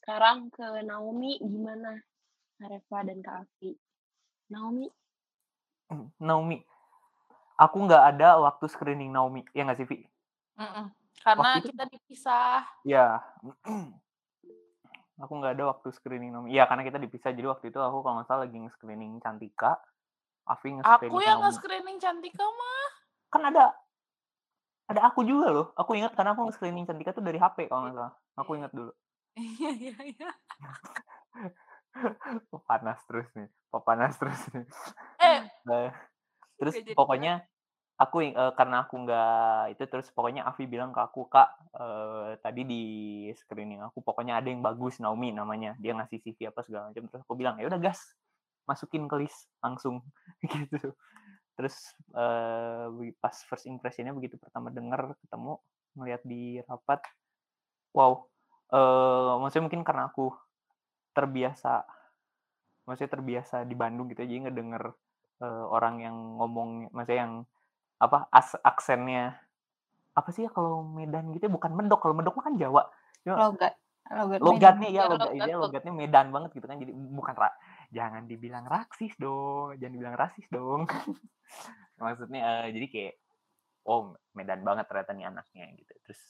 sekarang 0.00 0.48
ke 0.48 0.64
Naomi 0.80 1.36
gimana? 1.38 2.00
Kak 2.56 2.68
Reva 2.68 2.98
dan 3.02 3.18
Kak 3.20 3.36
Afi. 3.42 3.76
Naomi, 4.46 4.86
Naomi 6.18 6.62
aku 7.56 7.76
nggak 7.82 8.14
ada 8.14 8.38
waktu 8.38 8.66
screening 8.66 9.10
Naomi 9.10 9.42
ya 9.50 9.64
nggak 9.64 9.76
sih 9.76 9.86
Vi 9.86 9.98
Mm-mm. 10.54 10.86
Karena 11.18 11.42
Waktu 11.50 11.58
itu- 11.58 11.68
kita 11.72 11.84
dipisah. 11.88 12.62
ya 12.82 13.18
aku 15.22 15.32
nggak 15.34 15.56
ada 15.56 15.64
waktu 15.66 15.88
screening 15.90 16.30
Naomi 16.30 16.52
ya 16.52 16.64
karena 16.64 16.82
kita 16.82 16.96
dipisah 16.96 17.32
jadi 17.32 17.48
waktu 17.48 17.68
itu 17.68 17.78
aku 17.78 18.00
kalau 18.00 18.14
nggak 18.16 18.28
salah 18.28 18.44
lagi 18.44 18.56
nge-screening 18.56 19.18
Cantika 19.18 19.80
Afi 20.44 20.70
Aku 20.70 20.78
nge-screening 20.78 21.18
yang 21.18 21.26
Naomi. 21.34 21.44
nge-screening 21.44 21.96
Cantika 21.98 22.44
mah. 22.46 22.86
Kan 23.28 23.42
ada 23.46 23.64
ada 24.86 25.00
aku 25.02 25.26
juga 25.26 25.50
loh. 25.50 25.66
Aku 25.74 25.90
ingat 25.92 26.14
karena 26.14 26.30
aku 26.32 26.46
nge-screening 26.46 26.86
Cantika 26.86 27.10
tuh 27.10 27.20
dari 27.20 27.36
HP 27.36 27.66
kalau 27.66 27.82
nggak 27.82 27.96
salah. 27.96 28.14
Aku 28.38 28.54
ingat 28.54 28.70
dulu. 28.70 28.94
Iya, 29.36 29.70
iya, 29.74 29.96
iya. 30.06 30.30
Panas 32.68 33.00
terus 33.08 33.28
nih. 33.36 33.48
Panas 33.72 34.14
terus 34.20 34.40
nih. 34.54 34.66
Eh, 35.20 35.40
Nah, 35.66 35.90
terus 36.56 36.78
jadi 36.78 36.94
pokoknya 36.94 37.42
aku 37.98 38.22
eh, 38.22 38.52
karena 38.54 38.86
aku 38.86 38.94
nggak 39.02 39.74
itu 39.76 39.82
terus 39.88 40.08
pokoknya 40.14 40.46
Afi 40.46 40.68
bilang 40.68 40.92
ke 40.94 41.00
aku 41.02 41.26
kak 41.26 41.48
eh, 41.74 42.38
tadi 42.40 42.62
di 42.62 42.82
screening 43.34 43.82
aku 43.82 44.00
pokoknya 44.04 44.38
ada 44.40 44.48
yang 44.52 44.62
bagus 44.62 45.00
Naomi 45.02 45.32
namanya 45.34 45.74
dia 45.80 45.96
ngasih 45.96 46.20
CV 46.22 46.52
apa 46.52 46.60
segala 46.62 46.92
macam 46.92 47.08
terus 47.08 47.22
aku 47.26 47.34
bilang 47.34 47.56
ya 47.58 47.66
udah 47.66 47.80
gas 47.82 48.00
masukin 48.68 49.08
ke 49.10 49.16
list 49.26 49.48
langsung 49.64 50.04
gitu 50.52 50.92
terus 51.56 51.76
begi- 52.96 53.16
pas 53.18 53.32
first 53.48 53.64
impressionnya 53.66 54.12
begitu 54.12 54.36
pertama 54.36 54.68
denger 54.70 55.16
ketemu 55.24 55.52
ngeliat 55.96 56.22
di 56.24 56.60
rapat 56.68 57.00
wow 57.96 58.26
eh 58.70 59.32
maksudnya 59.42 59.64
mungkin 59.70 59.82
karena 59.86 60.10
aku 60.10 60.34
terbiasa 61.16 61.88
maksudnya 62.84 63.10
terbiasa 63.16 63.56
di 63.64 63.72
Bandung 63.74 64.06
gitu 64.12 64.22
jadi 64.22 64.46
ngedenger 64.46 64.92
eh, 65.42 65.64
orang 65.72 66.04
yang 66.04 66.16
ngomong 66.38 66.92
maksudnya 66.92 67.20
yang 67.24 67.34
apa 67.96 68.28
as 68.28 68.52
aksennya 68.60 69.40
apa 70.16 70.28
sih 70.32 70.44
ya 70.48 70.50
kalau 70.52 70.80
Medan 70.84 71.32
gitu 71.32 71.48
ya, 71.48 71.52
bukan 71.52 71.72
Medok 71.72 72.00
kalau 72.04 72.14
Medok 72.16 72.36
mah 72.40 72.44
kan 72.48 72.56
Jawa 72.60 72.82
Cuma 73.24 73.36
Logat. 73.52 73.74
Logat 74.06 74.38
logatnya 74.38 74.88
ya 74.88 75.02
Ya, 75.02 75.04
logat, 75.10 75.18
logat, 75.18 75.34
iya, 75.34 75.54
logat. 75.58 75.60
logatnya 75.82 75.92
Medan 75.92 76.26
banget 76.30 76.50
gitu 76.54 76.66
kan 76.70 76.78
jadi 76.78 76.92
bukan 76.94 77.34
ra- 77.34 77.58
jangan 77.90 78.22
dibilang 78.30 78.64
raksis 78.70 79.12
dong 79.18 79.74
jangan 79.82 79.92
dibilang 79.98 80.16
rasis 80.16 80.46
dong 80.48 80.86
maksudnya 82.00 82.40
eh, 82.64 82.68
jadi 82.70 82.86
kayak 82.86 83.14
oh 83.90 84.14
Medan 84.38 84.62
banget 84.62 84.86
ternyata 84.86 85.10
nih 85.10 85.26
anaknya 85.26 85.64
gitu 85.74 85.92
terus 86.06 86.20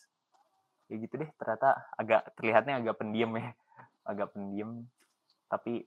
ya 0.88 0.96
gitu 1.02 1.14
deh 1.20 1.30
ternyata 1.36 1.68
agak 2.00 2.32
terlihatnya 2.38 2.74
agak 2.80 2.96
pendiam 2.96 3.34
ya 3.36 3.52
agak 4.06 4.32
pendiam 4.32 4.86
tapi 5.50 5.86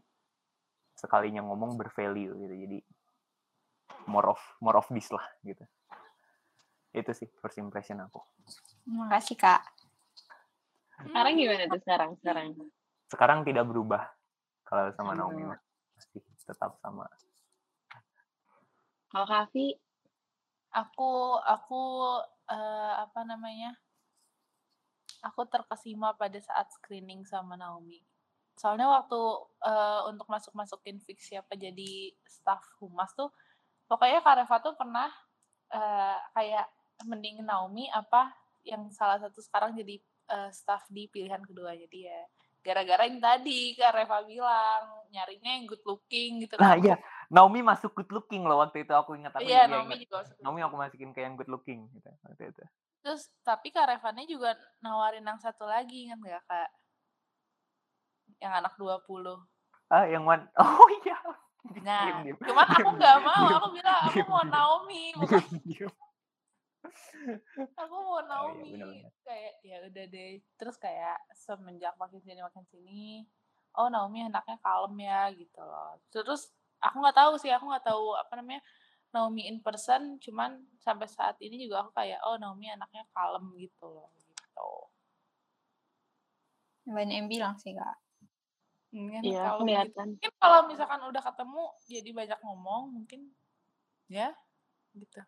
sekalinya 0.95 1.43
ngomong 1.47 1.79
bervalue 1.79 2.35
gitu 2.35 2.55
jadi 2.55 2.79
more 4.07 4.35
of 4.35 4.41
more 4.59 4.75
of 4.75 4.87
this 4.91 5.07
lah 5.11 5.23
gitu 5.43 5.63
itu 6.91 7.11
sih 7.13 7.29
first 7.39 7.57
impression 7.61 8.01
aku 8.01 8.19
Makasih 8.89 9.37
kak. 9.37 9.61
Sekarang 11.05 11.33
gimana 11.37 11.69
tuh 11.69 11.81
sekarang? 11.85 12.11
Sekarang. 12.19 12.47
sekarang 13.09 13.39
tidak 13.41 13.65
berubah 13.65 14.05
kalau 14.65 14.93
sama 14.93 15.17
Naomi 15.17 15.41
Hmm. 15.41 15.53
mah 15.53 15.61
masih 15.97 16.21
tetap 16.45 16.77
sama 16.77 17.09
Kalau 19.09 19.25
Kavi, 19.25 19.73
aku 20.69 21.41
aku 21.41 21.81
eh, 22.49 22.93
apa 23.01 23.25
namanya? 23.25 23.73
Aku 25.25 25.45
terkesima 25.49 26.13
pada 26.13 26.37
saat 26.37 26.69
screening 26.73 27.25
sama 27.25 27.57
Naomi. 27.57 28.05
Soalnya 28.59 28.91
waktu 28.91 29.19
eh, 29.63 30.01
untuk 30.11 30.27
masuk-masukin 30.27 30.99
fix 30.99 31.31
siapa 31.31 31.55
jadi 31.55 32.11
staff 32.27 32.59
humas 32.83 33.15
tuh, 33.15 33.31
pokoknya 33.87 34.19
Kak 34.19 34.35
Reva 34.43 34.55
tuh 34.59 34.75
pernah 34.75 35.07
eh, 35.71 36.17
kayak 36.35 36.67
mending 37.07 37.39
Naomi 37.47 37.87
apa 37.87 38.35
yang 38.67 38.91
salah 38.91 39.15
satu 39.23 39.39
sekarang 39.39 39.71
jadi 39.79 39.95
eh, 40.35 40.51
staff 40.51 40.83
di 40.91 41.07
pilihan 41.07 41.39
kedua. 41.47 41.71
Jadi 41.79 41.99
ya 42.11 42.19
gara-gara 42.59 43.07
yang 43.07 43.23
tadi 43.23 43.71
Kak 43.79 43.95
Reva 43.95 44.19
bilang 44.27 44.83
nyarinya 45.15 45.51
yang 45.55 45.65
good 45.65 45.83
looking 45.87 46.43
gitu 46.43 46.59
nah 46.59 46.75
kan. 46.75 46.83
iya 46.83 46.95
Naomi 47.31 47.63
masuk 47.63 47.95
good 47.95 48.11
looking 48.11 48.43
loh 48.43 48.59
waktu 48.59 48.83
itu 48.83 48.91
aku 48.91 49.15
ingat 49.15 49.31
aku 49.31 49.47
Iya, 49.47 49.63
iya, 49.63 49.71
Naomi 49.71 49.95
ingat. 49.95 50.03
juga 50.03 50.15
masuk 50.21 50.35
Naomi 50.43 50.61
aku 50.67 50.75
masukin 50.75 51.09
ke 51.15 51.19
yang 51.23 51.33
good 51.39 51.47
looking 51.47 51.87
gitu 51.95 52.11
waktu 52.27 52.51
itu 52.51 52.63
Terus 52.99 53.31
tapi 53.47 53.71
Kak 53.71 53.87
Revanya 53.87 54.27
juga 54.27 54.59
nawarin 54.83 55.23
yang 55.23 55.39
satu 55.39 55.63
lagi 55.63 56.11
kan 56.11 56.19
nggak 56.19 56.43
Kak? 56.43 56.69
Yang 58.39 58.53
anak 58.55 58.73
20. 58.75 59.35
ah 59.89 60.05
yang 60.05 60.23
one 60.23 60.45
oh 60.61 60.87
iya 61.01 61.17
Nah, 61.83 62.23
Diem, 62.23 62.33
diem. 62.33 62.37
cuman 62.39 62.65
aku 62.65 62.89
nggak 62.95 63.17
mau. 63.19 63.45
Diem, 63.45 63.57
Aku 63.59 63.67
bilang 63.75 63.99
aku 63.99 64.13
diem, 64.15 64.27
mau 64.31 64.41
diem. 64.41 64.49
Naomi, 64.49 65.03
bukan 65.13 65.43
diem. 65.67 65.91
aku 67.75 67.95
mau 67.99 68.15
Oh 68.15 68.21
iya 68.23 68.29
Naomi. 68.31 68.69
benar-benar 68.71 69.11
Kayak 69.27 69.53
ya 69.61 69.77
udah 69.83 70.05
deh. 70.07 70.31
Terus 70.55 70.75
kayak 70.79 71.17
semenjak 71.35 71.93
makin 71.99 72.21
sini 72.23 72.39
makin 72.39 72.63
sini, 72.65 73.27
oh 73.75 73.91
Naomi 73.91 74.23
anaknya 74.23 74.55
kalem 74.63 74.95
ya 74.97 75.21
gitu 75.35 75.59
loh. 75.59 75.99
Terus 76.09 76.47
aku 76.79 76.95
nggak 77.03 77.17
tahu 77.17 77.33
sih, 77.35 77.51
aku 77.51 77.65
nggak 77.67 77.85
tahu 77.85 78.15
apa 78.15 78.33
namanya 78.39 78.63
Naomi 79.11 79.45
in 79.45 79.59
person. 79.59 80.15
Cuman 80.23 80.63
sampai 80.79 81.11
saat 81.11 81.35
ini 81.43 81.59
juga 81.59 81.83
aku 81.83 81.91
kayak 81.91 82.23
oh 82.23 82.39
Naomi 82.39 82.71
anaknya 82.71 83.03
kalem 83.11 83.45
gitu 83.59 83.83
loh. 83.85 84.09
Gitu. 84.15 84.69
Banyak 86.89 87.15
yang 87.19 87.29
bilang 87.29 87.53
sih 87.59 87.75
kak. 87.75 87.99
Mungkin 88.89 89.21
Iya, 89.21 89.41
kalau 89.45 89.61
begitu. 89.61 89.69
kelihatan. 89.69 90.07
Mungkin 90.17 90.33
kalau 90.41 90.59
misalkan 90.65 91.01
udah 91.05 91.23
ketemu 91.23 91.63
jadi 91.85 92.09
banyak 92.09 92.39
ngomong 92.41 92.81
mungkin 92.89 93.19
ya 94.09 94.33
gitu. 94.97 95.21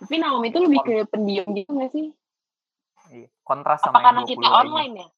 Tapi 0.00 0.14
Naomi 0.16 0.48
itu 0.50 0.58
lebih 0.58 0.80
ke 0.82 0.94
pendiam 1.06 1.46
gitu 1.52 1.70
nggak 1.76 1.92
sih? 1.92 2.08
iya 3.10 3.26
kontras 3.42 3.80
Apa 3.82 3.90
sama 3.90 3.98
yang 4.00 4.06
karena 4.06 4.22
20 4.22 4.30
kita 4.32 4.48
online 4.48 4.94
ya? 4.94 5.08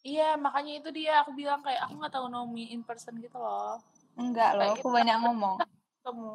Iya, 0.00 0.28
makanya 0.40 0.72
itu 0.80 0.88
dia 0.96 1.12
aku 1.20 1.36
bilang 1.36 1.60
kayak 1.60 1.84
aku 1.84 1.92
nggak 2.00 2.14
tahu 2.16 2.26
Naomi 2.32 2.72
in 2.72 2.80
person 2.80 3.20
gitu 3.20 3.36
loh. 3.36 3.76
Enggak 4.16 4.56
loh, 4.56 4.72
aku 4.72 4.80
kita 4.80 4.90
banyak 4.96 5.16
ngomong. 5.20 5.56
ketemu. 5.60 6.32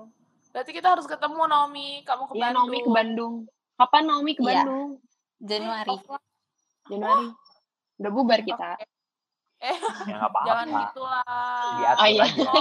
Berarti 0.54 0.72
kita 0.72 0.88
harus 0.94 1.06
ketemu 1.10 1.42
Naomi, 1.50 1.90
kamu 2.06 2.24
ke 2.30 2.34
Iya, 2.38 2.48
Naomi 2.54 2.78
ke 2.78 2.90
Bandung. 2.94 2.94
Bandung. 2.94 3.34
Kapan 3.76 4.04
Naomi 4.06 4.32
ke 4.38 4.42
Iya, 4.46 4.50
Bandung? 4.64 4.90
Januari. 5.42 5.96
Oh, 6.06 6.22
Januari. 6.88 7.28
Udah 7.96 8.12
bubar 8.12 8.40
kita. 8.44 8.70
Oke. 8.76 8.86
Eh, 9.56 9.72
ya 10.12 10.20
jangan 10.20 10.28
apa-apa 10.28 10.84
gitu 10.84 11.02
lah. 11.08 11.24
diatur 11.80 12.04
Oh 12.04 12.08
iya. 12.12 12.26
aja 12.28 12.60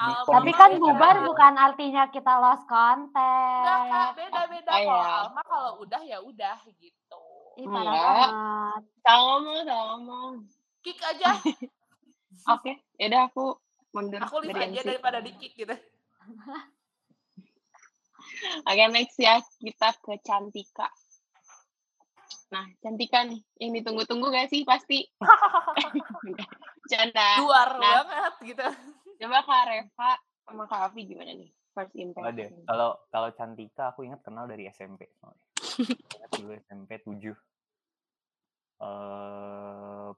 Oh, 0.00 0.24
Tapi 0.26 0.50
kan 0.56 0.70
bubar 0.80 1.16
bukan 1.22 1.54
artinya 1.54 2.08
kita 2.08 2.32
lost 2.40 2.64
Enggak, 2.64 2.72
Kak, 2.72 2.96
contact. 3.12 4.12
beda-beda. 4.16 4.70
Oh 4.70 4.80
Kalau 4.80 4.96
iya. 4.96 5.14
Alma 5.22 5.42
kalau 5.44 5.72
udah 5.84 6.02
ya 6.02 6.18
udah 6.24 6.58
gitu. 6.80 7.22
Enggak. 7.60 8.28
ngomong, 8.32 8.80
salah 9.04 9.38
ngomong. 9.68 10.32
Kick 10.80 10.98
aja. 11.04 11.36
Oke, 12.56 12.80
yaudah 12.96 13.28
aku 13.28 13.54
mundur 13.92 14.22
Aku 14.24 14.40
dari 14.40 14.72
aja 14.72 14.80
MC. 14.80 14.86
daripada 14.96 15.18
di 15.20 15.32
kick 15.36 15.52
gitu. 15.54 15.76
Oke, 18.64 18.84
next 18.88 19.18
ya. 19.20 19.36
Kita 19.60 19.92
ke 20.00 20.16
Cantika. 20.24 20.88
Nah, 22.50 22.66
Cantika 22.82 23.22
nih. 23.22 23.40
Yang 23.56 23.70
ditunggu-tunggu 23.80 24.26
gak 24.28 24.50
sih? 24.50 24.66
Pasti. 24.66 25.06
Canda. 26.90 27.28
Luar 27.38 27.70
Nah, 27.78 28.02
banget 28.02 28.34
gitu. 28.44 28.66
coba 29.20 29.38
Kak 29.44 29.64
Reva 29.68 30.10
sama 30.42 30.64
Kak 30.66 30.80
Afi 30.90 31.06
gimana 31.06 31.30
nih? 31.30 31.50
First 31.70 31.94
Waduh, 31.94 32.02
impression. 32.02 32.66
kalau 32.66 32.90
kalau 33.08 33.30
Cantika 33.30 33.94
aku 33.94 34.02
ingat 34.02 34.26
kenal 34.26 34.50
dari 34.50 34.66
SMP. 34.66 35.06
Ingat 35.78 36.30
dulu 36.34 36.50
SMP 36.58 36.98
7. 36.98 37.30
Eh 38.80 40.08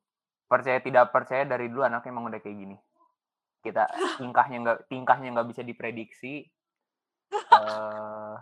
percaya 0.49 0.79
tidak 0.81 1.13
percaya 1.13 1.45
dari 1.45 1.69
dulu 1.69 1.85
anaknya 1.85 2.09
emang 2.09 2.33
udah 2.33 2.41
kayak 2.41 2.57
gini. 2.57 2.77
Kita 3.61 3.85
tingkahnya 4.17 4.57
nggak 4.61 4.79
tingkahnya 4.89 5.29
nggak 5.35 5.49
bisa 5.51 5.61
diprediksi. 5.61 6.47
Eh 7.29 8.35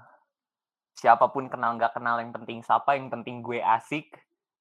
siapa 0.95 1.31
pun 1.31 1.49
kenal 1.49 1.79
nggak 1.79 1.97
kenal 1.97 2.21
yang 2.21 2.35
penting 2.35 2.61
siapa 2.61 2.99
yang 2.99 3.09
penting 3.09 3.41
gue 3.41 3.63
asik 3.63 4.13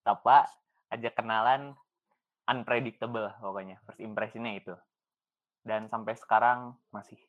apa 0.08 0.48
aja 0.90 1.10
kenalan 1.14 1.78
unpredictable 2.50 3.30
pokoknya 3.38 3.78
first 3.86 4.02
impressionnya 4.02 4.58
itu. 4.58 4.74
Dan 5.62 5.86
sampai 5.86 6.18
sekarang 6.18 6.74
masih. 6.90 7.20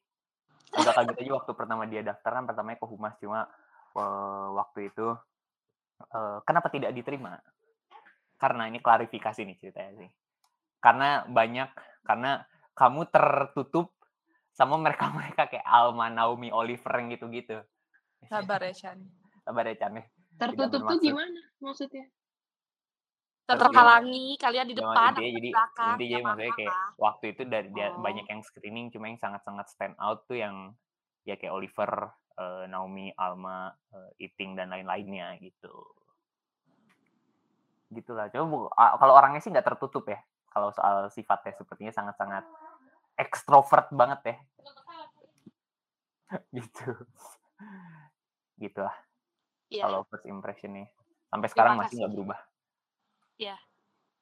Agak 0.72 0.96
kaget 0.96 1.16
aja 1.26 1.32
waktu 1.36 1.52
pertama 1.52 1.84
dia 1.84 2.00
daftar 2.00 2.40
kan 2.40 2.44
pertamanya 2.46 2.78
ke 2.80 2.86
humas 2.88 3.14
cuma 3.20 3.44
eh, 3.92 4.48
waktu 4.56 4.88
itu 4.88 5.12
eh, 6.08 6.38
kenapa 6.48 6.72
tidak 6.72 6.96
diterima? 6.96 7.36
Karena 8.40 8.70
ini 8.72 8.80
klarifikasi 8.80 9.44
nih 9.44 9.56
ceritanya 9.60 9.92
sih. 10.00 10.10
Karena 10.80 11.28
banyak 11.28 11.68
karena 12.06 12.40
kamu 12.72 13.12
tertutup 13.12 13.92
sama 14.56 14.80
mereka 14.80 15.12
mereka 15.18 15.52
kayak 15.52 15.66
Alma 15.68 16.08
Naomi 16.08 16.48
Oliver 16.48 16.96
yang 16.96 17.12
gitu 17.12 17.28
gitu 17.28 17.58
Sabar 18.28 18.60
ya, 18.62 18.72
Chan. 18.80 18.98
sabar 19.44 19.64
ya 19.66 19.74
Chan 19.78 19.92
ya. 19.96 20.04
Tertutup 20.40 20.80
tuh 20.88 20.98
gimana 21.00 21.40
maksudnya? 21.60 22.06
Ya, 23.50 23.58
Terhalangi 23.58 24.38
kalian 24.38 24.66
di 24.70 24.74
Cuma 24.78 24.94
depan, 24.94 25.10
intinya 25.10 25.26
di 25.26 25.34
jadi 25.34 25.50
belakang. 25.50 25.88
intinya 25.98 26.18
Ya 26.18 26.22
maksudnya 26.22 26.52
kayak 26.54 26.74
waktu 26.96 27.24
itu 27.34 27.42
dari 27.50 27.68
dia 27.74 27.88
Oh. 27.90 27.98
banyak 27.98 28.26
yang 28.30 28.40
screening 28.46 28.86
cuma 28.94 29.10
yang 29.10 29.18
sangat-sangat 29.18 29.66
stand 29.66 29.96
out 29.98 30.22
tuh 30.30 30.38
yang 30.38 30.70
ya 31.26 31.34
kayak 31.34 31.50
Oliver, 31.52 32.14
eh, 32.38 32.64
Naomi, 32.70 33.10
Alma, 33.18 33.74
eh, 33.90 34.24
Iting 34.30 34.54
dan 34.54 34.70
lain-lainnya 34.70 35.34
gitu. 35.42 35.74
Gitulah. 37.90 38.30
Coba 38.30 38.70
kalau 39.02 39.12
orangnya 39.18 39.42
sih 39.42 39.50
nggak 39.50 39.66
tertutup 39.66 40.06
ya. 40.06 40.22
Kalau 40.50 40.70
soal 40.70 41.10
sifatnya 41.10 41.50
sepertinya 41.58 41.90
sangat-sangat 41.90 42.46
ekstrovert 43.18 43.90
banget 43.90 44.20
ya. 44.30 44.36
gitu. 46.62 46.86
Gitu 48.60 48.80
lah. 48.84 48.92
Iya. 49.72 49.88
Kalau 49.88 50.04
first 50.06 50.28
impression-nya. 50.28 50.86
Sampai 51.32 51.48
Terima 51.48 51.54
sekarang 51.56 51.74
masih 51.80 51.94
nggak 51.96 52.12
berubah. 52.12 52.38
Iya. 53.40 53.56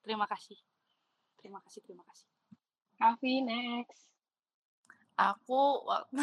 Terima 0.06 0.26
kasih. 0.30 0.58
Terima 1.42 1.58
kasih, 1.66 1.80
terima 1.82 2.04
kasih. 2.06 2.26
Kavi 2.98 3.34
next. 3.42 4.06
Aku 5.18 5.82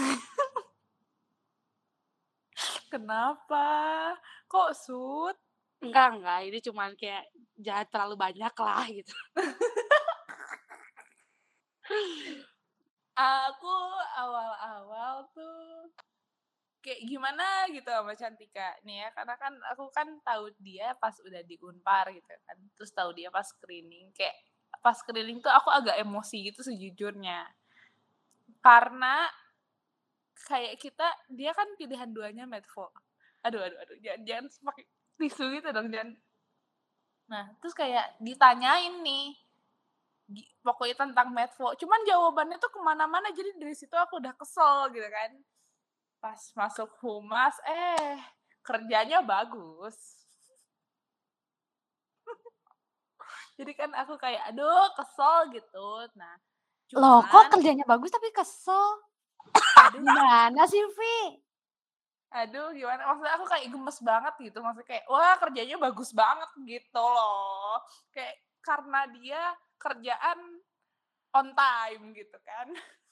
Kenapa? 2.91 3.67
Kok 4.47 4.71
sud? 4.71 5.35
Enggak, 5.83 6.15
enggak. 6.15 6.39
Ini 6.47 6.59
cuman 6.63 6.95
kayak 6.95 7.27
jangan 7.59 7.87
terlalu 7.91 8.15
banyak 8.15 8.53
lah 8.55 8.87
gitu. 8.87 9.15
Aku 13.15 13.75
awal-awal 14.19 15.23
tuh 15.31 15.87
kayak 16.85 17.01
gimana 17.09 17.65
gitu 17.73 17.89
sama 17.89 18.13
Cantika. 18.13 18.77
Nih 18.85 19.01
ya 19.01 19.09
karena 19.17 19.33
kan 19.41 19.53
aku 19.73 19.89
kan 19.89 20.07
tahu 20.21 20.53
dia 20.61 20.93
pas 21.01 21.17
udah 21.25 21.41
di 21.41 21.57
Unpar 21.65 22.13
gitu 22.13 22.29
kan. 22.45 22.57
Terus 22.77 22.91
tahu 22.93 23.09
dia 23.17 23.33
pas 23.33 23.45
screening 23.49 24.13
kayak 24.13 24.37
pas 24.85 24.93
screening 24.93 25.41
tuh 25.41 25.49
aku 25.49 25.73
agak 25.73 25.97
emosi 25.97 26.53
gitu 26.53 26.61
sejujurnya. 26.61 27.49
Karena 28.61 29.25
kayak 30.45 30.77
kita 30.77 31.07
dia 31.33 31.51
kan 31.57 31.65
pilihan 31.73 32.13
duanya 32.13 32.45
Medfo 32.45 32.93
aduh 33.45 33.61
aduh 33.61 33.77
aduh 33.77 33.97
jangan 34.01 34.21
jangan 34.25 34.45
pakai 34.73 34.85
tisu 35.21 35.45
gitu 35.57 35.69
dong 35.69 35.89
jangan. 35.93 36.17
Nah 37.29 37.45
terus 37.61 37.73
kayak 37.77 38.17
ditanyain 38.21 39.01
nih 39.01 39.37
pokoknya 40.65 41.05
tentang 41.05 41.29
Medfo 41.29 41.77
cuman 41.77 42.01
jawabannya 42.09 42.57
tuh 42.57 42.73
ke 42.73 42.79
mana-mana 42.81 43.29
jadi 43.29 43.53
dari 43.61 43.77
situ 43.77 43.93
aku 43.93 44.17
udah 44.17 44.33
kesel 44.33 44.89
gitu 44.89 45.05
kan 45.05 45.31
pas 46.19 46.39
masuk 46.57 46.89
humas 47.03 47.55
eh 47.67 48.17
kerjanya 48.65 49.21
bagus. 49.21 49.95
Jadi 53.57 53.71
kan 53.77 53.91
aku 53.93 54.17
kayak 54.17 54.51
aduh 54.53 54.89
kesel 54.97 55.53
gitu. 55.53 55.87
Nah 56.17 56.35
Loh, 56.93 57.21
cuman 57.25 57.31
kok 57.31 57.45
kerjanya 57.57 57.85
bagus 57.87 58.13
tapi 58.13 58.29
kesel? 58.29 59.01
Gimana 59.93 60.65
sih, 60.69 60.81
Vi? 60.81 61.17
aduh 62.35 62.75
gimana? 62.75 63.07
Maksudnya 63.07 63.33
aku 63.39 63.45
kayak 63.47 63.67
gemes 63.71 63.99
banget 64.03 64.33
gitu. 64.43 64.57
Maksudnya 64.59 64.87
kayak 64.91 65.05
wah 65.07 65.35
kerjanya 65.39 65.75
bagus 65.79 66.11
banget 66.11 66.49
gitu 66.67 66.99
loh. 66.99 67.79
Kayak 68.11 68.35
karena 68.59 69.01
dia 69.15 69.41
kerjaan 69.79 70.39
on 71.35 71.47
time 71.53 72.03
gitu 72.15 72.37
kan 72.41 72.67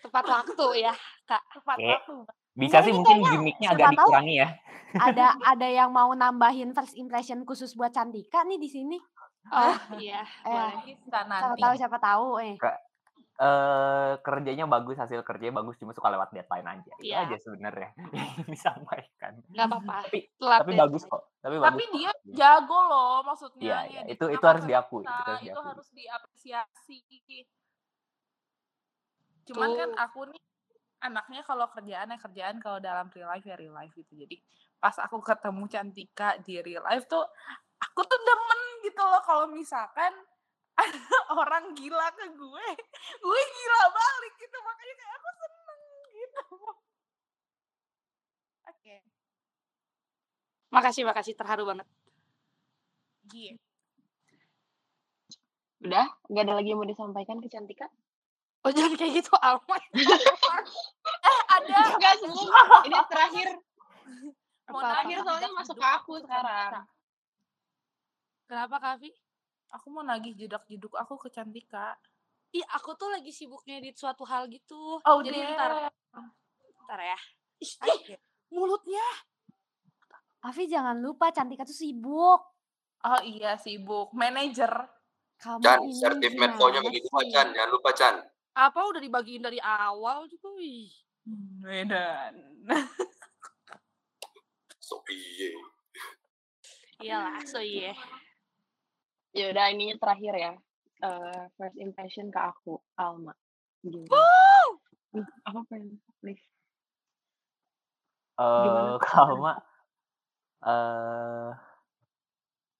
Tepat 0.00 0.24
waktu 0.24 0.66
ya, 0.80 0.94
Kak. 1.22 1.42
tepat 1.52 1.76
Oke. 1.76 1.86
waktu 1.86 2.16
Bisa 2.52 2.80
sih 2.80 2.90
mungkin 2.90 3.20
gimmicknya 3.22 3.68
agak 3.70 3.94
dikurangi 3.94 4.34
ya. 4.36 4.48
ada 4.92 5.26
ada 5.52 5.66
yang 5.66 5.88
mau 5.88 6.10
nambahin 6.12 6.72
first 6.72 6.94
impression 6.94 7.44
khusus 7.44 7.72
buat 7.72 7.90
Cantika 7.90 8.42
nih 8.42 8.56
di 8.56 8.66
sini. 8.66 8.98
Oh, 9.46 9.72
iya. 9.96 10.20
Eh, 10.42 10.70
siapa 11.00 11.56
tahu 11.56 11.72
siapa 11.74 11.98
tahu 11.98 12.26
eh. 12.38 12.56
Eh 13.40 14.12
kerjanya 14.20 14.68
bagus, 14.68 14.96
hasil 14.96 15.22
kerjanya 15.22 15.56
bagus, 15.56 15.76
cuma 15.76 15.92
suka 15.92 16.08
lewat 16.08 16.28
deadline 16.30 16.76
aja. 16.76 16.92
Itu 16.94 17.08
Iya. 17.08 17.24
aja 17.24 17.36
sebenarnya 17.38 17.88
yang 18.12 18.44
disampaikan. 18.44 19.32
Nggak 19.48 19.66
apa-apa. 19.66 19.96
Tapi 20.04 20.18
Telat 20.34 20.60
tapi 20.60 20.72
bagus 20.76 21.02
kok. 21.04 21.22
Tapi 21.38 21.54
tapi 21.54 21.56
bagus. 21.56 21.80
kok. 21.80 21.92
dia 21.94 22.10
Iya. 22.10 22.12
jago 22.36 22.78
loh 22.84 23.16
maksudnya 23.22 23.62
Iya, 23.62 23.78
iya. 23.80 24.00
ngeditnya 24.02 24.12
Itu 24.12 24.24
itu 24.28 24.44
harus 24.44 24.64
diakui. 24.66 25.04
Itu 25.04 25.08
harus 25.08 25.38
itu 25.38 25.44
diakui. 25.46 25.68
harus 25.72 25.88
diapresiasi 25.90 26.96
cuman 29.50 29.70
kan 29.74 29.90
aku 30.06 30.20
nih 30.30 30.42
anaknya 31.00 31.40
kalau 31.42 31.66
kerjaan 31.72 32.12
ya 32.12 32.18
kerjaan 32.20 32.56
kalau 32.62 32.78
dalam 32.78 33.08
real 33.10 33.28
life 33.28 33.44
ya 33.44 33.56
real 33.56 33.74
life 33.74 33.92
gitu 33.96 34.12
jadi 34.14 34.36
pas 34.78 34.94
aku 35.00 35.20
ketemu 35.20 35.64
Cantika 35.66 36.38
di 36.40 36.60
real 36.62 36.84
life 36.86 37.04
tuh 37.10 37.24
aku 37.80 38.00
tuh 38.04 38.20
demen 38.20 38.60
gitu 38.84 39.02
loh 39.02 39.22
kalau 39.24 39.50
misalkan 39.50 40.12
ada 40.76 41.00
orang 41.40 41.72
gila 41.74 42.08
ke 42.14 42.26
gue 42.30 42.66
gue 43.20 43.40
gila 43.42 43.82
balik 43.90 44.34
gitu 44.38 44.56
makanya 44.62 44.94
kayak 44.96 45.14
aku 45.18 45.30
seneng 45.40 45.82
gitu 46.14 46.44
oke 48.70 48.96
Makasih, 50.70 51.02
makasih. 51.02 51.34
Terharu 51.34 51.66
banget. 51.66 51.86
gitu 53.26 53.58
Udah? 55.80 56.06
Gak 56.30 56.44
ada 56.44 56.54
lagi 56.54 56.70
yang 56.70 56.78
mau 56.78 56.86
disampaikan 56.86 57.40
ke 57.42 57.48
Cantika? 57.48 57.88
Oh, 58.60 58.70
jangan 58.70 58.92
kayak 58.92 59.12
gitu, 59.24 59.32
Alma. 59.40 59.76
eh 61.30 61.38
ada 61.48 61.76
Enggak 61.96 62.14
sih. 62.20 62.28
Ini 62.86 62.98
terakhir. 63.12 63.48
mau? 64.68 64.80
Terakhir 64.84 65.16
soalnya 65.24 65.50
masuk 65.56 65.76
ke 65.80 65.86
aku 65.86 66.12
sekarang. 66.20 66.84
Kenapa, 68.44 68.76
Kavi? 68.78 69.10
aku 69.70 69.86
mau 69.94 70.02
nagih 70.02 70.34
jedak 70.34 70.66
jeduk 70.66 70.90
aku 70.98 71.14
ke 71.14 71.30
Cantika 71.30 71.94
Ih, 72.50 72.66
aku 72.74 72.98
tuh 72.98 73.06
lagi 73.06 73.30
sibuk 73.30 73.62
ngedit 73.62 73.94
suatu 73.94 74.26
hal 74.26 74.50
gitu. 74.50 74.98
oh 74.98 75.18
Jadi 75.22 75.38
deh 75.38 75.54
ntar, 75.54 75.86
ntar 76.82 76.98
ya. 76.98 77.14
Ih, 77.62 77.72
ih, 78.10 78.18
mulutnya. 78.50 79.06
Afi 80.42 80.66
jangan 80.66 80.98
lupa 80.98 81.30
Cantika 81.30 81.62
tuh 81.62 81.78
sibuk. 81.78 82.42
oh 83.00 83.20
iya 83.22 83.54
sibuk 83.54 84.10
manajer 84.10 84.66
Kamu 85.38 85.62
Chan, 85.62 85.78
sertif 85.94 86.34
medconya 86.34 86.82
begitu? 86.82 87.06
Chan. 87.30 87.54
Jangan 87.54 87.70
lupa 87.70 87.90
Chan. 87.94 88.18
Apa 88.60 88.92
udah 88.92 89.00
dibagiin 89.00 89.40
dari 89.40 89.56
awal 89.56 90.28
juga, 90.28 90.52
wih. 90.60 90.92
Medan 91.64 92.34
So 94.80 95.00
piye. 95.06 95.54
Iyalah, 97.00 97.40
so 97.48 97.62
iya. 97.62 97.96
Ya 99.32 99.54
udah 99.54 99.70
ininya 99.72 99.96
terakhir 99.96 100.34
ya. 100.36 100.52
Eh, 101.00 101.42
first 101.56 101.78
impression 101.80 102.28
ke 102.28 102.36
aku, 102.36 102.76
Alma. 102.98 103.32
Gimana? 103.80 104.12
Hmm, 105.14 105.24
Apa 105.48 105.60
pengen? 105.70 105.96
Please. 106.20 106.44
Eh 108.36 108.62
Gimana? 108.66 109.00
kalau 109.08 109.36
Mak, 109.40 109.58
eh 110.68 111.50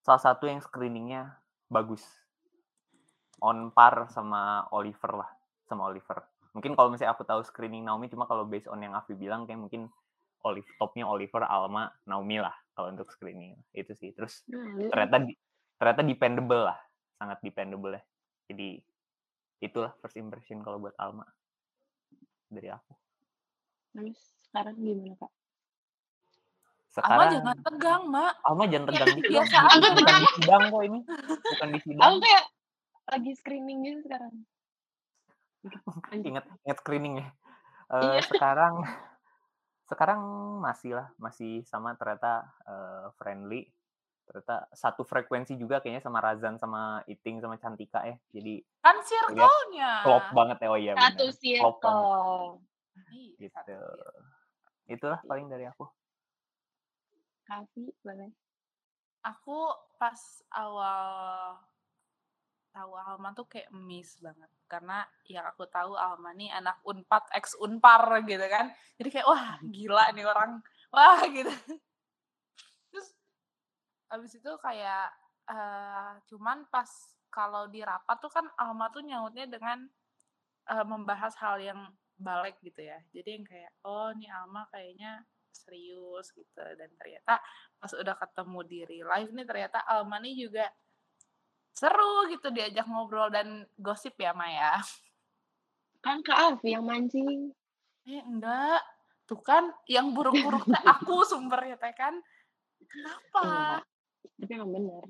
salah 0.05 0.23
satu 0.23 0.45
yang 0.51 0.61
screeningnya 0.61 1.41
bagus. 1.71 2.05
On 3.41 3.73
par 3.73 4.13
sama 4.13 4.69
Oliver 4.69 5.25
lah, 5.25 5.31
sama 5.71 5.87
Oliver. 5.87 6.27
Mungkin 6.51 6.75
kalau 6.75 6.91
misalnya 6.91 7.15
aku 7.15 7.23
tahu 7.23 7.47
screening 7.47 7.87
Naomi, 7.87 8.11
cuma 8.11 8.27
kalau 8.27 8.43
based 8.43 8.67
on 8.67 8.83
yang 8.83 8.91
Afi 8.99 9.15
bilang 9.15 9.47
kayak 9.47 9.63
mungkin 9.63 9.87
Olive 10.43 10.67
topnya 10.83 11.07
Oliver, 11.07 11.47
Alma, 11.47 11.95
Naomi 12.11 12.43
lah 12.43 12.53
kalau 12.75 12.91
untuk 12.91 13.07
screening 13.15 13.55
itu 13.71 13.95
sih. 13.95 14.11
Terus 14.11 14.43
Hmm, 14.51 14.91
ternyata 14.91 15.17
di- 15.23 15.39
ternyata 15.79 16.03
dependable 16.03 16.63
lah, 16.67 16.79
sangat 17.23 17.39
dependable 17.47 17.95
ya. 17.95 18.03
Jadi 18.51 18.83
itulah 19.63 19.95
first 20.03 20.19
impression 20.19 20.65
kalau 20.67 20.83
buat 20.83 20.97
Alma 20.99 21.23
dari 22.51 22.73
aku. 22.75 22.93
Terus 23.95 24.19
sekarang 24.51 24.75
gimana 24.81 25.15
kak? 25.21 25.31
Alma 25.31 25.39
Sekarang 26.91 27.31
jangan 27.31 27.57
tegang 27.63 28.03
mak 28.11 28.35
Alma 28.43 28.65
jangan 28.67 28.87
tegang 28.91 29.09
gitu 29.15 29.29
dong. 29.31 29.35
biasa 29.39 29.57
bukan 29.63 29.95
tegang. 29.95 30.19
di 30.19 30.29
sidang 30.35 30.63
kok 30.67 30.83
ini. 30.83 31.01
Bukan 31.55 31.69
di 31.71 31.81
sidang. 31.87 32.03
Aku 32.11 32.17
kayak 32.19 32.45
lagi 33.11 33.33
screening 33.39 33.79
gitu 33.87 33.99
sekarang. 34.11 34.35
Lanjut. 36.11 36.29
Ingat 36.31 36.45
ingat 36.67 36.79
screening 36.81 37.15
ya. 37.21 37.29
Iya. 37.91 38.21
Eh 38.21 38.25
sekarang 38.25 38.75
sekarang 39.91 40.21
masih 40.63 40.95
lah, 40.95 41.09
masih 41.19 41.67
sama 41.67 41.95
ternyata 41.99 42.47
eh, 42.65 43.07
friendly. 43.19 43.67
Ternyata 44.31 44.71
satu 44.71 45.03
frekuensi 45.03 45.59
juga 45.59 45.83
kayaknya 45.83 46.07
sama 46.07 46.23
Razan 46.23 46.55
sama 46.55 47.03
Iting 47.11 47.43
sama 47.43 47.59
Cantika 47.59 48.07
ya. 48.07 48.15
Jadi 48.31 48.63
kan 48.79 49.03
circle-nya 49.03 50.07
klop 50.07 50.25
banget 50.31 50.57
ya. 50.63 50.69
Oh 50.71 50.79
iya 50.79 50.93
Satu 50.95 51.27
circle. 51.35 52.63
Iya, 53.11 53.51
gitu. 53.51 53.79
Itulah 54.87 55.19
paling 55.27 55.51
dari 55.51 55.67
aku. 55.67 55.87
Kavi 57.51 57.91
boleh. 58.07 58.31
aku 59.21 59.69
pas 60.01 60.17
awal 60.57 61.61
tahu 62.71 62.95
Alma 62.97 63.35
tuh 63.35 63.47
kayak 63.51 63.71
miss 63.75 64.17
banget. 64.23 64.51
Karena 64.71 65.03
yang 65.27 65.47
aku 65.47 65.67
tahu 65.67 65.99
Alma 65.99 66.31
nih 66.35 66.51
anak 66.55 66.81
unpad 66.87 67.31
ex 67.35 67.59
unpar 67.59 68.23
gitu 68.25 68.47
kan. 68.47 68.71
Jadi 68.97 69.09
kayak 69.11 69.27
wah 69.29 69.59
gila 69.75 70.05
nih 70.15 70.27
orang. 70.27 70.63
Wah 70.95 71.21
gitu. 71.37 71.53
Terus 72.91 73.09
abis 74.11 74.33
itu 74.39 74.53
kayak 74.63 75.11
eh, 75.51 76.13
cuman 76.31 76.67
pas 76.71 76.91
kalau 77.31 77.71
di 77.71 77.83
rapat 77.83 78.17
tuh 78.19 78.33
kan 78.33 78.47
Alma 78.59 78.91
tuh 78.91 79.03
nyautnya 79.03 79.47
dengan 79.51 79.87
eh, 80.71 80.87
membahas 80.87 81.35
hal 81.39 81.59
yang 81.63 81.81
balik 82.21 82.59
gitu 82.63 82.83
ya. 82.87 82.99
Jadi 83.11 83.29
yang 83.41 83.47
kayak 83.47 83.73
oh 83.87 84.15
nih 84.15 84.31
Alma 84.31 84.67
kayaknya 84.71 85.27
serius 85.51 86.31
gitu. 86.35 86.63
Dan 86.79 86.91
ternyata 86.95 87.43
pas 87.81 87.93
udah 87.95 88.15
ketemu 88.15 88.59
di 88.67 88.79
real 88.87 89.09
life 89.11 89.31
nih 89.35 89.47
ternyata 89.47 89.83
Alma 89.87 90.23
nih 90.23 90.35
juga 90.47 90.67
seru 91.75 92.29
gitu 92.29 92.51
diajak 92.51 92.85
ngobrol 92.87 93.31
dan 93.31 93.65
gosip 93.79 94.15
ya 94.19 94.35
Maya 94.35 94.83
Kan 96.01 96.25
Kak 96.25 96.57
Afi 96.57 96.73
yang 96.73 96.89
mancing. 96.89 97.53
Eh 98.09 98.25
enggak. 98.25 98.81
Tuh 99.29 99.39
kan 99.45 99.69
yang 99.87 100.17
buruk-buruk 100.17 100.65
teh 100.67 100.83
aku 100.83 101.23
sumbernya 101.31 101.77
teh 101.77 101.93
kan. 101.93 102.17
Kenapa? 102.89 103.41
Enggak. 103.45 103.81
Tapi 104.41 104.53
emang 104.57 104.73
bener. 104.73 105.05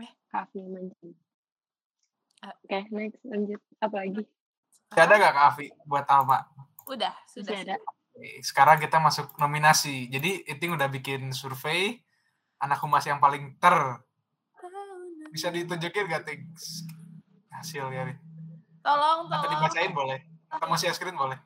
Eh. 0.00 0.12
Kak 0.32 0.48
Afi 0.48 0.56
yang 0.64 0.72
mancing. 0.72 1.12
Eh. 1.12 2.54
Oke, 2.64 2.78
next 2.88 3.20
lanjut. 3.28 3.60
Apa 3.84 3.96
lagi? 4.00 4.24
Masih 4.90 5.02
ada 5.04 5.14
gak 5.20 5.34
Kak 5.36 5.46
Afi 5.54 5.66
buat 5.84 6.06
Alma? 6.08 6.40
Udah, 6.88 7.12
sudah. 7.28 7.52
Masih 7.52 7.64
ada. 7.68 7.76
Oke, 8.16 8.40
Sekarang 8.40 8.80
kita 8.80 8.96
masuk 8.96 9.36
nominasi. 9.36 10.08
Jadi 10.08 10.48
Iting 10.48 10.72
udah 10.72 10.88
bikin 10.88 11.36
survei 11.36 12.00
anak 12.64 12.80
humas 12.80 13.04
yang 13.04 13.20
paling 13.20 13.60
ter. 13.60 13.76
Bisa 15.30 15.48
ditunjukin 15.48 16.04
gak 16.06 16.22
Ting? 16.24 16.40
Hasilnya 17.50 18.02
nih. 18.04 18.16
Tolong, 18.80 19.18
Atau 19.24 19.36
tolong. 19.38 19.50
dibacain 19.52 19.92
boleh? 19.92 20.18
Atau 20.48 20.66
mau 20.66 20.74
share 20.74 20.92
screen 20.92 21.14
boleh? 21.14 21.38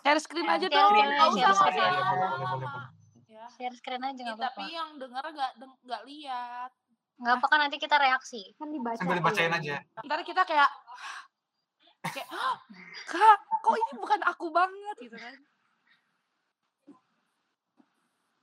Share 0.00 0.18
screen 0.18 0.46
aja 0.46 0.66
dong. 0.66 0.90
Nggak 0.90 1.28
usah 1.28 1.36
share 1.36 1.56
screen 1.56 1.82
aja. 1.82 2.00
boleh, 2.00 2.28
boleh, 2.28 2.46
boleh, 2.46 2.68
boleh. 2.68 2.88
Ya. 3.26 3.44
Share 3.52 3.74
screen 3.74 4.02
aja 4.02 4.16
Ih, 4.16 4.24
nggak 4.24 4.38
tapi 4.40 4.62
apa-apa. 4.62 4.72
yang 4.72 4.88
denger 4.96 5.24
gak, 5.30 5.52
deng- 5.56 5.80
gak 5.82 6.02
lihat. 6.04 6.70
Nggak 7.16 7.34
apa 7.34 7.46
kan 7.46 7.58
nanti 7.60 7.76
kita 7.76 7.96
reaksi. 7.96 8.40
Kan 8.54 8.68
dibaca. 8.70 8.96
Sambil 8.96 9.18
dibacain 9.18 9.52
aja. 9.52 9.76
Ntar 10.00 10.20
kita 10.22 10.42
kayak 10.42 10.70
kayak 12.14 12.28
"Hah, 12.28 12.54
kak 13.04 13.36
kok 13.58 13.74
ini 13.74 13.92
bukan 13.96 14.20
aku 14.22 14.46
banget 14.48 14.96
gitu 15.00 15.16
kan 15.16 15.34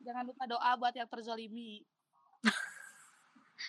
jangan 0.04 0.28
lupa 0.28 0.44
doa 0.44 0.76
buat 0.76 0.92
yang 0.92 1.08
terzolimi 1.08 1.80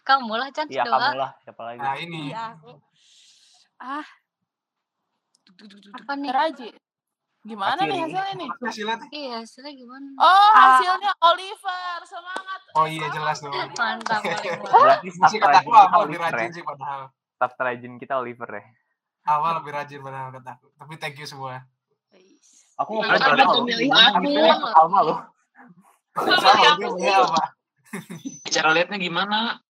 Kamu 0.03 0.35
lah 0.35 0.49
Chan 0.51 0.67
Iya 0.67 0.83
kamu 0.83 1.15
lah, 1.15 1.31
siapa 1.41 1.63
lagi? 1.63 1.79
Nah 1.79 1.95
ini. 1.97 2.21
iya 2.29 2.53
aku 2.53 2.73
ah 3.79 4.07
Apa 5.95 6.13
nih? 6.17 6.33
Aja 6.33 6.69
gimana 7.45 7.85
nih 7.85 8.01
hasilnya 8.01 8.35
nih 8.35 8.49
Hasilnya 8.59 8.97
Iya, 9.07 9.37
hasilnya 9.39 9.73
gimana? 9.73 10.09
oh 10.17 10.25
Ah. 10.25 10.53
hasilnya 10.73 11.13
Oliver 11.23 11.99
semangat 12.03 12.61
Oh 12.75 12.87
iya 12.89 13.07
jelas 13.07 13.39
dong. 13.39 13.55
Mantap, 13.79 14.19
Oliver. 14.19 14.67
Berarti 14.67 15.09
kataku 15.39 15.71
rajin 15.71 15.79
kita 15.79 15.79
Alma 15.87 15.99
lebih 16.03 16.19
rajin 16.19 16.51
sih 16.51 16.65
padahal. 16.65 17.03
Staff 17.31 17.53
rajin 17.57 17.93
kita 18.01 18.15
Oliver 18.19 18.49
ya. 18.51 18.65
Alma 19.25 19.49
lebih 19.55 19.71
rajin 19.71 20.01
padahal 20.01 20.29
kataku. 20.33 20.67
Tapi 20.75 20.95
thank 20.99 21.15
you 21.15 21.27
semua. 21.29 21.63
Aku 22.75 22.99
Iya, 22.99 23.07
kan 23.07 23.19
sama 23.23 23.37
betul 23.47 23.63
milih 23.63 23.95
aku. 23.95 24.67
Alma 24.75 24.99
loh. 25.05 25.19
Apa? 26.19 27.43
Cara 28.51 28.69
lihatnya 28.73 28.99
gimana? 28.99 29.63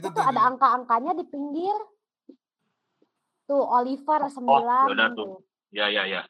Itu 0.00 0.08
Tuh 0.16 0.24
ada 0.24 0.40
angka-angkanya 0.48 1.12
di 1.12 1.24
pinggir. 1.28 1.76
Tuh 3.44 3.60
Oliver 3.60 4.20
9 4.32 4.40
yaudah 4.48 5.08
tuh. 5.12 5.16
tuh. 5.16 5.30
Ya 5.70 5.92
ya 5.92 6.08
ya. 6.08 6.22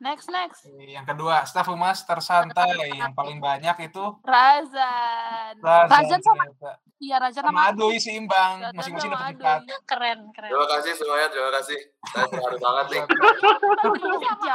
next 0.00 0.32
next 0.32 0.64
Yang 0.80 1.12
kedua, 1.12 1.44
staf 1.44 1.68
humas 1.68 2.00
tersantai 2.08 2.88
yang 2.88 3.12
paling 3.12 3.36
banyak 3.36 3.92
itu 3.92 4.04
Razan 4.24 5.60
Razan. 5.60 5.92
Razan 5.92 6.20
sama 6.24 6.44
iya 6.96 7.20
Razan 7.20 7.44
Sama 7.44 7.52
sama 7.52 7.68
Adoy 7.68 8.00
seimbang, 8.00 8.72
masing-masing 8.72 9.12
dapat 9.12 9.36
empat. 9.36 9.60
Keren, 9.84 10.18
keren. 10.32 10.50
Terima 10.52 10.66
kasih 10.72 10.92
semuanya, 10.96 11.28
terima 11.28 11.50
kasih. 11.52 11.78
Saya 12.16 12.26
terharu 12.32 12.56
banget 12.64 12.86
nih. 12.88 13.02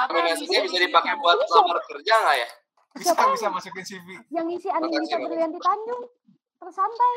Nominasinya 0.10 0.60
bisa 0.66 0.78
dipakai 0.82 1.14
buat 1.22 1.38
lamar 1.46 1.78
kerja 1.93 2.14
nggak 2.26 2.38
ya? 2.41 2.50
Bisa 2.96 3.12
bisa 3.14 3.48
masukin 3.52 3.84
CV. 3.86 4.08
Yang 4.32 4.46
ngisi 4.50 4.68
Makasih, 4.72 4.82
Anindita 4.82 5.04
makasih. 5.04 5.28
Brilianti 5.30 5.60
Tanjung. 5.62 6.04
Tersantai. 6.56 7.16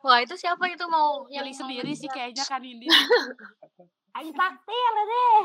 Wah, 0.00 0.18
itu 0.24 0.32
siapa 0.36 0.64
itu 0.66 0.84
mau 0.88 1.28
pilih 1.28 1.52
sendiri 1.52 1.92
sih 1.92 2.08
kayaknya 2.08 2.44
kan 2.48 2.64
ini 2.64 2.88
Ayo 4.16 4.30
taktil 4.34 4.94
deh. 5.06 5.44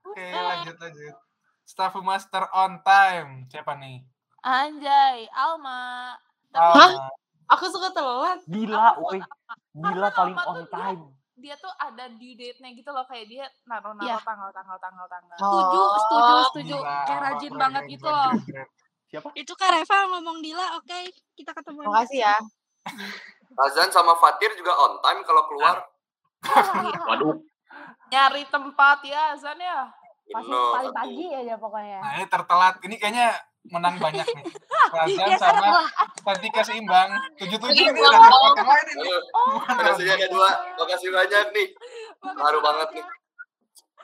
Oke, 0.00 0.24
lanjut 0.32 0.76
lanjut. 0.80 1.14
Staf 1.68 1.92
humas 1.92 2.24
ter 2.32 2.40
on 2.56 2.80
time. 2.80 3.44
Siapa 3.52 3.76
nih? 3.76 4.00
Anjay, 4.40 5.28
Alma. 5.36 6.16
Alma. 6.56 7.12
Aku 7.52 7.68
suka 7.68 7.92
telat. 7.92 8.40
Gila, 8.48 8.96
woi. 8.96 9.20
Gila 9.76 10.08
paling 10.16 10.38
on 10.40 10.64
time. 10.72 11.02
Dia 11.38 11.54
tuh 11.60 11.70
ada 11.76 12.08
due 12.16 12.34
date-nya 12.34 12.72
gitu 12.74 12.90
loh 12.90 13.04
kayak 13.06 13.28
dia 13.30 13.46
naruh-naruh 13.68 14.10
Iya. 14.10 14.24
tanggal 14.26 14.50
tanggal 14.50 14.78
tanggal 14.80 15.06
tanggal. 15.06 15.36
Oh. 15.38 15.46
Setuju, 15.46 15.80
setuju, 15.84 16.34
setuju. 16.48 16.76
Gila, 16.80 16.98
Kayak 17.06 17.20
rajin 17.22 17.52
banget 17.54 17.82
gitu 17.92 18.08
loh. 18.08 18.32
Siapa? 19.08 19.32
Itu 19.32 19.56
Kak 19.56 19.72
Reva 19.72 19.98
ngomong 20.12 20.44
Dila, 20.44 20.76
oke. 20.76 21.00
Kita 21.32 21.56
ketemu. 21.56 21.80
Makasih 21.88 22.20
ya. 22.20 22.36
Razan 23.56 23.88
sama 23.88 24.12
Fatir 24.20 24.52
juga 24.54 24.76
on 24.76 25.00
time 25.00 25.24
kalau 25.24 25.48
keluar. 25.48 25.76
Waduh. 27.08 27.40
Nyari 28.12 28.44
tempat 28.52 28.98
ya, 29.04 29.32
Zan 29.36 29.56
ya. 29.56 29.88
Pasti 30.28 30.52
paling 30.52 30.92
pagi 30.92 31.24
aja 31.32 31.54
pokoknya. 31.56 32.00
Nah, 32.04 32.12
ini 32.20 32.26
tertelat. 32.28 32.74
Ini 32.84 32.94
kayaknya 33.00 33.28
menang 33.72 33.96
banyak 33.96 34.28
nih. 34.28 34.44
Razan 34.96 35.28
Iya, 35.28 35.36
sama 35.40 35.68
Santika 36.24 36.60
seimbang. 36.64 37.08
Tujuh 37.40 37.56
tujuh 37.56 37.72
Iya, 37.72 37.92
ini 37.92 38.00
udah 38.00 38.12
dapat 38.12 38.52
yang 38.60 38.68
lain 38.68 38.86
ini. 38.92 39.08
Makasih 39.72 40.04
Razan. 40.04 40.16
ada 40.20 40.26
dua. 40.28 40.50
Makasih 40.76 41.08
banyak 41.12 41.46
nih. 41.56 41.68
Haru 42.22 42.58
banget 42.60 42.88
nih. 43.00 43.04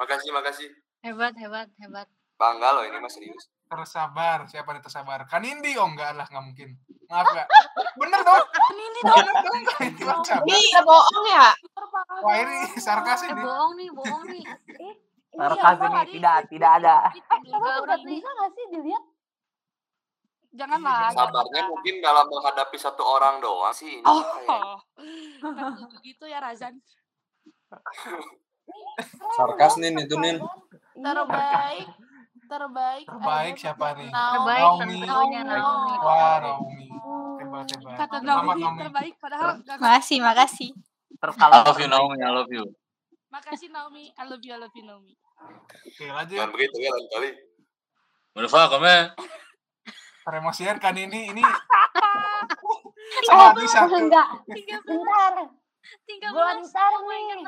Makasih, 0.00 0.30
makasih. 0.32 0.68
Hebat, 1.04 1.36
hebat, 1.36 1.68
hebat. 1.76 2.08
Bangga 2.40 2.68
loh 2.72 2.82
ini 2.88 2.96
mas 2.98 3.12
serius. 3.12 3.52
Tersabar. 3.64 4.46
Siapa 4.46 4.70
nih 4.70 4.80
tersabar? 4.80 5.24
Kanindi? 5.24 5.74
Oh 5.74 5.86
enggak 5.86 6.14
lah, 6.14 6.26
enggak 6.26 6.44
mungkin. 6.44 6.68
Maaf 7.06 7.26
enggak. 7.26 7.48
Bener 7.96 8.20
dong. 8.22 8.44
Ini 8.70 9.00
dong. 9.00 9.18
Bener 9.18 9.34
dong. 9.40 9.62
Ini 9.80 10.02
mah 10.02 10.18
sabar. 10.20 10.46
Ini 10.46 10.80
bohong 10.80 11.24
ya? 11.26 11.48
Wah 12.20 12.36
ini 12.36 12.56
sarkas 12.76 13.20
Eh, 13.22 13.30
ini. 13.30 13.40
bohong 13.40 13.72
nih, 13.74 13.88
bohong 13.90 14.24
nih. 14.26 14.44
Eh, 14.78 14.94
Sarkas 15.34 15.76
ini 15.76 15.88
tadi? 15.90 16.12
tidak 16.14 16.36
tidak 16.46 16.70
ada. 16.78 16.96
Coba 17.44 17.68
udah 17.82 17.98
bisa 18.00 18.28
nggak 18.28 18.50
sih 18.50 18.64
dilihat? 18.70 19.04
Janganlah. 20.54 21.10
Sabarnya 21.10 21.62
mungkin 21.66 21.94
dalam 21.98 22.30
menghadapi 22.30 22.76
satu 22.78 23.02
orang 23.02 23.42
doang 23.42 23.74
sih. 23.74 23.98
Ini 23.98 24.06
Oh. 24.06 24.22
kayak- 24.22 25.90
begitu 25.90 26.24
ya 26.24 26.38
Razan. 26.38 26.78
Sarkas 29.34 29.74
nih 29.76 29.90
nih 29.90 30.04
tuh 30.06 30.18
nih. 30.18 30.38
Terbaik. 30.94 31.88
Terbaik. 32.44 33.06
Terbaik 33.06 33.54
siapa 33.56 33.86
nih? 33.94 34.10
Terbaik 34.10 34.62
Naomi. 34.62 34.96
tentunya 35.00 35.40
Naomi. 35.42 35.92
Wah, 35.98 36.36
Naomi. 36.38 36.86
Hebat, 37.34 37.66
hebat. 37.68 37.96
Kata 37.96 38.16
Naomi 38.20 38.60
Naomi. 38.60 38.80
terbaik 38.80 39.14
padahal 39.18 39.48
Makasih, 39.80 40.18
makasih. 40.20 40.70
I 40.74 41.16
Terkalah. 41.20 41.64
love 41.64 41.80
you 41.80 41.88
Naomi, 41.88 42.16
I 42.20 42.30
love 42.30 42.50
you. 42.52 42.64
Makasih 43.30 43.68
Naomi, 43.68 44.12
I 44.12 44.22
love 44.24 44.42
you, 44.42 44.52
I 44.52 44.58
love 44.60 44.74
you 44.74 44.84
Naomi. 44.84 45.14
Oke, 45.88 46.04
lanjut. 46.06 46.36
Jangan 46.36 46.50
begitu 46.52 46.76
ya 46.78 46.90
lain 46.92 47.06
kali. 47.10 47.30
Berapa 48.34 48.60
kamu? 48.70 48.96
Peremosian 50.24 50.76
kan 50.80 50.96
ini 50.96 51.30
ini 51.30 51.44
sama 53.28 53.52
Adi 53.52 53.66
satu. 53.68 53.92
Enggak. 53.94 54.28
Bentar. 54.48 55.34
Tiga 56.08 56.28
Bentar 56.32 56.52
belas. 56.64 56.72
nih. 56.72 57.44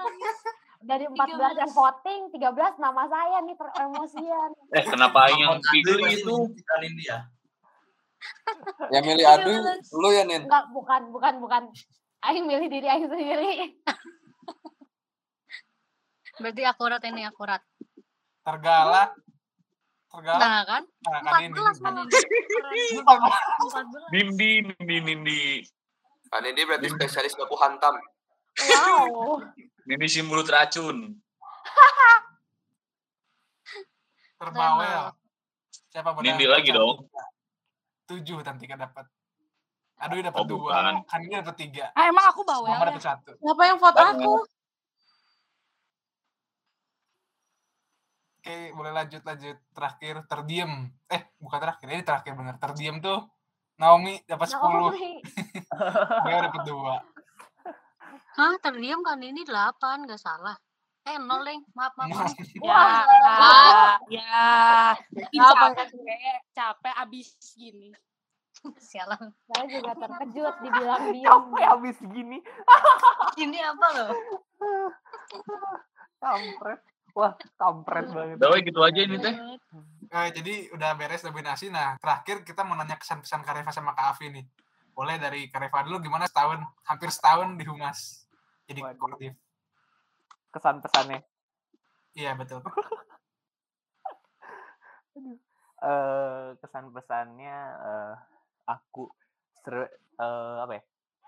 Dari 0.83 1.07
14 1.09 1.62
yang 1.62 1.72
voting, 1.72 2.20
13 2.37 2.83
nama 2.83 3.09
saya 3.09 3.41
nih 3.45 3.57
teremosian. 3.57 4.51
Eh 4.77 4.85
kenapa 4.85 5.31
Aing 5.31 5.41
yang 5.41 5.61
pilih 5.62 6.05
itu? 6.11 6.37
Ya. 7.07 7.31
Yang 8.95 9.05
milih 9.07 9.27
adu 9.29 9.55
lu 10.03 10.09
ya 10.11 10.27
Nin. 10.27 10.51
Enggak, 10.51 10.66
bukan, 10.74 11.14
bukan, 11.14 11.35
bukan. 11.39 11.62
Aing 12.27 12.43
milih 12.49 12.66
diri 12.66 12.91
Aing 12.91 13.07
sendiri. 13.07 13.79
Berarti 16.43 16.62
akurat 16.68 17.01
ini, 17.07 17.22
akurat. 17.24 17.62
Tergalak. 18.45 19.16
Tergalak. 20.11 20.43
Nah, 20.43 20.61
kan? 20.68 20.83
Nah, 20.85 21.20
kan 21.24 21.41
ini. 21.41 21.55
14 21.55 21.81
malah. 21.81 22.05
Ini 22.05 23.01
14. 23.01 24.12
Nindi, 24.12 24.53
Nindi. 25.01 25.64
Kan 26.29 26.43
berarti 26.43 26.89
spesialis 26.93 27.33
baku 27.39 27.57
hantam. 27.57 27.97
Wow. 28.57 29.43
Nindi 29.85 30.07
si 30.09 30.21
mulut 30.25 30.47
racun. 30.47 31.07
Terbawel. 34.41 35.13
Siapa 35.89 36.13
benar? 36.13 36.25
Nindi 36.25 36.45
lagi 36.45 36.71
dong. 36.71 37.09
Tujuh 38.07 38.41
Tantika 38.41 38.77
dapat. 38.77 39.05
Aduh 39.97 40.21
dapat 40.21 40.41
Oh, 40.41 40.47
dua. 40.47 40.59
bukan. 40.61 40.95
Kan 41.05 41.21
ini 41.25 41.35
dapat 41.37 41.57
tiga. 41.57 41.85
Ah, 41.93 42.07
emang 42.07 42.29
aku 42.29 42.45
bawel 42.45 42.69
Mama 42.69 42.85
ya? 42.85 42.89
dapat 42.93 43.05
satu. 43.05 43.33
Siapa 43.37 43.63
yang 43.65 43.79
vote 43.81 43.97
aku? 43.97 44.33
Oke, 48.37 48.57
boleh 48.73 48.93
lanjut 48.95 49.23
lanjut. 49.25 49.57
Terakhir 49.73 50.15
terdiam. 50.29 50.73
Eh, 51.09 51.23
bukan 51.41 51.59
terakhir. 51.59 51.87
Ini 51.91 52.03
terakhir 52.05 52.33
bener. 52.37 52.57
Terdiam 52.61 52.97
tuh 53.01 53.19
Naomi 53.77 54.21
dapat 54.25 54.49
10. 54.53 54.61
Naomi. 54.61 55.21
Dia 56.29 56.39
dapat 56.47 56.63
dua. 56.65 56.95
Hah, 58.37 58.55
terdiam 58.61 59.01
kan 59.01 59.16
ini 59.24 59.49
8, 59.49 60.05
nggak 60.05 60.20
salah. 60.20 60.53
Eh, 61.09 61.16
nol, 61.16 61.41
Leng. 61.41 61.64
Maaf, 61.72 61.97
maaf. 61.97 62.11
maaf. 62.12 62.34
Ya, 62.61 62.82
Wah. 63.22 63.97
ya. 64.12 64.45
Ih, 65.32 65.41
Apa? 65.41 65.72
capek, 65.72 65.89
capek 66.53 66.95
abis 67.01 67.32
gini. 67.57 67.97
Sialan. 68.76 69.32
Saya 69.49 69.64
juga 69.70 69.93
terkejut 70.03 70.55
dibilang 70.61 71.14
diam. 71.16 71.49
Capek 71.49 71.64
habis 71.64 71.97
gini. 72.12 72.39
Ini 73.41 73.59
apa 73.64 73.87
loh? 73.97 74.11
kampret. 76.22 76.80
Wah, 77.16 77.32
kampret 77.57 78.07
banget. 78.12 78.37
Udah, 78.37 78.49
we, 78.53 78.61
gitu 78.66 78.80
aja 78.84 79.01
ini 79.01 79.16
teh. 79.16 79.34
Eh, 80.12 80.28
jadi 80.37 80.55
udah 80.76 80.91
beres 80.99 81.24
nominasi. 81.24 81.72
Nah, 81.72 81.97
terakhir 82.03 82.45
kita 82.45 82.66
mau 82.66 82.76
nanya 82.76 83.01
kesan-pesan 83.01 83.41
Kak 83.41 83.57
Reva 83.57 83.72
sama 83.72 83.97
Kak 83.97 84.18
Afi 84.18 84.28
nih. 84.28 84.45
Boleh 84.93 85.16
dari 85.16 85.49
Kak 85.49 85.62
Reva 85.62 85.87
dulu 85.87 86.03
gimana 86.03 86.26
setahun, 86.26 86.61
hampir 86.84 87.09
setahun 87.14 87.57
di 87.57 87.64
Humas. 87.64 88.26
Jadi 88.67 88.81
koordinatif. 88.83 89.33
Kesan-pesannya. 90.51 91.21
Iya, 92.17 92.33
betul. 92.35 92.61
eh 95.87 96.47
kesan 96.61 96.89
pesannya 96.93 97.57
eh 97.85 98.14
aku 98.64 99.12
ser, 99.61 99.89
eh, 100.21 100.57
apa 100.64 100.73
ya 100.81 100.83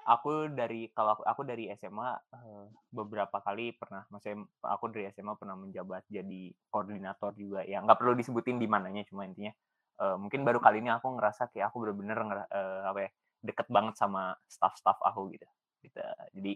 aku 0.09 0.49
dari 0.57 0.89
kalau 0.97 1.21
aku, 1.21 1.23
aku 1.29 1.43
dari 1.45 1.69
SMA 1.77 2.11
eh, 2.33 2.65
beberapa 2.89 3.45
kali 3.45 3.77
pernah 3.77 4.09
maksudnya 4.09 4.49
aku 4.65 4.89
dari 4.89 5.13
SMA 5.13 5.37
pernah 5.37 5.57
menjabat 5.57 6.09
jadi 6.09 6.53
koordinator 6.73 7.37
juga 7.37 7.61
ya 7.69 7.85
nggak 7.85 7.99
perlu 8.01 8.17
disebutin 8.17 8.57
di 8.57 8.65
mananya 8.69 9.05
cuma 9.05 9.29
intinya 9.29 9.53
eh, 10.01 10.17
mungkin 10.17 10.49
baru 10.49 10.59
kali 10.65 10.81
ini 10.81 10.91
aku 10.97 11.13
ngerasa 11.17 11.53
kayak 11.53 11.69
aku 11.73 11.85
bener-bener 11.85 12.49
eh, 12.49 12.83
apa 12.89 12.99
ya 13.05 13.11
deket 13.45 13.69
banget 13.71 13.95
sama 14.01 14.35
staff-staff 14.49 14.99
aku 15.05 15.31
gitu 15.37 15.47
gitu 15.85 16.01
jadi 16.35 16.53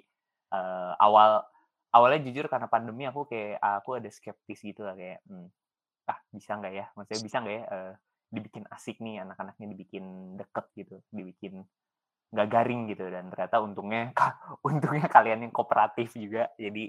eh, 0.52 0.92
awal 1.00 1.42
awalnya 1.92 2.20
jujur 2.24 2.48
karena 2.48 2.68
pandemi 2.72 3.04
aku 3.04 3.28
kayak 3.28 3.60
aku 3.60 4.00
ada 4.00 4.08
skeptis 4.08 4.60
gitu 4.64 4.84
lah 4.84 4.96
kayak 4.96 5.20
hmm, 5.28 5.48
ah 6.08 6.18
bisa 6.32 6.56
nggak 6.56 6.72
ya? 6.72 6.86
Maksudnya 6.96 7.20
bisa 7.24 7.36
nggak 7.42 7.54
ya 7.56 7.64
eh, 7.68 7.94
dibikin 8.32 8.64
asik 8.72 8.96
nih 9.04 9.20
anak-anaknya 9.24 9.66
dibikin 9.76 10.04
deket 10.40 10.66
gitu 10.72 10.96
dibikin 11.12 11.64
nggak 12.32 12.48
garing 12.48 12.82
gitu. 12.92 13.04
Dan 13.12 13.28
ternyata 13.32 13.60
untungnya 13.60 14.12
untungnya 14.68 15.06
kalian 15.08 15.48
yang 15.48 15.52
kooperatif 15.54 16.16
juga. 16.16 16.48
Jadi 16.56 16.88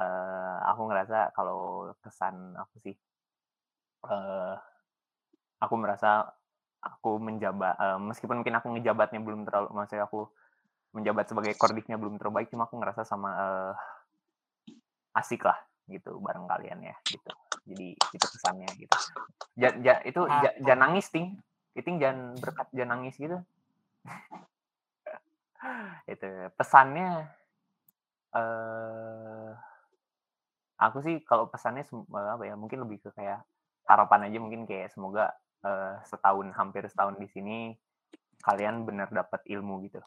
eh, 0.00 0.58
aku 0.70 0.82
ngerasa 0.90 1.30
kalau 1.36 1.90
kesan 2.02 2.58
aku 2.58 2.74
sih 2.82 2.94
eh, 4.10 4.54
aku 5.62 5.74
merasa 5.78 6.28
aku 6.84 7.16
menjabat 7.16 7.74
eh, 7.80 7.98
meskipun 8.12 8.42
mungkin 8.44 8.56
aku 8.60 8.66
ngejabatnya 8.76 9.20
belum 9.24 9.48
terlalu 9.48 9.68
maksudnya 9.72 10.04
aku 10.04 10.28
menjabat 10.94 11.26
sebagai 11.26 11.58
kordiknya 11.58 11.98
belum 11.98 12.16
terlalu 12.16 12.42
baik 12.42 12.48
cuma 12.54 12.70
aku 12.70 12.78
ngerasa 12.78 13.02
sama 13.02 13.30
eh, 13.34 13.72
asik 15.18 15.42
lah 15.42 15.58
gitu 15.90 16.16
bareng 16.22 16.46
kalian 16.48 16.80
ya 16.80 16.96
gitu. 17.04 17.30
Jadi 17.68 17.92
itu 17.92 18.26
kesannya 18.30 18.68
gitu. 18.78 18.96
Ja, 19.58 19.74
ja- 19.82 20.02
itu 20.06 20.20
ja- 20.42 20.56
jangan 20.62 20.80
nangis 20.90 21.10
ting. 21.10 21.34
Itu 21.74 21.90
jangan 21.98 22.38
berkat 22.38 22.70
jangan 22.72 22.90
nangis 22.98 23.14
gitu. 23.18 23.36
Itu 26.12 26.28
pesannya 26.60 27.24
eh 28.34 29.50
aku 30.76 30.98
sih 31.06 31.22
kalau 31.22 31.46
pesannya 31.48 31.86
eh, 31.86 32.30
apa 32.34 32.42
ya 32.44 32.54
mungkin 32.58 32.84
lebih 32.84 33.00
ke 33.00 33.10
kayak 33.14 33.40
harapan 33.88 34.28
aja 34.28 34.38
mungkin 34.42 34.68
kayak 34.68 34.92
semoga 34.92 35.32
eh, 35.64 35.94
setahun 36.04 36.52
hampir 36.52 36.84
setahun 36.90 37.16
di 37.16 37.28
sini 37.30 37.72
kalian 38.44 38.84
benar 38.84 39.08
dapat 39.08 39.40
ilmu 39.48 39.80
gitu 39.88 40.04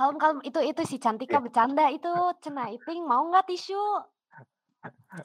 Kalem 0.00 0.16
kalem 0.16 0.40
itu 0.48 0.56
itu 0.64 0.82
si 0.88 0.96
Cantika 0.96 1.44
bercanda 1.44 1.84
itu 1.92 2.08
cena 2.40 2.72
iting 2.72 3.04
mau 3.04 3.20
nggak 3.28 3.52
tisu? 3.52 4.00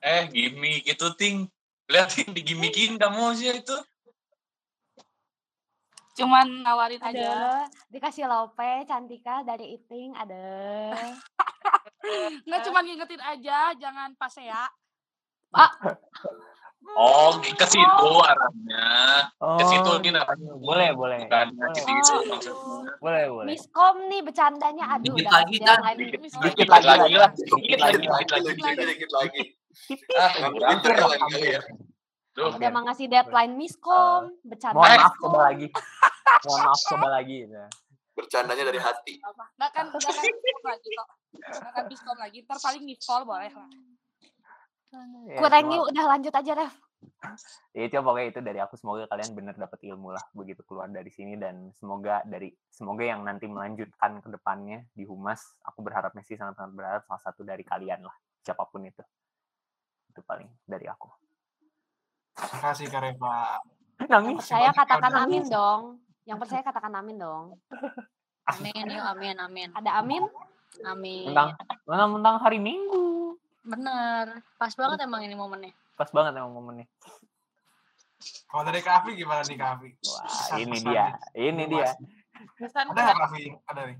Eh, 0.03 0.27
gimmick 0.27 0.83
itu 0.83 1.07
ting. 1.15 1.47
Lihat 1.87 2.11
ting 2.11 2.35
digimikin 2.35 2.99
kamu 2.99 3.39
sih 3.39 3.55
itu. 3.55 3.77
Cuman 6.19 6.59
nawarin 6.67 6.99
aja. 6.99 7.07
Ada 7.07 7.71
dikasih 7.87 8.27
lope 8.27 8.83
Cantika 8.83 9.47
dari 9.47 9.79
iting 9.79 10.11
ada. 10.11 10.43
Nggak 12.43 12.61
cuma 12.67 12.83
ngingetin 12.83 13.23
aja, 13.23 13.71
jangan 13.79 14.11
pas 14.19 14.35
ya. 14.35 14.67
Oh, 16.93 17.35
ke 17.41 17.65
situ 17.65 18.09
arahnya. 18.21 18.87
Ke 19.35 19.63
situ 19.65 19.89
Oh, 19.89 19.97
ini 19.97 20.09
namanya. 20.13 20.51
boleh 20.55 20.89
boleh 20.93 21.19
Bukan 21.25 21.47
boleh 21.57 21.73
ke 21.73 21.81
situ 21.81 22.15
maksudnya. 22.29 22.91
boleh 23.01 23.23
boleh 23.27 23.47
Miskom 23.49 23.95
nih 24.05 24.21
bercandanya 24.21 24.85
aduh 24.93 25.17
Dikit 25.17 25.27
lagi, 25.27 25.55
deadline 25.59 25.97
Dikit 25.97 26.19
Miskom. 26.21 26.41
Dikit 26.45 26.67
lagi 26.69 27.15
lah. 27.17 27.29
Dikit 27.33 27.79
lagi, 27.81 27.97
dikit 27.99 28.29
lagi. 28.31 28.49
Dikit, 28.53 28.85
dikit 28.85 29.11
lagi. 29.11 29.41
Ah, 30.15 30.31
hampir 30.71 30.93
lah, 30.95 31.07
lah, 31.09 31.17
hampir. 31.19 31.59
hampir. 31.59 31.61
Tuh. 32.35 32.51
Udah 32.55 32.69
mau 32.69 32.83
ngasih 32.85 33.07
deadline 33.07 33.53
Miskom 33.55 34.21
bercanda. 34.43 34.75
mohon 34.75 34.91
maaf 34.95 35.13
coba 35.17 35.39
lagi 35.51 35.67
mohon 36.43 36.61
maaf 36.67 36.81
coba 36.85 37.07
lagi 37.11 37.35
gitu. 37.47 37.55
Bercandanya 38.15 38.63
dari 38.63 38.79
hati. 38.79 39.19
Nggak 39.19 39.69
kan, 39.75 39.85
nggak 39.91 40.07
kan 40.07 40.23
biskom 40.23 40.63
lagi 40.63 40.87
kok. 40.87 41.07
Nggak 41.35 41.71
kan 41.75 41.83
biskom 41.91 42.17
lagi. 42.19 42.37
Ntar 42.47 42.57
paling 42.63 42.83
nge-call 42.87 43.23
boleh 43.27 43.51
lah. 43.51 43.67
Ya, 45.25 45.39
Kurang 45.41 45.63
semua- 45.65 45.75
yuk 45.75 45.85
udah 45.89 46.05
lanjut 46.07 46.33
aja 46.33 46.53
Ref. 46.55 46.73
ya 47.69 47.85
itu 47.85 47.93
pokoknya 47.95 48.27
itu 48.27 48.41
dari 48.41 48.57
aku 48.57 48.73
semoga 48.75 49.05
kalian 49.05 49.31
benar 49.33 49.53
dapat 49.53 49.77
ilmu 49.83 50.09
lah 50.09 50.25
begitu 50.31 50.65
keluar 50.65 50.89
dari 50.89 51.09
sini 51.09 51.37
dan 51.37 51.69
semoga 51.73 52.25
dari 52.25 52.49
semoga 52.67 53.03
yang 53.03 53.21
nanti 53.21 53.45
melanjutkan 53.45 54.21
ke 54.21 54.29
depannya 54.29 54.89
di 54.89 55.05
humas 55.05 55.37
aku 55.61 55.81
berharapnya 55.81 56.21
sih 56.21 56.33
sangat 56.33 56.57
sangat 56.57 56.73
berharap 56.73 57.01
salah 57.05 57.21
satu 57.21 57.41
dari 57.41 57.61
kalian 57.61 58.01
lah 58.01 58.15
siapa 58.41 58.65
pun 58.65 58.81
itu 58.83 59.05
itu 60.07 60.21
paling 60.21 60.49
dari 60.63 60.85
aku 60.85 61.09
Terima 62.33 62.59
kasih 62.65 62.85
Kak 62.89 63.01
Reva. 63.01 63.37
Yang 64.01 64.09
nangis 64.11 64.37
percaya 64.41 64.69
katakan 64.73 65.13
amin 65.15 65.43
dong. 65.45 65.81
Yang 66.25 66.37
percaya 66.43 66.61
katakan 66.63 66.93
amin 66.95 67.15
dong. 67.15 67.45
Amin, 68.51 68.83
yuk 68.85 69.05
amin, 69.07 69.35
amin. 69.39 69.69
Ada 69.71 70.03
amin? 70.03 70.21
Amin. 70.83 71.31
mentang 71.31 72.09
mentang 72.11 72.37
hari 72.37 72.59
minggu 72.59 73.14
Bener. 73.65 74.45
Pas 74.61 74.73
banget 74.77 74.97
emang 75.03 75.21
ini 75.25 75.33
momennya. 75.33 75.73
pas 75.95 76.11
banget 76.11 76.35
emang 76.35 76.51
momennya 76.51 76.91
Kalau 78.51 78.63
dari 78.67 78.83
Kak 78.83 79.03
Afi 79.03 79.15
gimana 79.15 79.47
nih 79.47 79.55
Kak 79.55 79.79
Afi? 79.79 79.89
wah 79.95 80.59
ini 80.59 80.77
dia 80.83 81.15
ini 81.39 81.63
dia 81.71 81.87
Kesan 82.59 82.91
Ada 82.91 82.99
nggak 82.99 83.15
Kak 83.15 83.27
Afi? 83.31 83.43
Ada 83.67 83.81
nih. 83.89 83.97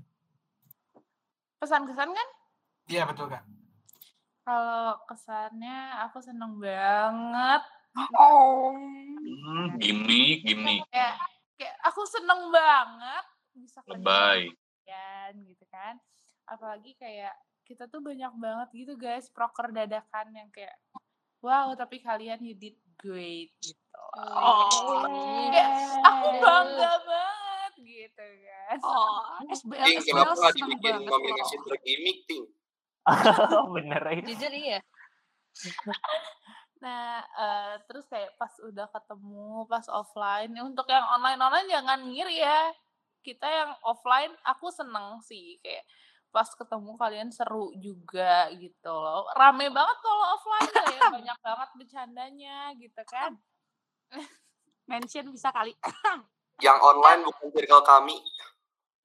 pesan-kesan 1.56 2.10
kan? 2.12 2.28
Iya 2.86 3.02
betul 3.08 3.32
Kak. 3.32 3.42
Kalau 4.46 5.02
kesannya 5.10 6.06
aku 6.06 6.22
seneng 6.22 6.62
banget. 6.62 7.62
Oh. 8.14 8.70
Hmm, 8.76 9.74
gimmick, 9.80 10.46
gimmick. 10.46 10.86
Kayak, 10.92 11.18
kayak 11.58 11.74
aku 11.82 12.06
seneng 12.06 12.52
banget 12.54 13.24
bisa 13.56 13.80
kerja 13.82 15.34
gitu 15.34 15.64
kan. 15.66 15.98
Apalagi 16.46 16.94
kayak 16.94 17.34
kita 17.66 17.90
tuh 17.90 17.98
banyak 17.98 18.30
banget 18.38 18.68
gitu 18.86 18.94
guys 18.94 19.26
proker 19.34 19.74
dadakan 19.74 20.30
yang 20.30 20.48
kayak 20.54 20.78
wow 21.42 21.74
tapi 21.74 21.98
kalian 21.98 22.38
you 22.46 22.54
did 22.54 22.78
great 22.96 23.50
gitu. 23.60 23.74
Oh. 24.16 25.04
Kayak 25.52 25.70
aku 26.00 26.28
bangga 26.40 26.92
banget 27.04 27.72
gitu 27.84 28.24
kan. 28.24 28.78
Oh, 28.80 29.44
SBL, 29.52 29.84
Ting, 29.84 29.98
SBL 30.00 30.16
kenapa 30.16 30.46
dibikin 30.56 30.94
nominasi 31.04 31.56
tergimik, 31.68 32.18
Ting? 32.24 32.44
bener 33.76 34.02
ya 34.02 34.20
Jujur 34.26 34.52
iya. 34.52 34.78
Nah, 36.76 37.24
eh, 37.24 37.74
terus 37.88 38.04
kayak 38.04 38.36
pas 38.36 38.52
udah 38.60 38.84
ketemu, 38.92 39.64
pas 39.64 39.88
offline, 39.88 40.52
ya 40.52 40.60
untuk 40.60 40.84
yang 40.92 41.08
online-online 41.08 41.72
jangan 41.72 42.04
ngiri 42.04 42.36
ya. 42.36 42.68
Kita 43.24 43.48
yang 43.48 43.72
offline, 43.80 44.30
aku 44.44 44.68
seneng 44.68 45.24
sih. 45.24 45.56
Kayak 45.64 45.88
pas 46.28 46.46
ketemu 46.46 46.90
kalian 46.94 47.28
seru 47.30 47.72
juga 47.74 48.50
gitu 48.54 48.92
loh. 48.92 49.24
Rame 49.32 49.68
banget 49.68 49.98
kalau 49.98 50.24
offline 50.34 50.68
kayak 50.68 51.02
banyak 51.16 51.38
banget 51.40 51.70
bercandanya 51.76 52.56
gitu 52.76 53.02
kan. 53.04 53.32
Mention 54.90 55.30
bisa 55.30 55.50
kali. 55.50 55.74
Yang 56.64 56.78
online 56.80 57.20
bukan 57.24 57.46
circle 57.52 57.84
kami. 57.84 58.16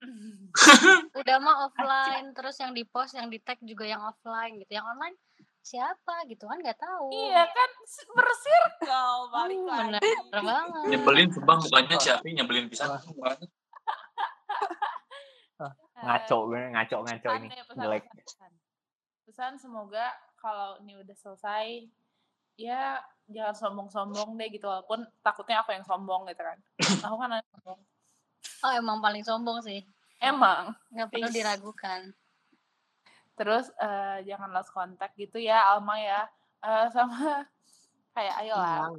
Udah 1.20 1.36
mah 1.38 1.68
offline, 1.68 2.34
terus 2.34 2.58
yang 2.58 2.74
di 2.74 2.82
post, 2.82 3.14
yang 3.14 3.30
di 3.30 3.38
tag 3.38 3.60
juga 3.62 3.86
yang 3.86 4.02
offline 4.02 4.58
gitu. 4.58 4.74
Yang 4.74 4.86
online 4.88 5.16
siapa 5.62 6.26
gitu 6.26 6.50
kan 6.50 6.58
nggak 6.58 6.74
tahu. 6.74 7.06
Iya 7.14 7.46
kan 7.46 7.70
bersirkel 8.10 9.14
balik 9.30 9.58
Hmm, 9.62 9.70
lagi. 9.94 10.02
bener 10.02 10.42
banget. 10.42 10.86
Nyebelin 10.90 11.28
sumpah 11.30 11.56
mukanya 11.60 11.96
siapa 12.02 12.24
nyebelin 12.26 12.66
pisan. 12.66 12.98
Ngaco 16.02 16.38
gue 16.50 16.60
ngaco 16.74 16.96
ngaco 17.06 17.28
Pesan 17.30 17.42
ini 17.46 17.54
deh, 17.54 17.66
pesan, 17.66 17.82
jelek 17.86 18.02
pesan, 18.10 18.18
pesan. 18.26 18.52
Pesan 19.22 19.52
semoga 19.56 20.06
kalau 20.34 20.82
ini 20.82 20.98
udah 20.98 21.16
selesai 21.16 21.86
ya 22.58 22.98
jangan 23.30 23.54
sombong-sombong 23.56 24.36
deh 24.36 24.48
gitu 24.50 24.66
walaupun 24.68 25.06
takutnya 25.22 25.62
aku 25.62 25.72
yang 25.72 25.86
sombong 25.86 26.26
gitu 26.28 26.42
kan. 26.42 26.58
Aku 27.06 27.16
kan 27.16 27.30
anak 27.38 27.46
sombong. 27.54 27.80
Oh 28.66 28.72
emang 28.74 28.98
paling 28.98 29.22
sombong 29.22 29.62
sih. 29.62 29.80
Emang. 30.18 30.74
Nggak 30.90 31.08
perlu 31.10 31.28
diragukan. 31.30 32.00
Terus 33.38 33.70
eh, 33.80 34.26
jangan 34.26 34.50
lost 34.52 34.74
contact 34.74 35.14
gitu 35.16 35.38
ya 35.38 35.72
Alma 35.72 35.96
ya. 35.98 36.26
Eh, 36.62 36.86
sama 36.90 37.46
kayak 38.14 38.34
ayolah 38.44 38.90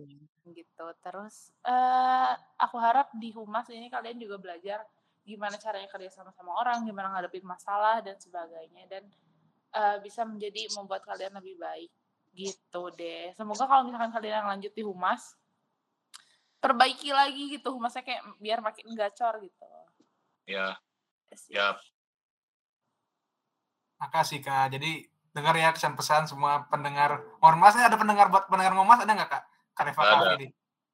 gitu. 0.48 0.86
Terus 1.04 1.52
eh 1.64 2.32
aku 2.60 2.76
harap 2.80 3.12
di 3.16 3.32
humas 3.36 3.68
ini 3.72 3.88
kalian 3.92 4.20
juga 4.20 4.40
belajar 4.40 4.84
gimana 5.24 5.56
caranya 5.56 5.88
kerja 5.88 6.12
sama 6.12 6.32
sama 6.36 6.56
orang, 6.60 6.84
gimana 6.84 7.12
ngadepin 7.16 7.44
masalah 7.48 8.04
dan 8.04 8.20
sebagainya 8.20 8.84
dan 8.92 9.04
eh, 9.74 9.98
bisa 10.04 10.28
menjadi 10.28 10.68
membuat 10.76 11.08
kalian 11.08 11.40
lebih 11.40 11.56
baik 11.58 11.92
Gitu 12.34 12.82
deh. 12.98 13.30
Semoga 13.38 13.70
kalau 13.70 13.86
misalkan 13.86 14.10
kalian 14.10 14.42
yang 14.42 14.50
lanjut 14.50 14.74
di 14.74 14.82
humas, 14.82 15.38
perbaiki 16.58 17.14
lagi 17.14 17.54
gitu 17.54 17.70
humasnya 17.78 18.02
kayak 18.02 18.26
biar 18.42 18.60
makin 18.60 18.90
gacor 18.98 19.38
gitu. 19.38 19.70
Ya, 20.50 20.76
ya. 21.48 21.78
Makasih 24.02 24.42
Kak. 24.42 24.74
Jadi 24.74 25.06
dengar 25.34 25.54
ya 25.54 25.70
kesan 25.74 25.94
pesan 25.94 26.26
semua 26.26 26.66
pendengar 26.70 27.22
Ormas 27.42 27.78
ada 27.78 27.98
pendengar 27.98 28.30
buat 28.34 28.50
pendengar 28.50 28.74
Ormas 28.74 29.06
ada 29.06 29.14
nggak 29.14 29.30
Kak? 29.30 29.44
Kak 29.78 29.84
Reva 29.86 30.02
Ada. 30.02 30.14
Kavi 30.18 30.36
nih. 30.42 30.52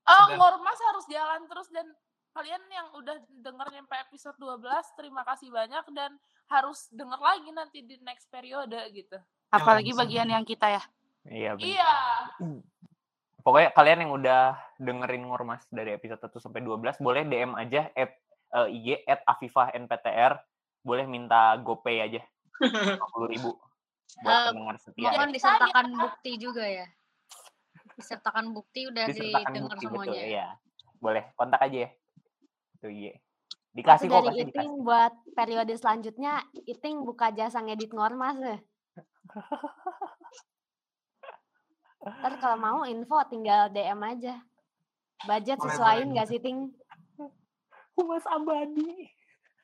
Oh. 0.10 0.26
Ngormas 0.36 0.80
harus 0.92 1.06
jalan 1.08 1.42
terus 1.48 1.68
dan 1.72 1.88
kalian 2.32 2.62
yang 2.68 2.88
udah 2.94 3.16
denger 3.36 3.68
sampai 3.70 3.98
episode 4.02 4.38
12, 4.38 4.62
terima 4.96 5.22
kasih 5.24 5.50
banyak 5.50 5.86
dan 5.92 6.12
harus 6.48 6.88
denger 6.90 7.18
lagi 7.18 7.50
nanti 7.50 7.80
di 7.82 7.98
next 8.00 8.28
periode 8.28 8.78
gitu. 8.90 9.18
Apalagi 9.50 9.92
bagian 9.92 10.28
yang 10.28 10.44
kita 10.44 10.70
ya. 10.70 10.84
Iya 11.24 11.50
bener. 11.54 11.68
Iya. 11.68 11.92
Pokoknya 13.40 13.70
kalian 13.72 14.00
yang 14.04 14.14
udah 14.14 14.42
dengerin 14.78 15.24
Ngormas 15.26 15.64
dari 15.70 15.92
episode 15.92 16.20
1 16.22 16.38
sampai 16.40 16.62
12 16.62 17.00
boleh 17.00 17.24
DM 17.24 17.56
aja 17.56 17.88
at 17.90 18.12
eh, 18.52 18.68
IG 18.70 18.88
at 19.04 19.24
Afifah 19.26 19.74
NPTR. 19.74 20.38
Boleh 20.80 21.06
minta 21.06 21.58
GoPay 21.58 22.02
aja. 22.02 22.22
50 22.60 23.00
ribu 23.28 23.56
buat 24.20 24.32
Eh, 24.32 24.46
pendengar 24.50 24.76
setia. 24.78 25.06
mohon 25.08 25.30
ya. 25.30 25.34
disertakan 25.34 25.86
bukti 25.94 26.32
juga 26.36 26.66
ya. 26.66 26.86
Disertakan 27.94 28.46
bukti 28.52 28.80
udah 28.86 29.04
Disertakan 29.06 29.50
didengar 29.50 29.70
bukti 29.72 29.86
betul 29.86 30.04
semuanya. 30.08 30.24
ya. 30.26 30.48
Boleh 31.00 31.24
kontak 31.34 31.62
aja 31.62 31.78
ya. 31.84 31.90
Itu 32.80 32.88
IG. 32.88 33.04
Satu 33.12 33.76
Dikasih 33.76 34.08
kok 34.10 34.16
dari 34.16 34.26
pasti 34.26 34.42
Iting 34.42 34.50
dikasih. 34.50 34.82
buat 34.82 35.14
periode 35.36 35.74
selanjutnya, 35.78 36.34
Iting 36.66 36.96
buka 37.06 37.28
jasa 37.36 37.60
ngedit 37.62 37.92
ngormas 37.94 38.36
deh. 38.40 38.60
Ntar 42.00 42.34
kalau 42.40 42.58
mau 42.58 42.80
info 42.92 43.20
tinggal 43.28 43.68
DM 43.70 44.00
aja. 44.02 44.40
Budget 45.28 45.60
sesuaiin 45.60 46.16
nggak 46.16 46.28
sih 46.32 46.40
Ting? 46.40 46.72
Humas 48.00 48.24
abadi. 48.32 49.12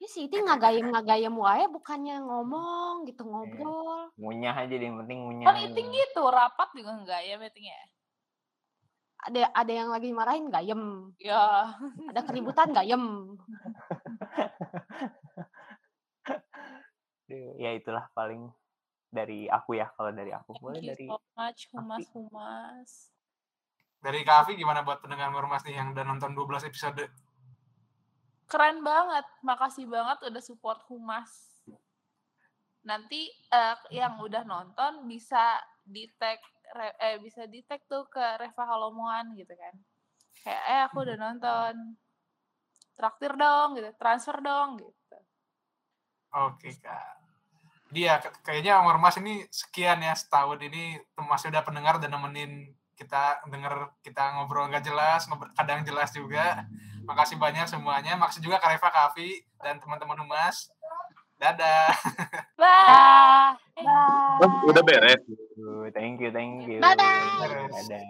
Ya 0.04 0.08
sih 0.12 0.28
Ting 0.28 0.44
ngagayem 0.44 0.92
ngagayem 0.92 1.32
wae 1.32 1.66
bukannya 1.72 2.20
ngomong 2.20 3.08
gitu 3.08 3.24
ngobrol. 3.24 4.12
Ngunyah 4.20 4.68
aja 4.68 4.76
deh, 4.76 4.86
yang 4.86 5.00
penting 5.02 5.24
ngunyah. 5.24 5.48
Kan 5.48 5.58
iting 5.72 5.88
gitu, 5.90 6.24
rapat 6.28 6.70
juga 6.76 6.92
enggak 7.00 7.22
ya 7.24 7.40
meeting 7.40 7.72
ya? 7.72 7.82
Ada 9.26 9.50
ada 9.58 9.74
yang 9.74 9.90
lagi 9.90 10.14
marahin 10.14 10.54
gayem. 10.54 11.10
Ya. 11.18 11.74
Ada 12.14 12.22
keributan 12.26 12.74
gayem. 12.74 13.04
Ya 17.58 17.74
itulah 17.74 18.06
paling 18.14 18.54
dari 19.10 19.50
aku 19.50 19.82
ya 19.82 19.90
kalau 19.98 20.14
dari 20.14 20.30
aku. 20.30 20.54
Boleh 20.62 20.78
Thank 20.78 20.90
dari 20.94 21.06
so 21.10 21.18
much, 21.34 21.60
humas-humas. 21.74 23.10
Dari 24.04 24.22
Kavi 24.22 24.54
gimana 24.54 24.86
buat 24.86 25.02
pendengar 25.02 25.34
Ormas 25.34 25.66
nih 25.66 25.82
yang 25.82 25.98
udah 25.98 26.06
nonton 26.06 26.38
12 26.38 26.70
episode? 26.70 27.10
Keren 28.46 28.86
banget, 28.86 29.26
makasih 29.42 29.90
banget 29.90 30.30
udah 30.30 30.44
support 30.44 30.86
humas. 30.86 31.66
Nanti 32.86 33.34
eh, 33.50 33.78
yang 33.90 34.22
udah 34.22 34.46
nonton 34.46 35.10
bisa 35.10 35.58
di 35.82 36.06
tag 36.22 36.38
re- 36.74 36.98
eh 36.98 37.16
bisa 37.22 37.46
di 37.46 37.62
tag 37.62 37.84
tuh 37.86 38.08
ke 38.10 38.24
Reva 38.42 38.64
Halomoan 38.66 39.38
gitu 39.38 39.54
kan. 39.54 39.76
Kayak 40.42 40.64
eh 40.66 40.82
aku 40.88 41.06
udah 41.06 41.18
nonton. 41.20 41.74
Traktir 42.96 43.36
dong 43.36 43.76
gitu, 43.76 43.92
transfer 44.00 44.40
dong 44.40 44.80
gitu. 44.80 45.18
Oke 46.32 46.72
Kak. 46.80 47.20
Dia 47.92 48.20
kayaknya 48.44 48.82
Ormas 48.82 49.20
ini 49.20 49.44
sekian 49.52 50.00
ya 50.00 50.16
setahun 50.16 50.60
ini 50.64 51.00
masih 51.16 51.52
udah 51.52 51.64
pendengar 51.64 52.00
dan 52.00 52.12
nemenin 52.12 52.72
kita 52.96 53.44
denger 53.52 53.92
kita 54.00 54.40
ngobrol 54.40 54.72
nggak 54.72 54.88
jelas, 54.88 55.28
ngobrol, 55.28 55.52
kadang 55.54 55.84
jelas 55.84 56.16
juga. 56.16 56.64
Makasih 57.06 57.38
banyak 57.38 57.70
semuanya. 57.70 58.18
Makasih 58.18 58.42
juga 58.42 58.58
Kak 58.58 58.76
Reva, 58.76 58.90
Kavi, 58.90 59.44
dan 59.62 59.78
teman-teman 59.78 60.26
Humas. 60.26 60.72
Dadah. 61.40 61.92
Bye. 62.56 63.60
Oh, 64.40 64.72
udah 64.72 64.84
beres. 64.88 65.20
Thank 65.92 66.24
you, 66.24 66.32
thank 66.32 66.64
you. 66.68 66.80
Bye-bye. 66.80 67.72
Dadah. 67.72 68.04